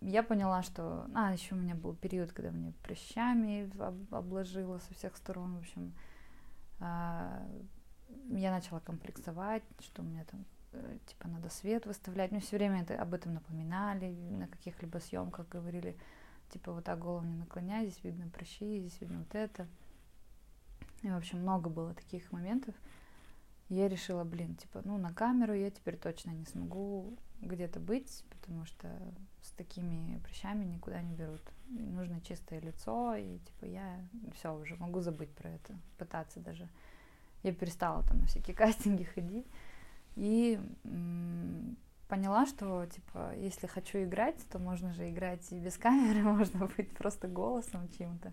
я 0.00 0.24
поняла, 0.24 0.62
что... 0.64 1.06
А, 1.14 1.32
еще 1.32 1.54
у 1.54 1.58
меня 1.58 1.76
был 1.76 1.94
период, 1.94 2.32
когда 2.32 2.50
мне 2.50 2.72
прыщами 2.82 3.70
об- 3.80 4.12
обложило 4.12 4.78
со 4.80 4.92
всех 4.94 5.16
сторон. 5.16 5.54
В 5.54 5.58
общем, 5.60 5.94
а, 6.80 7.46
я 8.30 8.50
начала 8.50 8.80
комплексовать, 8.80 9.62
что 9.78 10.02
мне 10.02 10.24
там 10.24 10.44
э, 10.72 10.98
типа 11.06 11.28
надо 11.28 11.48
свет 11.48 11.86
выставлять. 11.86 12.32
Мне 12.32 12.40
все 12.40 12.56
время 12.56 12.82
это, 12.82 13.00
об 13.00 13.14
этом 13.14 13.34
напоминали, 13.34 14.12
на 14.32 14.48
каких-либо 14.48 14.98
съемках 14.98 15.48
говорили, 15.48 15.96
типа 16.54 16.72
вот 16.72 16.84
так 16.84 17.00
голову 17.00 17.26
не 17.26 17.36
наклоняй, 17.36 17.86
здесь 17.86 18.02
видно 18.04 18.28
прыщи, 18.28 18.80
здесь 18.80 19.00
видно 19.00 19.18
вот 19.18 19.34
это. 19.34 19.66
И, 21.02 21.10
в 21.10 21.16
общем, 21.16 21.40
много 21.40 21.68
было 21.68 21.92
таких 21.94 22.30
моментов. 22.32 22.74
Я 23.68 23.88
решила, 23.88 24.24
блин, 24.24 24.54
типа, 24.54 24.82
ну, 24.84 24.96
на 24.98 25.12
камеру 25.12 25.52
я 25.52 25.70
теперь 25.70 25.96
точно 25.96 26.30
не 26.30 26.44
смогу 26.44 27.18
где-то 27.40 27.80
быть, 27.80 28.24
потому 28.30 28.64
что 28.66 28.88
с 29.42 29.50
такими 29.50 30.18
прыщами 30.18 30.64
никуда 30.64 31.02
не 31.02 31.12
берут. 31.12 31.42
И 31.70 31.82
нужно 31.82 32.20
чистое 32.20 32.60
лицо, 32.60 33.16
и, 33.16 33.38
типа, 33.38 33.64
я 33.64 34.06
все 34.34 34.54
уже 34.54 34.76
могу 34.76 35.00
забыть 35.00 35.30
про 35.30 35.50
это, 35.50 35.74
пытаться 35.98 36.40
даже. 36.40 36.68
Я 37.42 37.52
перестала 37.52 38.04
там 38.04 38.20
на 38.20 38.26
всякие 38.26 38.54
кастинги 38.56 39.02
ходить. 39.02 39.46
И 40.14 40.60
поняла, 42.08 42.46
что, 42.46 42.86
типа, 42.86 43.34
если 43.36 43.66
хочу 43.66 44.02
играть, 44.02 44.36
то 44.50 44.58
можно 44.58 44.92
же 44.92 45.10
играть 45.10 45.50
и 45.52 45.58
без 45.58 45.76
камеры, 45.78 46.22
можно 46.22 46.66
быть 46.66 46.94
просто 46.96 47.28
голосом 47.28 47.88
чьим-то. 47.88 48.32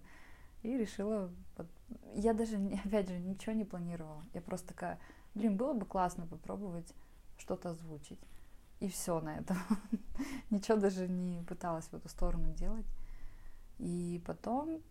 И 0.64 0.78
решила, 0.78 1.32
вот, 1.58 1.68
я 2.14 2.34
даже, 2.34 2.58
опять 2.86 3.10
же, 3.10 3.20
ничего 3.20 3.54
не 3.54 3.66
планировала. 3.66 4.24
Я 4.34 4.42
просто 4.42 4.70
такая, 4.70 5.00
блин, 5.34 5.58
было 5.58 5.74
бы 5.74 5.86
классно 5.86 6.28
попробовать 6.28 6.94
что-то 7.38 7.72
озвучить. 7.72 8.20
И 8.80 8.90
все 8.90 9.20
на 9.20 9.38
этом. 9.38 9.58
Ничего 10.50 10.78
даже 10.78 11.08
не 11.08 11.44
пыталась 11.44 11.86
в 11.86 11.94
эту 11.94 12.10
сторону 12.10 12.52
делать. 12.54 12.86
И 13.78 14.22
потом, 14.26 14.82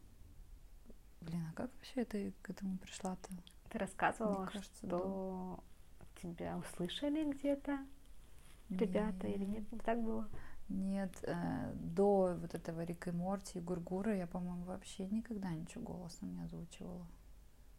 блин, 1.21 1.45
а 1.51 1.53
как 1.55 1.73
вообще 1.75 2.05
ты 2.05 2.33
к 2.43 2.51
этому 2.51 2.79
пришла-то? 2.79 3.29
Ты 3.69 3.79
рассказывала, 3.79 4.43
Мне 4.43 4.47
кажется, 4.47 4.87
что 4.87 5.65
тебя 6.23 6.57
услышали 6.59 7.25
где-то 7.33 7.79
ребята 8.71 9.27
или 9.27 9.45
нет? 9.45 9.65
Так 9.85 10.03
было? 10.03 10.29
Нет, 10.69 11.13
э, 11.25 11.73
до 11.75 12.37
вот 12.41 12.55
этого 12.55 12.85
Рика 12.85 13.11
и 13.11 13.13
Морти 13.13 13.59
и 13.59 13.61
Гургура 13.61 14.15
я, 14.17 14.29
по-моему, 14.29 14.65
вообще 14.65 15.07
никогда 15.09 15.51
ничего 15.51 15.83
голосом 15.83 16.33
не 16.33 16.43
озвучивала. 16.43 17.07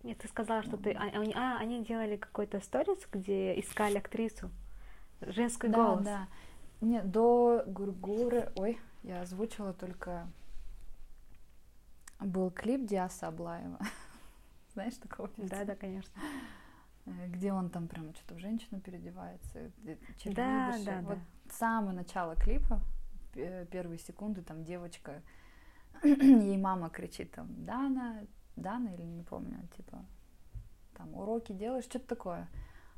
Нет, 0.03 0.17
ты 0.17 0.27
сказала, 0.27 0.61
что 0.63 0.77
ты... 0.77 0.91
А, 0.91 1.03
они, 1.03 1.33
а, 1.33 1.57
они 1.57 1.85
делали 1.85 2.17
какой-то 2.17 2.59
сторис, 2.59 3.07
где 3.11 3.57
искали 3.59 3.97
актрису. 3.97 4.49
Женский 5.21 5.69
да, 5.69 5.77
голос. 5.77 6.03
да. 6.03 6.27
Нет, 6.81 7.09
до 7.09 7.63
Гургура... 7.67 8.51
Ой, 8.55 8.79
я 9.03 9.21
озвучила 9.21 9.73
только... 9.73 10.27
Был 12.19 12.51
клип 12.51 12.85
Диаса 12.85 13.27
Аблаева. 13.27 13.79
Знаешь 14.73 14.95
такого? 14.95 15.29
певца? 15.29 15.57
да, 15.57 15.65
да, 15.65 15.75
конечно. 15.75 16.13
Э, 17.05 17.27
Где 17.27 17.51
он 17.53 17.69
там 17.69 17.87
прям 17.87 18.13
что-то 18.13 18.35
в 18.35 18.39
женщину 18.39 18.79
переодевается. 18.79 19.71
где 19.83 19.97
Да, 20.25 20.75
да, 20.85 21.01
Вот 21.01 21.17
да. 21.17 21.53
самое 21.53 21.95
начало 21.95 22.35
клипа, 22.35 22.79
первые 23.33 23.97
секунды, 23.99 24.41
там 24.41 24.63
девочка, 24.63 25.21
ей 26.03 26.57
мама 26.57 26.89
кричит 26.89 27.31
там, 27.31 27.47
Дана, 27.65 28.25
Дана 28.55 28.93
или 28.93 29.03
не 29.03 29.23
помню, 29.23 29.67
типа, 29.77 30.05
там, 30.95 31.13
уроки 31.15 31.51
делаешь, 31.53 31.85
что-то 31.85 32.07
такое. 32.07 32.47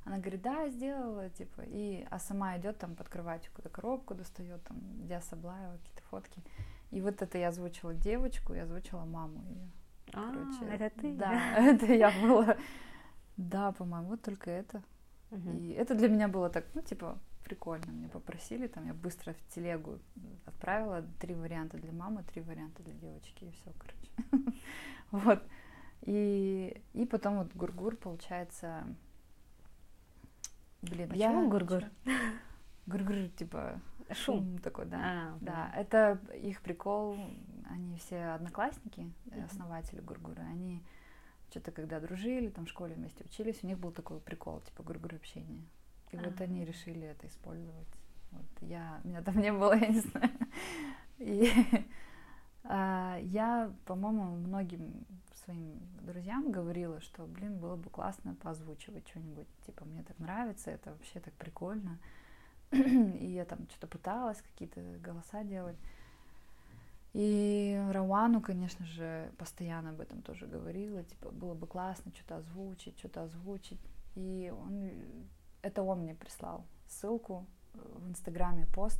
Она 0.05 0.17
говорит, 0.17 0.41
да, 0.41 0.67
сделала, 0.69 1.29
типа, 1.29 1.61
и, 1.65 2.05
а 2.11 2.19
сама 2.19 2.57
идет 2.57 2.77
там 2.77 2.95
под 2.95 3.07
кроватью, 3.07 3.51
какую-то 3.51 3.69
коробку 3.69 4.15
достает, 4.15 4.61
там, 4.63 4.77
Диаса 5.07 5.35
Блаева, 5.37 5.77
какие-то 5.77 6.01
фотки. 6.09 6.43
И 6.91 6.99
вот 7.01 7.21
это 7.21 7.37
я 7.37 7.47
озвучила 7.47 7.93
девочку, 7.93 8.53
я 8.53 8.63
озвучила 8.63 9.05
маму 9.05 9.41
ее. 9.49 9.69
А, 10.13 10.31
Короче, 10.31 10.65
это 10.75 10.99
ты? 10.99 11.13
Да, 11.15 11.33
это 11.57 11.85
я 11.93 12.11
была. 12.21 12.57
Да, 13.37 13.71
по-моему, 13.71 14.09
вот 14.09 14.21
только 14.21 14.51
это. 14.51 14.81
Мгм. 15.31 15.57
И 15.57 15.69
это 15.71 15.95
для 15.95 16.07
меня 16.07 16.27
было 16.27 16.49
так, 16.49 16.65
ну, 16.73 16.81
типа, 16.81 17.17
прикольно. 17.43 17.91
Мне 17.91 18.07
попросили, 18.07 18.67
там, 18.67 18.85
я 18.85 18.93
быстро 18.93 19.33
в 19.33 19.53
телегу 19.53 19.99
отправила 20.45 21.03
три 21.19 21.35
варианта 21.35 21.77
для 21.77 21.91
мамы, 21.91 22.23
три 22.23 22.41
варианта 22.41 22.83
для 22.83 22.93
девочки, 22.93 23.45
и 23.45 23.51
все, 23.51 23.71
короче. 23.77 24.53
Вот. 25.11 25.43
И, 26.01 26.81
и 26.93 27.05
потом 27.05 27.37
вот 27.37 27.53
Гургур, 27.53 27.95
получается... 27.95 28.83
Блин, 30.81 31.09
Почему 31.09 31.43
я... 31.43 31.49
Гургур? 31.49 31.83
Гургур, 32.87 33.29
типа, 33.37 33.79
Шум. 34.11 34.39
шум 34.39 34.57
такой, 34.57 34.85
да. 34.85 34.99
А, 35.01 35.37
Да, 35.39 35.71
это 35.75 36.19
их 36.35 36.61
прикол. 36.61 37.17
Они 37.69 37.97
все 37.97 38.33
одноклассники, 38.33 39.11
основатели 39.49 40.01
Гургура. 40.01 40.41
Они 40.41 40.83
что-то 41.53 41.71
когда 41.71 41.99
дружили, 41.99 42.49
там 42.49 42.65
в 42.65 42.69
школе 42.69 42.95
вместе 42.95 43.23
учились, 43.23 43.59
у 43.61 43.67
них 43.67 43.77
был 43.77 43.91
такой 43.91 44.19
прикол, 44.19 44.61
типа 44.61 44.81
гургур 44.81 45.13
общения. 45.13 45.63
И 46.11 46.17
вот 46.17 46.41
А. 46.41 46.43
они 46.43 46.65
решили 46.65 47.03
это 47.03 47.27
использовать. 47.27 47.87
Вот 48.31 48.45
я, 48.61 48.99
меня 49.03 49.21
там 49.21 49.37
не 49.37 49.53
было, 49.53 49.73
я 49.77 49.87
не 49.87 49.99
знаю. 49.99 50.31
И 51.19 51.51
а, 52.63 53.19
я, 53.21 53.71
по-моему, 53.85 54.35
многим 54.35 55.05
своим 55.43 55.79
друзьям 56.01 56.51
говорила, 56.51 56.99
что, 57.01 57.25
блин, 57.27 57.59
было 57.59 57.75
бы 57.75 57.89
классно 57.91 58.33
поозвучивать 58.33 59.07
что-нибудь. 59.07 59.47
Типа, 59.67 59.85
мне 59.85 60.01
так 60.01 60.17
нравится, 60.17 60.71
это 60.71 60.89
вообще 60.91 61.19
так 61.19 61.33
прикольно. 61.35 61.99
И 62.71 63.27
я 63.27 63.45
там 63.45 63.67
что-то 63.69 63.85
пыталась, 63.85 64.41
какие-то 64.41 64.81
голоса 65.03 65.43
делать. 65.43 65.77
И 67.13 67.79
Рауану, 67.91 68.41
конечно 68.41 68.85
же, 68.85 69.31
постоянно 69.37 69.91
об 69.91 70.01
этом 70.01 70.21
тоже 70.23 70.47
говорила. 70.47 71.03
Типа, 71.03 71.29
было 71.29 71.53
бы 71.53 71.67
классно 71.67 72.11
что-то 72.13 72.37
озвучить, 72.37 72.97
что-то 72.97 73.23
озвучить. 73.23 73.79
И 74.15 74.51
он, 74.55 74.89
это 75.61 75.83
он 75.83 76.01
мне 76.01 76.15
прислал 76.15 76.65
ссылку 76.87 77.45
в 77.73 78.09
Инстаграме 78.09 78.67
пост, 78.67 78.99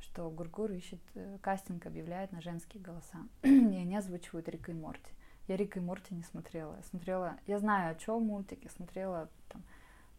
что 0.00 0.30
Гургур 0.30 0.72
ищет, 0.72 1.00
э, 1.14 1.38
кастинг 1.40 1.86
объявляет 1.86 2.32
на 2.32 2.40
женские 2.40 2.82
голоса. 2.82 3.18
и 3.42 3.48
они 3.48 3.96
озвучивают 3.96 4.48
Рика 4.48 4.72
и 4.72 4.74
Морти. 4.74 5.12
Я 5.46 5.56
Рика 5.56 5.78
и 5.78 5.82
Морти 5.82 6.14
не 6.14 6.22
смотрела. 6.22 6.76
Я 6.76 6.82
смотрела, 6.82 7.36
я 7.46 7.58
знаю, 7.58 7.92
о 7.92 7.94
чем 7.94 8.22
мультик, 8.24 8.62
я 8.64 8.70
смотрела 8.70 9.28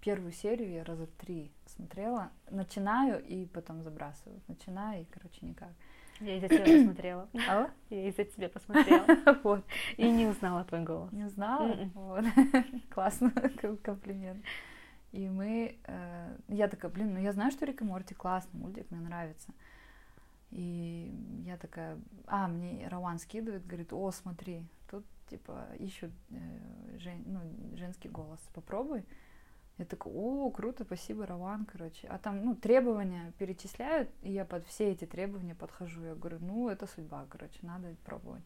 первую 0.01 0.31
серию, 0.31 0.71
я 0.71 0.83
раза 0.83 1.07
три 1.07 1.51
смотрела. 1.65 2.31
Начинаю 2.49 3.23
и 3.25 3.45
потом 3.45 3.83
забрасываю. 3.83 4.39
Начинаю 4.47 5.01
и, 5.01 5.05
короче, 5.05 5.45
никак. 5.45 5.71
Я 6.19 6.35
из-за 6.37 6.49
тебя 6.49 6.65
посмотрела. 6.65 7.29
А? 7.49 7.69
Я 7.89 8.07
из-за 8.09 8.25
тебя 8.25 8.49
посмотрела. 8.49 9.05
Вот. 9.43 9.63
И 9.97 10.09
не 10.09 10.25
узнала 10.27 10.63
твой 10.65 10.83
голос. 10.83 11.11
Не 11.13 11.29
знала? 11.29 11.67
Мгм. 11.67 11.91
Вот. 11.93 12.25
Классно, 12.89 13.31
ком- 13.61 13.77
комплимент. 13.77 14.43
И 15.11 15.27
мы... 15.29 15.77
э, 15.85 16.37
Я 16.49 16.67
такая, 16.67 16.91
блин, 16.91 17.13
ну 17.13 17.19
я 17.19 17.31
знаю, 17.33 17.51
что 17.51 17.65
Рик 17.65 17.81
и 17.81 17.85
Морти 17.85 18.13
классный 18.13 18.59
мультик, 18.59 18.91
мне 18.91 18.99
нравится. 19.01 19.51
И 20.51 21.11
я 21.45 21.57
такая... 21.57 21.97
А, 22.27 22.47
мне 22.47 22.87
Рауан 22.87 23.19
скидывает, 23.19 23.65
говорит, 23.65 23.93
о, 23.93 24.11
смотри, 24.11 24.63
тут, 24.89 25.05
типа, 25.29 25.67
ищут 25.79 26.11
э, 26.31 26.97
жен- 26.97 27.23
ну, 27.25 27.39
женский 27.77 28.09
голос. 28.09 28.39
Попробуй. 28.53 29.03
Я 29.79 29.85
такая, 29.85 30.13
о, 30.13 30.51
круто, 30.51 30.83
спасибо, 30.83 31.25
Раван, 31.25 31.65
короче. 31.65 32.05
А 32.09 32.17
там, 32.17 32.43
ну, 32.43 32.53
требования 32.53 33.31
перечисляют, 33.39 34.09
и 34.21 34.29
я 34.29 34.43
под 34.43 34.67
все 34.67 34.91
эти 34.91 35.05
требования 35.05 35.55
подхожу. 35.55 36.03
Я 36.03 36.15
говорю, 36.15 36.39
ну, 36.41 36.67
это 36.67 36.85
судьба, 36.85 37.25
короче, 37.29 37.59
надо 37.61 37.95
пробовать. 38.03 38.43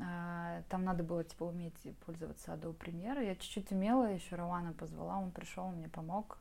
А, 0.00 0.62
Там 0.68 0.82
надо 0.84 1.04
было, 1.04 1.22
типа, 1.22 1.44
уметь 1.44 1.78
пользоваться 2.04 2.52
Adobe 2.52 2.76
Premiere. 2.76 3.24
Я 3.24 3.36
чуть-чуть 3.36 3.70
умела, 3.70 4.12
еще 4.12 4.34
Равана 4.34 4.72
позвала, 4.72 5.18
он 5.18 5.30
пришел, 5.30 5.68
мне 5.68 5.88
помог. 5.88 6.38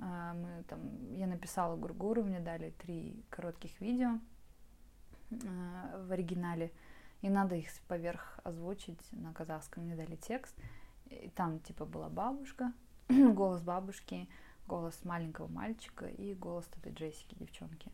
А, 0.00 0.34
Мы 0.34 0.64
там, 0.64 1.14
я 1.14 1.28
написала 1.28 1.76
Гургуру, 1.76 2.24
мне 2.24 2.40
дали 2.40 2.70
три 2.70 3.24
коротких 3.30 3.80
видео 3.80 4.18
а, 5.30 6.04
в 6.04 6.10
оригинале, 6.10 6.72
и 7.22 7.28
надо 7.28 7.54
их 7.54 7.68
поверх 7.86 8.40
озвучить 8.42 9.12
на 9.12 9.32
казахском. 9.32 9.84
Мне 9.84 9.94
дали 9.94 10.16
текст, 10.16 10.56
и 11.06 11.30
там, 11.36 11.60
типа, 11.60 11.84
была 11.84 12.08
бабушка, 12.08 12.72
голос 13.34 13.62
бабушки, 13.62 14.28
голос 14.66 14.98
маленького 15.04 15.48
мальчика 15.48 16.06
и 16.06 16.34
голос 16.34 16.68
этой 16.76 16.92
Джессики, 16.92 17.34
девчонки. 17.34 17.92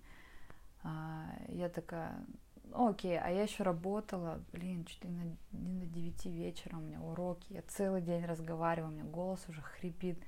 А, 0.83 1.27
Я 1.49 1.69
такая, 1.69 2.25
«Ну, 2.65 2.89
окей, 2.89 3.19
а 3.19 3.29
я 3.31 3.43
еще 3.43 3.65
работала, 3.65 4.41
блин, 4.53 4.85
чуть 4.85 5.03
ли 5.05 5.11
на, 5.11 5.25
на 5.51 5.87
9 5.87 6.27
вечера 6.27 6.77
у 6.77 6.81
меня 6.81 7.01
уроки, 7.01 7.53
я 7.53 7.63
целый 7.63 8.01
день 8.01 8.25
разговариваю, 8.25 8.93
у 8.93 8.95
меня 8.95 9.05
голос 9.05 9.45
уже 9.49 9.61
хрипит, 9.61 10.19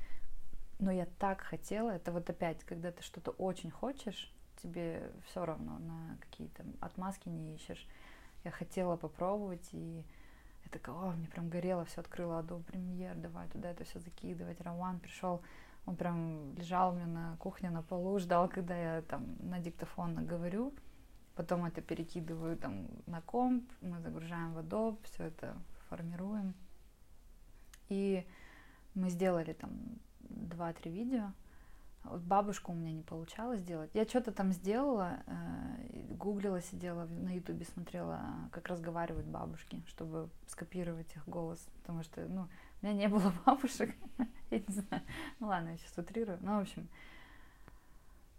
но 0.80 0.90
я 0.90 1.06
так 1.18 1.40
хотела, 1.40 1.90
это 1.90 2.10
вот 2.10 2.28
опять, 2.28 2.64
когда 2.64 2.90
ты 2.90 3.02
что-то 3.02 3.30
очень 3.30 3.70
хочешь, 3.70 4.32
тебе 4.62 5.12
все 5.26 5.44
равно 5.44 5.78
на 5.78 6.18
какие-то 6.20 6.64
отмазки 6.80 7.28
не 7.28 7.54
ищешь. 7.54 7.86
Я 8.44 8.50
хотела 8.50 8.96
попробовать, 8.96 9.68
и 9.72 10.04
такая, 10.72 10.94
о, 10.94 11.12
мне 11.12 11.28
прям 11.28 11.48
горело, 11.48 11.84
все 11.84 12.00
открыла 12.00 12.42
Adobe 12.42 12.64
Premiere, 12.64 13.20
давай 13.20 13.48
туда 13.48 13.70
это 13.70 13.84
все 13.84 14.00
закидывать. 14.00 14.60
Роман 14.60 14.98
пришел, 14.98 15.42
он 15.86 15.96
прям 15.96 16.54
лежал 16.54 16.92
у 16.92 16.94
меня 16.94 17.06
на 17.06 17.36
кухне 17.38 17.70
на 17.70 17.82
полу, 17.82 18.18
ждал, 18.18 18.48
когда 18.48 18.76
я 18.76 19.02
там 19.02 19.36
на 19.40 19.60
диктофон 19.60 20.14
наговорю, 20.14 20.72
потом 21.34 21.64
это 21.64 21.80
перекидываю 21.80 22.56
там 22.56 22.88
на 23.06 23.20
комп, 23.20 23.70
мы 23.80 24.00
загружаем 24.00 24.54
в 24.54 24.58
Adobe, 24.58 24.98
все 25.04 25.24
это 25.24 25.56
формируем. 25.88 26.54
И 27.88 28.26
мы 28.94 29.10
сделали 29.10 29.52
там 29.52 29.70
2-3 30.20 30.90
видео. 30.90 31.32
Вот 32.04 32.20
бабушку 32.20 32.72
у 32.72 32.74
меня 32.74 32.92
не 32.92 33.02
получалось 33.02 33.60
сделать. 33.60 33.90
Я 33.94 34.04
что-то 34.04 34.32
там 34.32 34.52
сделала, 34.52 35.22
э, 35.26 35.91
гуглила, 36.22 36.62
сидела 36.62 37.04
на 37.06 37.34
ютубе, 37.34 37.64
смотрела, 37.64 38.20
как 38.52 38.68
разговаривают 38.68 39.26
бабушки, 39.26 39.82
чтобы 39.88 40.28
скопировать 40.46 41.12
их 41.16 41.28
голос, 41.28 41.58
потому 41.80 42.04
что, 42.04 42.20
ну, 42.28 42.42
у 42.80 42.86
меня 42.86 42.94
не 42.94 43.08
было 43.08 43.32
бабушек, 43.46 43.92
я 44.50 44.58
не 44.60 44.72
знаю, 44.72 45.02
ну 45.40 45.48
ладно, 45.48 45.70
я 45.70 45.78
сейчас 45.78 45.98
утрирую, 45.98 46.38
ну, 46.40 46.58
в 46.58 46.60
общем, 46.60 46.88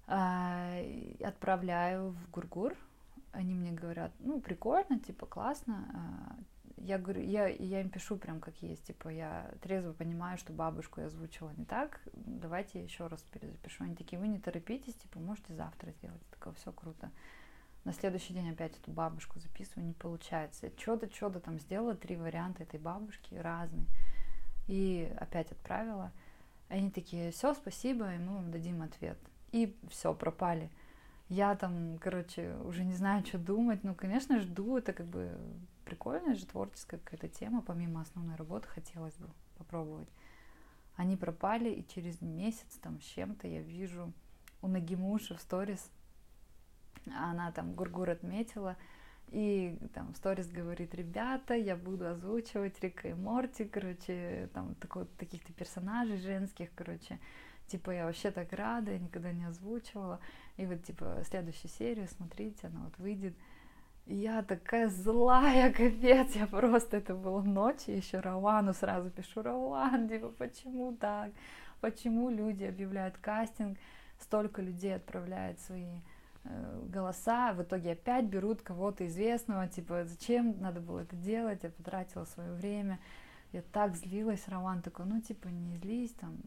а, 0.08 0.78
отправляю 1.22 2.12
в 2.12 2.32
Гургур, 2.32 2.74
они 3.34 3.54
мне 3.54 3.72
говорят, 3.72 4.14
ну, 4.20 4.40
прикольно, 4.40 5.00
типа, 5.00 5.26
классно, 5.26 5.86
а, 5.94 6.36
я 6.78 6.98
говорю, 6.98 7.22
я, 7.22 7.48
я 7.48 7.82
им 7.82 7.90
пишу 7.90 8.16
прям 8.16 8.40
как 8.40 8.56
есть, 8.62 8.88
типа, 8.88 9.10
я 9.10 9.52
трезво 9.62 9.92
понимаю, 9.92 10.38
что 10.38 10.54
бабушку 10.54 11.02
я 11.02 11.08
озвучила 11.08 11.52
не 11.58 11.66
так, 11.66 12.00
давайте 12.14 12.82
еще 12.82 13.08
раз 13.08 13.22
перезапишу. 13.24 13.84
Они 13.84 13.96
такие, 13.96 14.20
вы 14.20 14.28
не 14.28 14.40
торопитесь, 14.40 14.96
типа, 14.96 15.20
можете 15.20 15.54
завтра 15.54 15.92
сделать. 15.92 16.22
Я 16.46 16.52
все 16.52 16.72
круто. 16.74 17.10
На 17.84 17.92
следующий 17.92 18.34
день 18.34 18.52
опять 18.52 18.78
эту 18.78 18.92
бабушку 18.92 19.40
записываю, 19.40 19.88
не 19.88 19.94
получается. 19.94 20.72
Что-то, 20.78 21.14
что-то 21.14 21.40
там 21.42 21.60
сделала, 21.60 21.96
три 21.96 22.16
варианта 22.16 22.64
этой 22.64 22.80
бабушки 22.80 23.36
разные. 23.36 23.86
И 24.68 25.12
опять 25.20 25.52
отправила. 25.52 26.12
Они 26.70 26.90
такие, 26.90 27.32
все, 27.32 27.54
спасибо, 27.54 28.14
и 28.14 28.18
мы 28.18 28.36
вам 28.36 28.52
дадим 28.52 28.82
ответ. 28.82 29.18
И 29.52 29.76
все, 29.90 30.14
пропали. 30.14 30.70
Я 31.28 31.56
там, 31.56 31.98
короче, 32.00 32.56
уже 32.64 32.86
не 32.86 32.94
знаю, 32.94 33.26
что 33.26 33.38
думать. 33.38 33.84
Ну, 33.84 33.96
конечно, 33.96 34.40
жду, 34.40 34.78
это 34.78 34.94
как 34.94 35.08
бы 35.08 35.38
прикольная 35.84 36.36
же 36.36 36.46
творческая 36.46 37.00
какая-то 37.00 37.28
тема, 37.28 37.62
помимо 37.62 38.02
основной 38.02 38.36
работы, 38.36 38.68
хотелось 38.68 39.16
бы 39.16 39.28
попробовать. 39.58 40.08
Они 40.96 41.18
пропали, 41.18 41.70
и 41.70 41.88
через 41.88 42.22
месяц 42.22 42.78
там 42.82 43.02
с 43.02 43.04
чем-то 43.04 43.48
я 43.48 43.62
вижу 43.62 44.14
у 44.62 44.68
Нагимуши 44.68 45.36
в 45.36 45.42
сторис, 45.42 45.92
она 47.08 47.52
там 47.52 47.74
Гургур 47.74 48.10
отметила, 48.10 48.78
и 49.30 49.78
там 49.94 50.14
сторис 50.16 50.48
говорит, 50.48 50.94
ребята, 50.94 51.56
я 51.56 51.76
буду 51.76 52.08
озвучивать 52.08 52.80
Рика 52.82 53.10
и 53.10 53.14
Морти, 53.14 53.66
короче, 53.66 54.50
там 54.54 54.76
такой, 54.76 55.06
таких-то 55.18 55.52
персонажей 55.54 56.18
женских, 56.18 56.70
короче, 56.76 57.20
типа 57.68 57.92
я 57.92 58.06
вообще 58.06 58.30
так 58.32 58.54
рада, 58.54 58.92
я 58.92 59.00
никогда 59.00 59.32
не 59.32 59.46
озвучивала, 59.46 60.20
и 60.58 60.66
вот 60.66 60.84
типа 60.84 61.24
следующую 61.28 61.72
серию, 61.72 62.08
смотрите, 62.08 62.68
она 62.68 62.82
вот 62.84 62.98
выйдет, 63.00 63.34
я 64.06 64.44
такая 64.44 64.90
злая, 64.90 65.72
капец, 65.74 66.36
я 66.36 66.46
просто, 66.46 66.98
это 66.98 67.16
было 67.16 67.42
ночью, 67.42 67.98
еще 67.98 68.20
Рауану 68.20 68.74
сразу 68.74 69.10
пишу, 69.10 69.42
Рауан, 69.42 70.10
типа, 70.10 70.30
почему 70.30 70.96
так, 70.96 71.32
почему 71.82 72.30
люди 72.30 72.66
объявляют 72.66 73.18
кастинг, 73.18 73.80
столько 74.20 74.62
людей 74.62 74.96
отправляют 74.96 75.60
свои 75.60 76.02
голоса, 76.90 77.54
в 77.54 77.62
итоге 77.62 77.94
опять 77.94 78.26
берут 78.26 78.62
кого-то 78.62 79.08
известного, 79.08 79.68
типа, 79.68 80.06
зачем 80.06 80.60
надо 80.60 80.82
было 80.82 81.00
это 81.00 81.16
делать, 81.16 81.64
я 81.64 81.70
потратила 81.70 82.26
свое 82.26 82.54
время, 82.54 83.00
я 83.52 83.62
так 83.62 83.96
злилась, 83.96 84.48
Роман 84.48 84.82
такой, 84.82 85.06
ну, 85.06 85.22
типа, 85.22 85.48
не 85.48 85.78
злись, 85.78 86.12
там, 86.12 86.38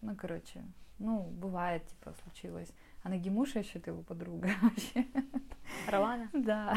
ну, 0.00 0.16
короче, 0.16 0.62
ну, 0.98 1.24
бывает, 1.24 1.86
типа, 1.86 2.14
случилось. 2.22 2.72
А 3.02 3.08
Нагимуша 3.08 3.58
еще 3.58 3.78
это 3.78 3.90
его 3.90 4.02
подруга 4.02 4.48
вообще. 4.62 5.06
Романа? 5.88 6.30
Да. 6.32 6.74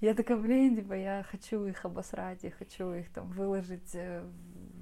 Я 0.00 0.14
такая, 0.14 0.36
блин, 0.36 0.76
типа, 0.76 0.94
я 0.94 1.24
хочу 1.30 1.64
их 1.64 1.84
обосрать, 1.84 2.42
я 2.42 2.50
хочу 2.50 2.92
их 2.92 3.10
там 3.12 3.30
выложить 3.30 3.94
э, 3.94 4.28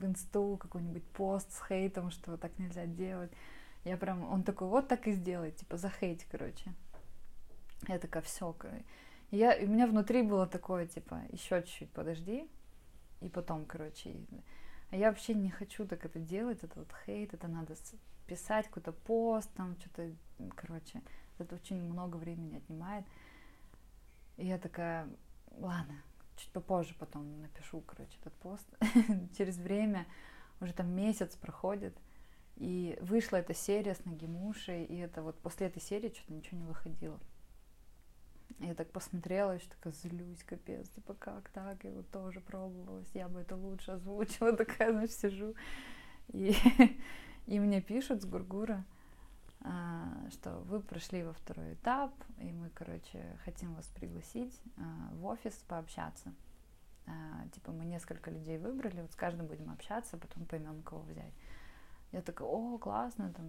в 0.01 0.07
инсту 0.07 0.57
какой-нибудь 0.57 1.05
пост 1.05 1.53
с 1.53 1.63
хейтом, 1.69 2.11
что 2.11 2.37
так 2.39 2.59
нельзя 2.59 2.87
делать. 2.87 3.31
Я 3.85 3.97
прям, 3.97 4.31
он 4.31 4.43
такой, 4.43 4.69
вот 4.69 4.89
так 4.89 5.07
и 5.09 5.13
сделай, 5.13 5.53
типа, 5.53 5.77
захейт, 5.77 6.27
короче. 6.31 6.73
Я 7.89 7.99
такая, 7.99 8.23
все, 8.23 8.55
я, 9.31 9.57
у 9.63 9.67
меня 9.67 9.87
внутри 9.87 10.23
было 10.23 10.47
такое, 10.47 10.87
типа, 10.87 11.23
еще 11.31 11.63
чуть-чуть 11.63 11.91
подожди, 11.93 12.49
и 13.21 13.29
потом, 13.29 13.65
короче, 13.65 14.17
а 14.91 14.97
я 14.97 15.09
вообще 15.09 15.35
не 15.35 15.51
хочу 15.51 15.87
так 15.87 16.05
это 16.05 16.19
делать, 16.19 16.65
это 16.65 16.81
вот 16.81 16.93
хейт, 17.07 17.33
это 17.33 17.47
надо 17.47 17.75
писать 18.27 18.67
какой-то 18.67 18.93
пост, 18.93 19.49
там 19.55 19.77
что-то, 19.79 20.11
короче, 20.57 21.01
это 21.39 21.55
очень 21.55 21.83
много 21.83 22.17
времени 22.17 22.57
отнимает. 22.57 23.05
И 24.37 24.47
я 24.47 24.59
такая, 24.59 25.09
ладно, 25.53 25.95
чуть 26.37 26.51
попозже 26.51 26.95
потом 26.99 27.41
напишу, 27.41 27.83
короче, 27.83 28.17
этот 28.21 28.35
пост. 28.35 28.67
Через 29.39 29.59
время, 29.59 30.07
уже 30.61 30.73
там 30.73 30.91
месяц 30.91 31.37
проходит, 31.37 31.97
и 32.57 32.99
вышла 33.01 33.37
эта 33.37 33.55
серия 33.55 33.95
с 33.95 34.05
Нагимушей, 34.05 34.85
и 34.85 34.97
это 34.97 35.23
вот 35.23 35.39
после 35.41 35.69
этой 35.69 35.81
серии 35.81 36.13
что-то 36.15 36.33
ничего 36.33 36.59
не 36.59 36.67
выходило. 36.67 37.19
Я 38.59 38.75
так 38.75 38.91
посмотрела, 38.91 39.53
еще 39.53 39.69
такая 39.69 39.93
злюсь, 39.93 40.43
капец, 40.45 40.89
типа 40.91 41.15
как 41.15 41.49
так, 41.51 41.83
я 41.85 41.93
вот 41.93 42.11
тоже 42.11 42.41
пробовалась, 42.41 43.09
я 43.15 43.29
бы 43.29 43.41
это 43.41 43.57
лучше 43.57 43.93
озвучила, 43.93 44.53
такая, 44.57 44.93
значит, 44.93 45.17
сижу. 45.17 45.55
И, 46.29 46.55
и 47.47 47.59
мне 47.59 47.81
пишут 47.81 48.23
с 48.23 48.27
Гургура, 48.27 48.85
а, 49.63 50.29
что 50.31 50.59
вы 50.61 50.81
прошли 50.81 51.23
во 51.23 51.33
второй 51.33 51.75
этап, 51.75 52.13
и 52.39 52.53
мы, 52.53 52.71
короче, 52.71 53.39
хотим 53.45 53.75
вас 53.75 53.87
пригласить 53.89 54.61
а, 54.77 55.15
в 55.15 55.25
офис 55.25 55.55
пообщаться. 55.69 56.35
А, 57.07 57.49
типа 57.53 57.73
мы 57.73 57.85
несколько 57.85 58.31
людей 58.31 58.59
выбрали, 58.59 59.01
вот 59.01 59.13
с 59.13 59.17
каждым 59.17 59.47
будем 59.47 59.71
общаться, 59.71 60.17
потом 60.17 60.47
поймем, 60.47 60.83
кого 60.83 61.03
взять. 61.03 61.33
Я 62.13 62.23
такая, 62.23 62.49
о, 62.49 62.77
классно, 62.79 63.33
там, 63.33 63.47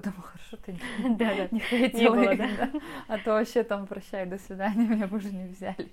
думаю, 0.00 0.22
хорошо, 0.22 0.56
ты 0.56 0.72
не, 0.72 1.16
да, 1.16 1.34
да. 1.36 1.48
не 1.50 1.60
хотела, 1.60 2.14
не 2.14 2.26
было, 2.26 2.36
да? 2.36 2.80
а 3.06 3.18
то 3.18 3.32
вообще 3.32 3.62
там 3.64 3.86
прощай, 3.86 4.24
до 4.24 4.38
свидания, 4.38 4.86
меня 4.86 5.06
бы 5.06 5.18
уже 5.18 5.30
не 5.30 5.46
взяли. 5.46 5.92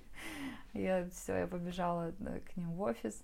Я 0.72 1.08
все, 1.10 1.40
я 1.40 1.46
побежала 1.46 2.12
к 2.12 2.56
ним 2.56 2.72
в 2.72 2.80
офис. 2.80 3.22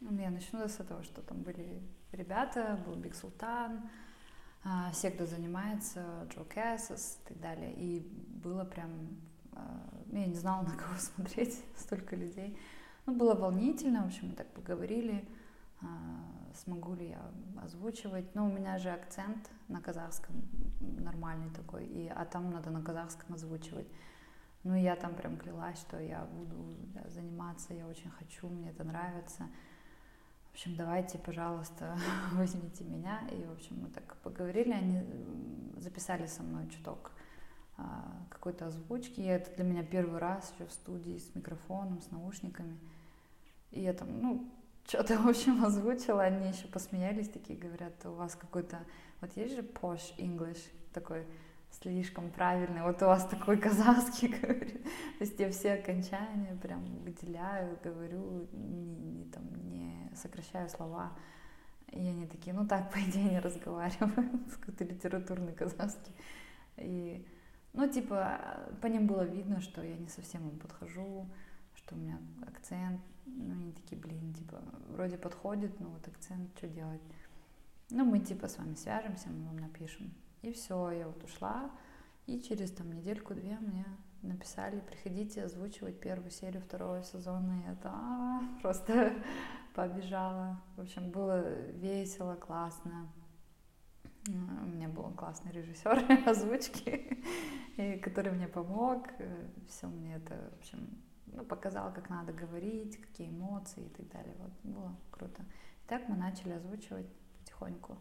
Я 0.00 0.30
начну 0.30 0.68
с 0.68 0.78
этого, 0.78 1.02
что 1.02 1.22
там 1.22 1.42
были 1.42 1.82
ребята, 2.12 2.78
был 2.86 2.94
Биг 2.94 3.16
Султан, 3.16 3.88
а, 4.64 4.90
все, 4.92 5.10
кто 5.10 5.26
занимается, 5.26 6.04
Джо 6.30 6.44
Кэссис 6.44 7.18
и 7.24 7.28
так 7.28 7.40
далее. 7.40 7.72
И 7.74 8.00
было 8.42 8.64
прям, 8.64 8.90
а, 9.52 9.88
я 10.12 10.26
не 10.26 10.34
знала, 10.34 10.62
на 10.62 10.76
кого 10.76 10.94
смотреть, 10.98 11.60
столько 11.76 12.14
людей. 12.14 12.56
Ну, 13.06 13.14
было 13.14 13.34
волнительно, 13.34 14.02
в 14.02 14.06
общем, 14.06 14.28
мы 14.28 14.34
так 14.34 14.46
поговорили 14.48 15.24
смогу 16.54 16.94
ли 16.94 17.10
я 17.10 17.30
озвучивать. 17.62 18.34
Ну, 18.34 18.46
у 18.46 18.52
меня 18.52 18.78
же 18.78 18.90
акцент 18.90 19.50
на 19.68 19.80
казахском 19.80 20.36
нормальный 20.80 21.50
такой, 21.50 21.86
и, 21.86 22.08
а 22.08 22.24
там 22.24 22.50
надо 22.50 22.70
на 22.70 22.82
казахском 22.82 23.34
озвучивать. 23.34 23.86
Ну, 24.64 24.74
я 24.74 24.96
там 24.96 25.14
прям 25.14 25.36
клялась, 25.36 25.78
что 25.78 26.00
я 26.00 26.24
буду 26.24 26.76
заниматься, 27.06 27.74
я 27.74 27.86
очень 27.86 28.10
хочу, 28.10 28.48
мне 28.48 28.70
это 28.70 28.84
нравится. 28.84 29.48
В 30.48 30.52
общем, 30.52 30.74
давайте, 30.74 31.18
пожалуйста, 31.18 31.96
возьмите 32.32 32.84
меня. 32.84 33.20
И, 33.30 33.44
в 33.44 33.52
общем, 33.52 33.80
мы 33.80 33.88
так 33.88 34.16
поговорили, 34.16 34.72
они 34.72 35.04
записали 35.76 36.26
со 36.26 36.42
мной 36.42 36.68
чуток 36.68 37.12
а, 37.76 38.26
какой-то 38.30 38.66
озвучки. 38.66 39.20
И 39.20 39.26
это 39.26 39.54
для 39.54 39.64
меня 39.64 39.84
первый 39.84 40.18
раз 40.18 40.52
еще 40.52 40.66
в 40.66 40.72
студии 40.72 41.18
с 41.18 41.32
микрофоном, 41.36 42.00
с 42.00 42.10
наушниками. 42.10 42.76
И 43.70 43.80
я 43.80 43.92
там, 43.92 44.20
ну, 44.20 44.50
что-то, 44.88 45.18
в 45.18 45.28
общем, 45.28 45.62
озвучила, 45.64 46.22
они 46.22 46.48
еще 46.48 46.66
посмеялись, 46.66 47.28
такие 47.28 47.58
говорят, 47.58 47.92
у 48.06 48.12
вас 48.12 48.34
какой-то, 48.34 48.78
вот 49.20 49.36
есть 49.36 49.54
же 49.54 49.60
posh 49.60 50.16
English, 50.16 50.60
такой 50.94 51.26
слишком 51.70 52.30
правильный, 52.30 52.82
вот 52.82 53.02
у 53.02 53.06
вас 53.06 53.26
такой 53.26 53.58
казахский, 53.58 54.28
говорит. 54.40 54.82
То 54.82 55.24
есть 55.24 55.38
я 55.38 55.50
все 55.50 55.74
окончания 55.74 56.58
прям 56.62 56.84
выделяю, 57.04 57.78
говорю, 57.84 58.48
не, 58.52 58.96
не, 58.96 59.24
там, 59.26 59.44
не 59.68 60.10
сокращаю 60.16 60.70
слова. 60.70 61.12
И 61.88 61.98
они 61.98 62.26
такие, 62.26 62.54
ну 62.54 62.66
так, 62.66 62.90
по 62.92 62.98
идее, 62.98 63.24
не 63.24 63.40
разговариваю, 63.40 64.40
какой-то 64.60 64.84
литературный 64.84 65.52
казахский. 65.52 66.14
И, 66.78 67.26
ну, 67.74 67.86
типа, 67.86 68.70
по 68.80 68.86
ним 68.86 69.06
было 69.06 69.22
видно, 69.22 69.60
что 69.60 69.82
я 69.82 69.98
не 69.98 70.08
совсем 70.08 70.48
им 70.48 70.58
подхожу, 70.58 71.28
что 71.74 71.94
у 71.94 71.98
меня 71.98 72.18
акцент, 72.46 73.02
ну, 73.36 73.52
они 73.52 73.72
такие, 73.72 74.00
блин, 74.00 74.34
типа, 74.34 74.62
вроде 74.88 75.18
подходит, 75.18 75.78
но 75.80 75.88
вот 75.88 76.06
акцент, 76.08 76.50
что 76.56 76.68
делать? 76.68 77.00
Ну, 77.90 78.04
мы, 78.04 78.18
типа, 78.18 78.48
с 78.48 78.58
вами 78.58 78.74
свяжемся, 78.74 79.30
мы 79.30 79.46
вам 79.46 79.56
напишем. 79.56 80.12
И 80.42 80.52
все, 80.52 80.90
я 80.90 81.06
вот 81.06 81.22
ушла, 81.24 81.70
и 82.26 82.40
через 82.40 82.70
там 82.70 82.92
недельку-две 82.92 83.58
мне 83.58 83.86
написали, 84.22 84.80
приходите 84.80 85.44
озвучивать 85.44 86.00
первую 86.00 86.30
серию 86.30 86.62
второго 86.62 87.02
сезона, 87.02 87.62
и 87.62 87.72
это 87.72 87.94
просто 88.62 89.14
побежала. 89.74 90.60
В 90.76 90.82
общем, 90.82 91.10
было 91.10 91.48
весело, 91.70 92.34
классно. 92.34 93.08
У 94.26 94.66
меня 94.66 94.88
был 94.88 95.10
классный 95.12 95.52
режиссер 95.52 96.04
озвучки, 96.28 97.18
который 98.02 98.32
мне 98.32 98.46
помог. 98.46 99.08
Все 99.68 99.86
мне 99.86 100.16
это, 100.16 100.34
в 100.34 100.58
общем, 100.58 100.98
ну, 101.38 101.44
показал, 101.44 101.92
как 101.92 102.10
надо 102.10 102.32
говорить, 102.32 103.00
какие 103.00 103.28
эмоции 103.30 103.84
и 103.84 103.88
так 103.90 104.08
далее. 104.08 104.34
Вот, 104.38 104.52
было 104.64 104.96
круто. 105.10 105.42
И 105.42 105.88
так 105.88 106.08
мы 106.08 106.16
начали 106.16 106.52
озвучивать 106.52 107.06
потихоньку. 107.38 107.96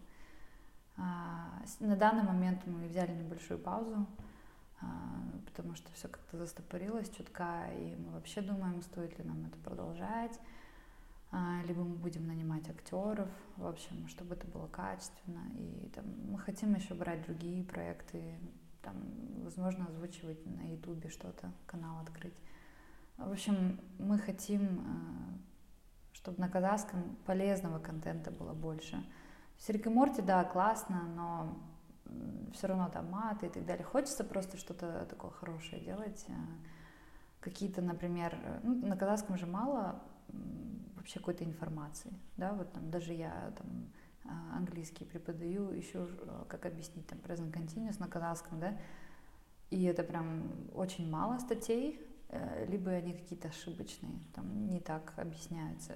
А, 0.98 1.62
на 1.80 1.96
данный 1.96 2.24
момент 2.24 2.66
мы 2.66 2.88
взяли 2.88 3.12
небольшую 3.12 3.60
паузу, 3.60 4.08
а, 4.82 4.86
потому 5.46 5.76
что 5.76 5.92
все 5.94 6.08
как-то 6.08 6.38
застопорилось 6.38 7.10
чутка, 7.10 7.68
и 7.74 7.96
мы 7.96 8.12
вообще 8.14 8.42
думаем, 8.42 8.82
стоит 8.82 9.18
ли 9.20 9.24
нам 9.24 9.46
это 9.46 9.58
продолжать, 9.60 10.40
а, 11.32 11.62
либо 11.66 11.84
мы 11.84 11.96
будем 11.96 12.26
нанимать 12.26 12.68
актеров, 12.70 13.30
в 13.58 13.68
общем, 13.68 14.08
чтобы 14.08 14.34
это 14.34 14.48
было 14.48 14.68
качественно. 14.68 15.44
И 15.56 15.90
там, 15.94 16.06
мы 16.32 16.40
хотим 16.40 16.74
еще 16.74 16.96
брать 16.96 17.24
другие 17.24 17.64
проекты, 17.64 18.40
там, 18.82 18.96
возможно, 19.44 19.86
озвучивать 19.86 20.44
на 20.46 20.72
Ютубе 20.72 21.10
что-то, 21.10 21.52
канал 21.68 22.02
открыть. 22.02 22.34
В 23.18 23.32
общем, 23.32 23.80
мы 23.98 24.20
хотим, 24.20 24.62
э, 24.62 26.14
чтобы 26.14 26.40
на 26.40 26.50
казахском 26.50 27.18
полезного 27.26 27.80
контента 27.80 28.30
было 28.30 28.54
больше. 28.54 29.04
С 29.58 29.70
Рик 29.70 29.88
и 29.88 30.22
да, 30.22 30.44
классно, 30.44 31.02
но 31.16 31.58
все 32.54 32.68
равно 32.68 32.90
там 32.90 33.10
маты 33.10 33.48
и 33.48 33.50
так 33.50 33.66
далее. 33.66 33.84
Хочется 33.84 34.24
просто 34.24 34.58
что-то 34.58 35.08
такое 35.10 35.32
хорошее 35.32 35.82
делать. 35.84 36.26
Э, 36.28 36.34
какие-то, 37.40 37.82
например, 37.82 38.38
э, 38.40 38.60
ну, 38.62 38.86
на 38.86 38.96
казахском 38.96 39.36
же 39.36 39.48
мало 39.48 40.00
вообще 40.96 41.20
какой-то 41.20 41.44
информации, 41.46 42.12
да, 42.36 42.54
вот 42.54 42.74
там 42.74 42.92
даже 42.92 43.14
я 43.14 43.54
там 43.58 43.88
английский 44.52 45.06
преподаю, 45.06 45.72
еще 45.72 46.06
как 46.50 46.66
объяснить 46.66 47.08
там 47.08 47.18
present 47.20 47.50
continuous 47.54 47.96
на 48.00 48.10
казахском, 48.10 48.60
да, 48.60 48.78
и 49.70 49.86
это 49.86 50.04
прям 50.04 50.52
очень 50.74 51.10
мало 51.10 51.40
статей, 51.40 52.06
либо 52.68 52.92
они 52.92 53.14
какие-то 53.14 53.48
ошибочные, 53.48 54.20
там 54.34 54.68
не 54.68 54.80
так 54.80 55.14
объясняются. 55.18 55.96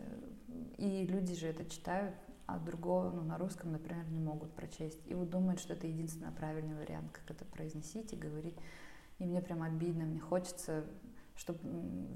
И 0.77 1.05
люди 1.05 1.35
же 1.35 1.47
это 1.47 1.65
читают, 1.65 2.15
а 2.45 2.57
другого, 2.57 3.11
ну, 3.11 3.21
на 3.21 3.37
русском, 3.37 3.71
например, 3.71 4.09
не 4.09 4.19
могут 4.19 4.53
прочесть. 4.53 4.99
И 5.07 5.13
вот 5.13 5.29
думают, 5.29 5.59
что 5.59 5.73
это 5.73 5.87
единственный 5.87 6.31
правильный 6.31 6.75
вариант, 6.75 7.11
как 7.11 7.29
это 7.31 7.45
произносить 7.45 8.13
и 8.13 8.15
говорить. 8.15 8.55
И 9.19 9.25
мне 9.25 9.41
прям 9.41 9.61
обидно, 9.61 10.05
мне 10.05 10.19
хочется, 10.19 10.85
чтобы 11.35 11.59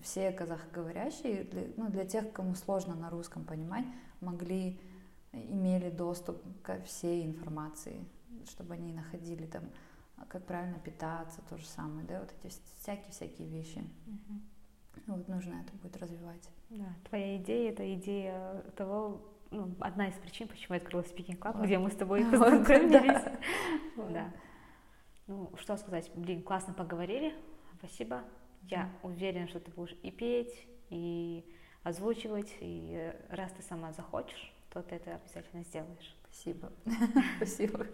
все 0.01 0.31
казахоговорящие, 0.31 1.73
ну, 1.77 1.89
для 1.89 2.05
тех, 2.05 2.31
кому 2.31 2.55
сложно 2.55 2.95
на 2.95 3.09
русском 3.09 3.43
понимать, 3.43 3.85
могли, 4.21 4.79
имели 5.31 5.89
доступ 5.89 6.41
ко 6.61 6.81
всей 6.81 7.25
информации, 7.25 8.05
чтобы 8.49 8.73
они 8.73 8.93
находили 8.93 9.45
там 9.45 9.63
как 10.29 10.45
правильно 10.45 10.79
питаться, 10.79 11.41
то 11.49 11.57
же 11.57 11.65
самое, 11.65 12.05
да, 12.07 12.19
вот 12.19 12.33
эти 12.39 12.53
всякие-всякие 12.79 13.47
вещи. 13.47 13.79
Угу. 14.07 14.41
Вот 15.07 15.27
нужно 15.27 15.61
это 15.61 15.73
будет 15.77 15.97
развивать. 15.97 16.49
Да, 16.69 16.93
твоя 17.09 17.37
идея— 17.37 17.71
это 17.73 17.93
идея 17.95 18.61
того, 18.75 19.21
ну, 19.51 19.75
одна 19.79 20.07
из 20.07 20.15
причин, 20.15 20.47
почему 20.47 20.75
я 20.75 20.81
открыла 20.81 21.01
Speaking 21.01 21.37
Club, 21.37 21.57
вот. 21.57 21.65
где 21.65 21.77
мы 21.77 21.91
с 21.91 21.95
тобой 21.95 22.25
познакомились. 22.31 23.23
Да. 24.09 24.33
Ну, 25.27 25.51
что 25.57 25.77
сказать, 25.77 26.11
блин, 26.15 26.43
классно 26.43 26.73
поговорили, 26.73 27.35
спасибо. 27.77 28.23
Я 28.63 28.91
уверена, 29.03 29.47
что 29.47 29.59
ты 29.59 29.71
будешь 29.71 29.95
и 30.01 30.11
петь, 30.11 30.67
и 30.89 31.45
озвучивать, 31.83 32.55
и 32.61 33.13
раз 33.29 33.51
ты 33.51 33.61
сама 33.61 33.91
захочешь, 33.93 34.53
то 34.71 34.81
ты 34.81 34.95
это 34.95 35.15
обязательно 35.15 35.63
сделаешь. 35.63 36.15
Спасибо. 36.23 36.71
Спасибо. 37.37 37.87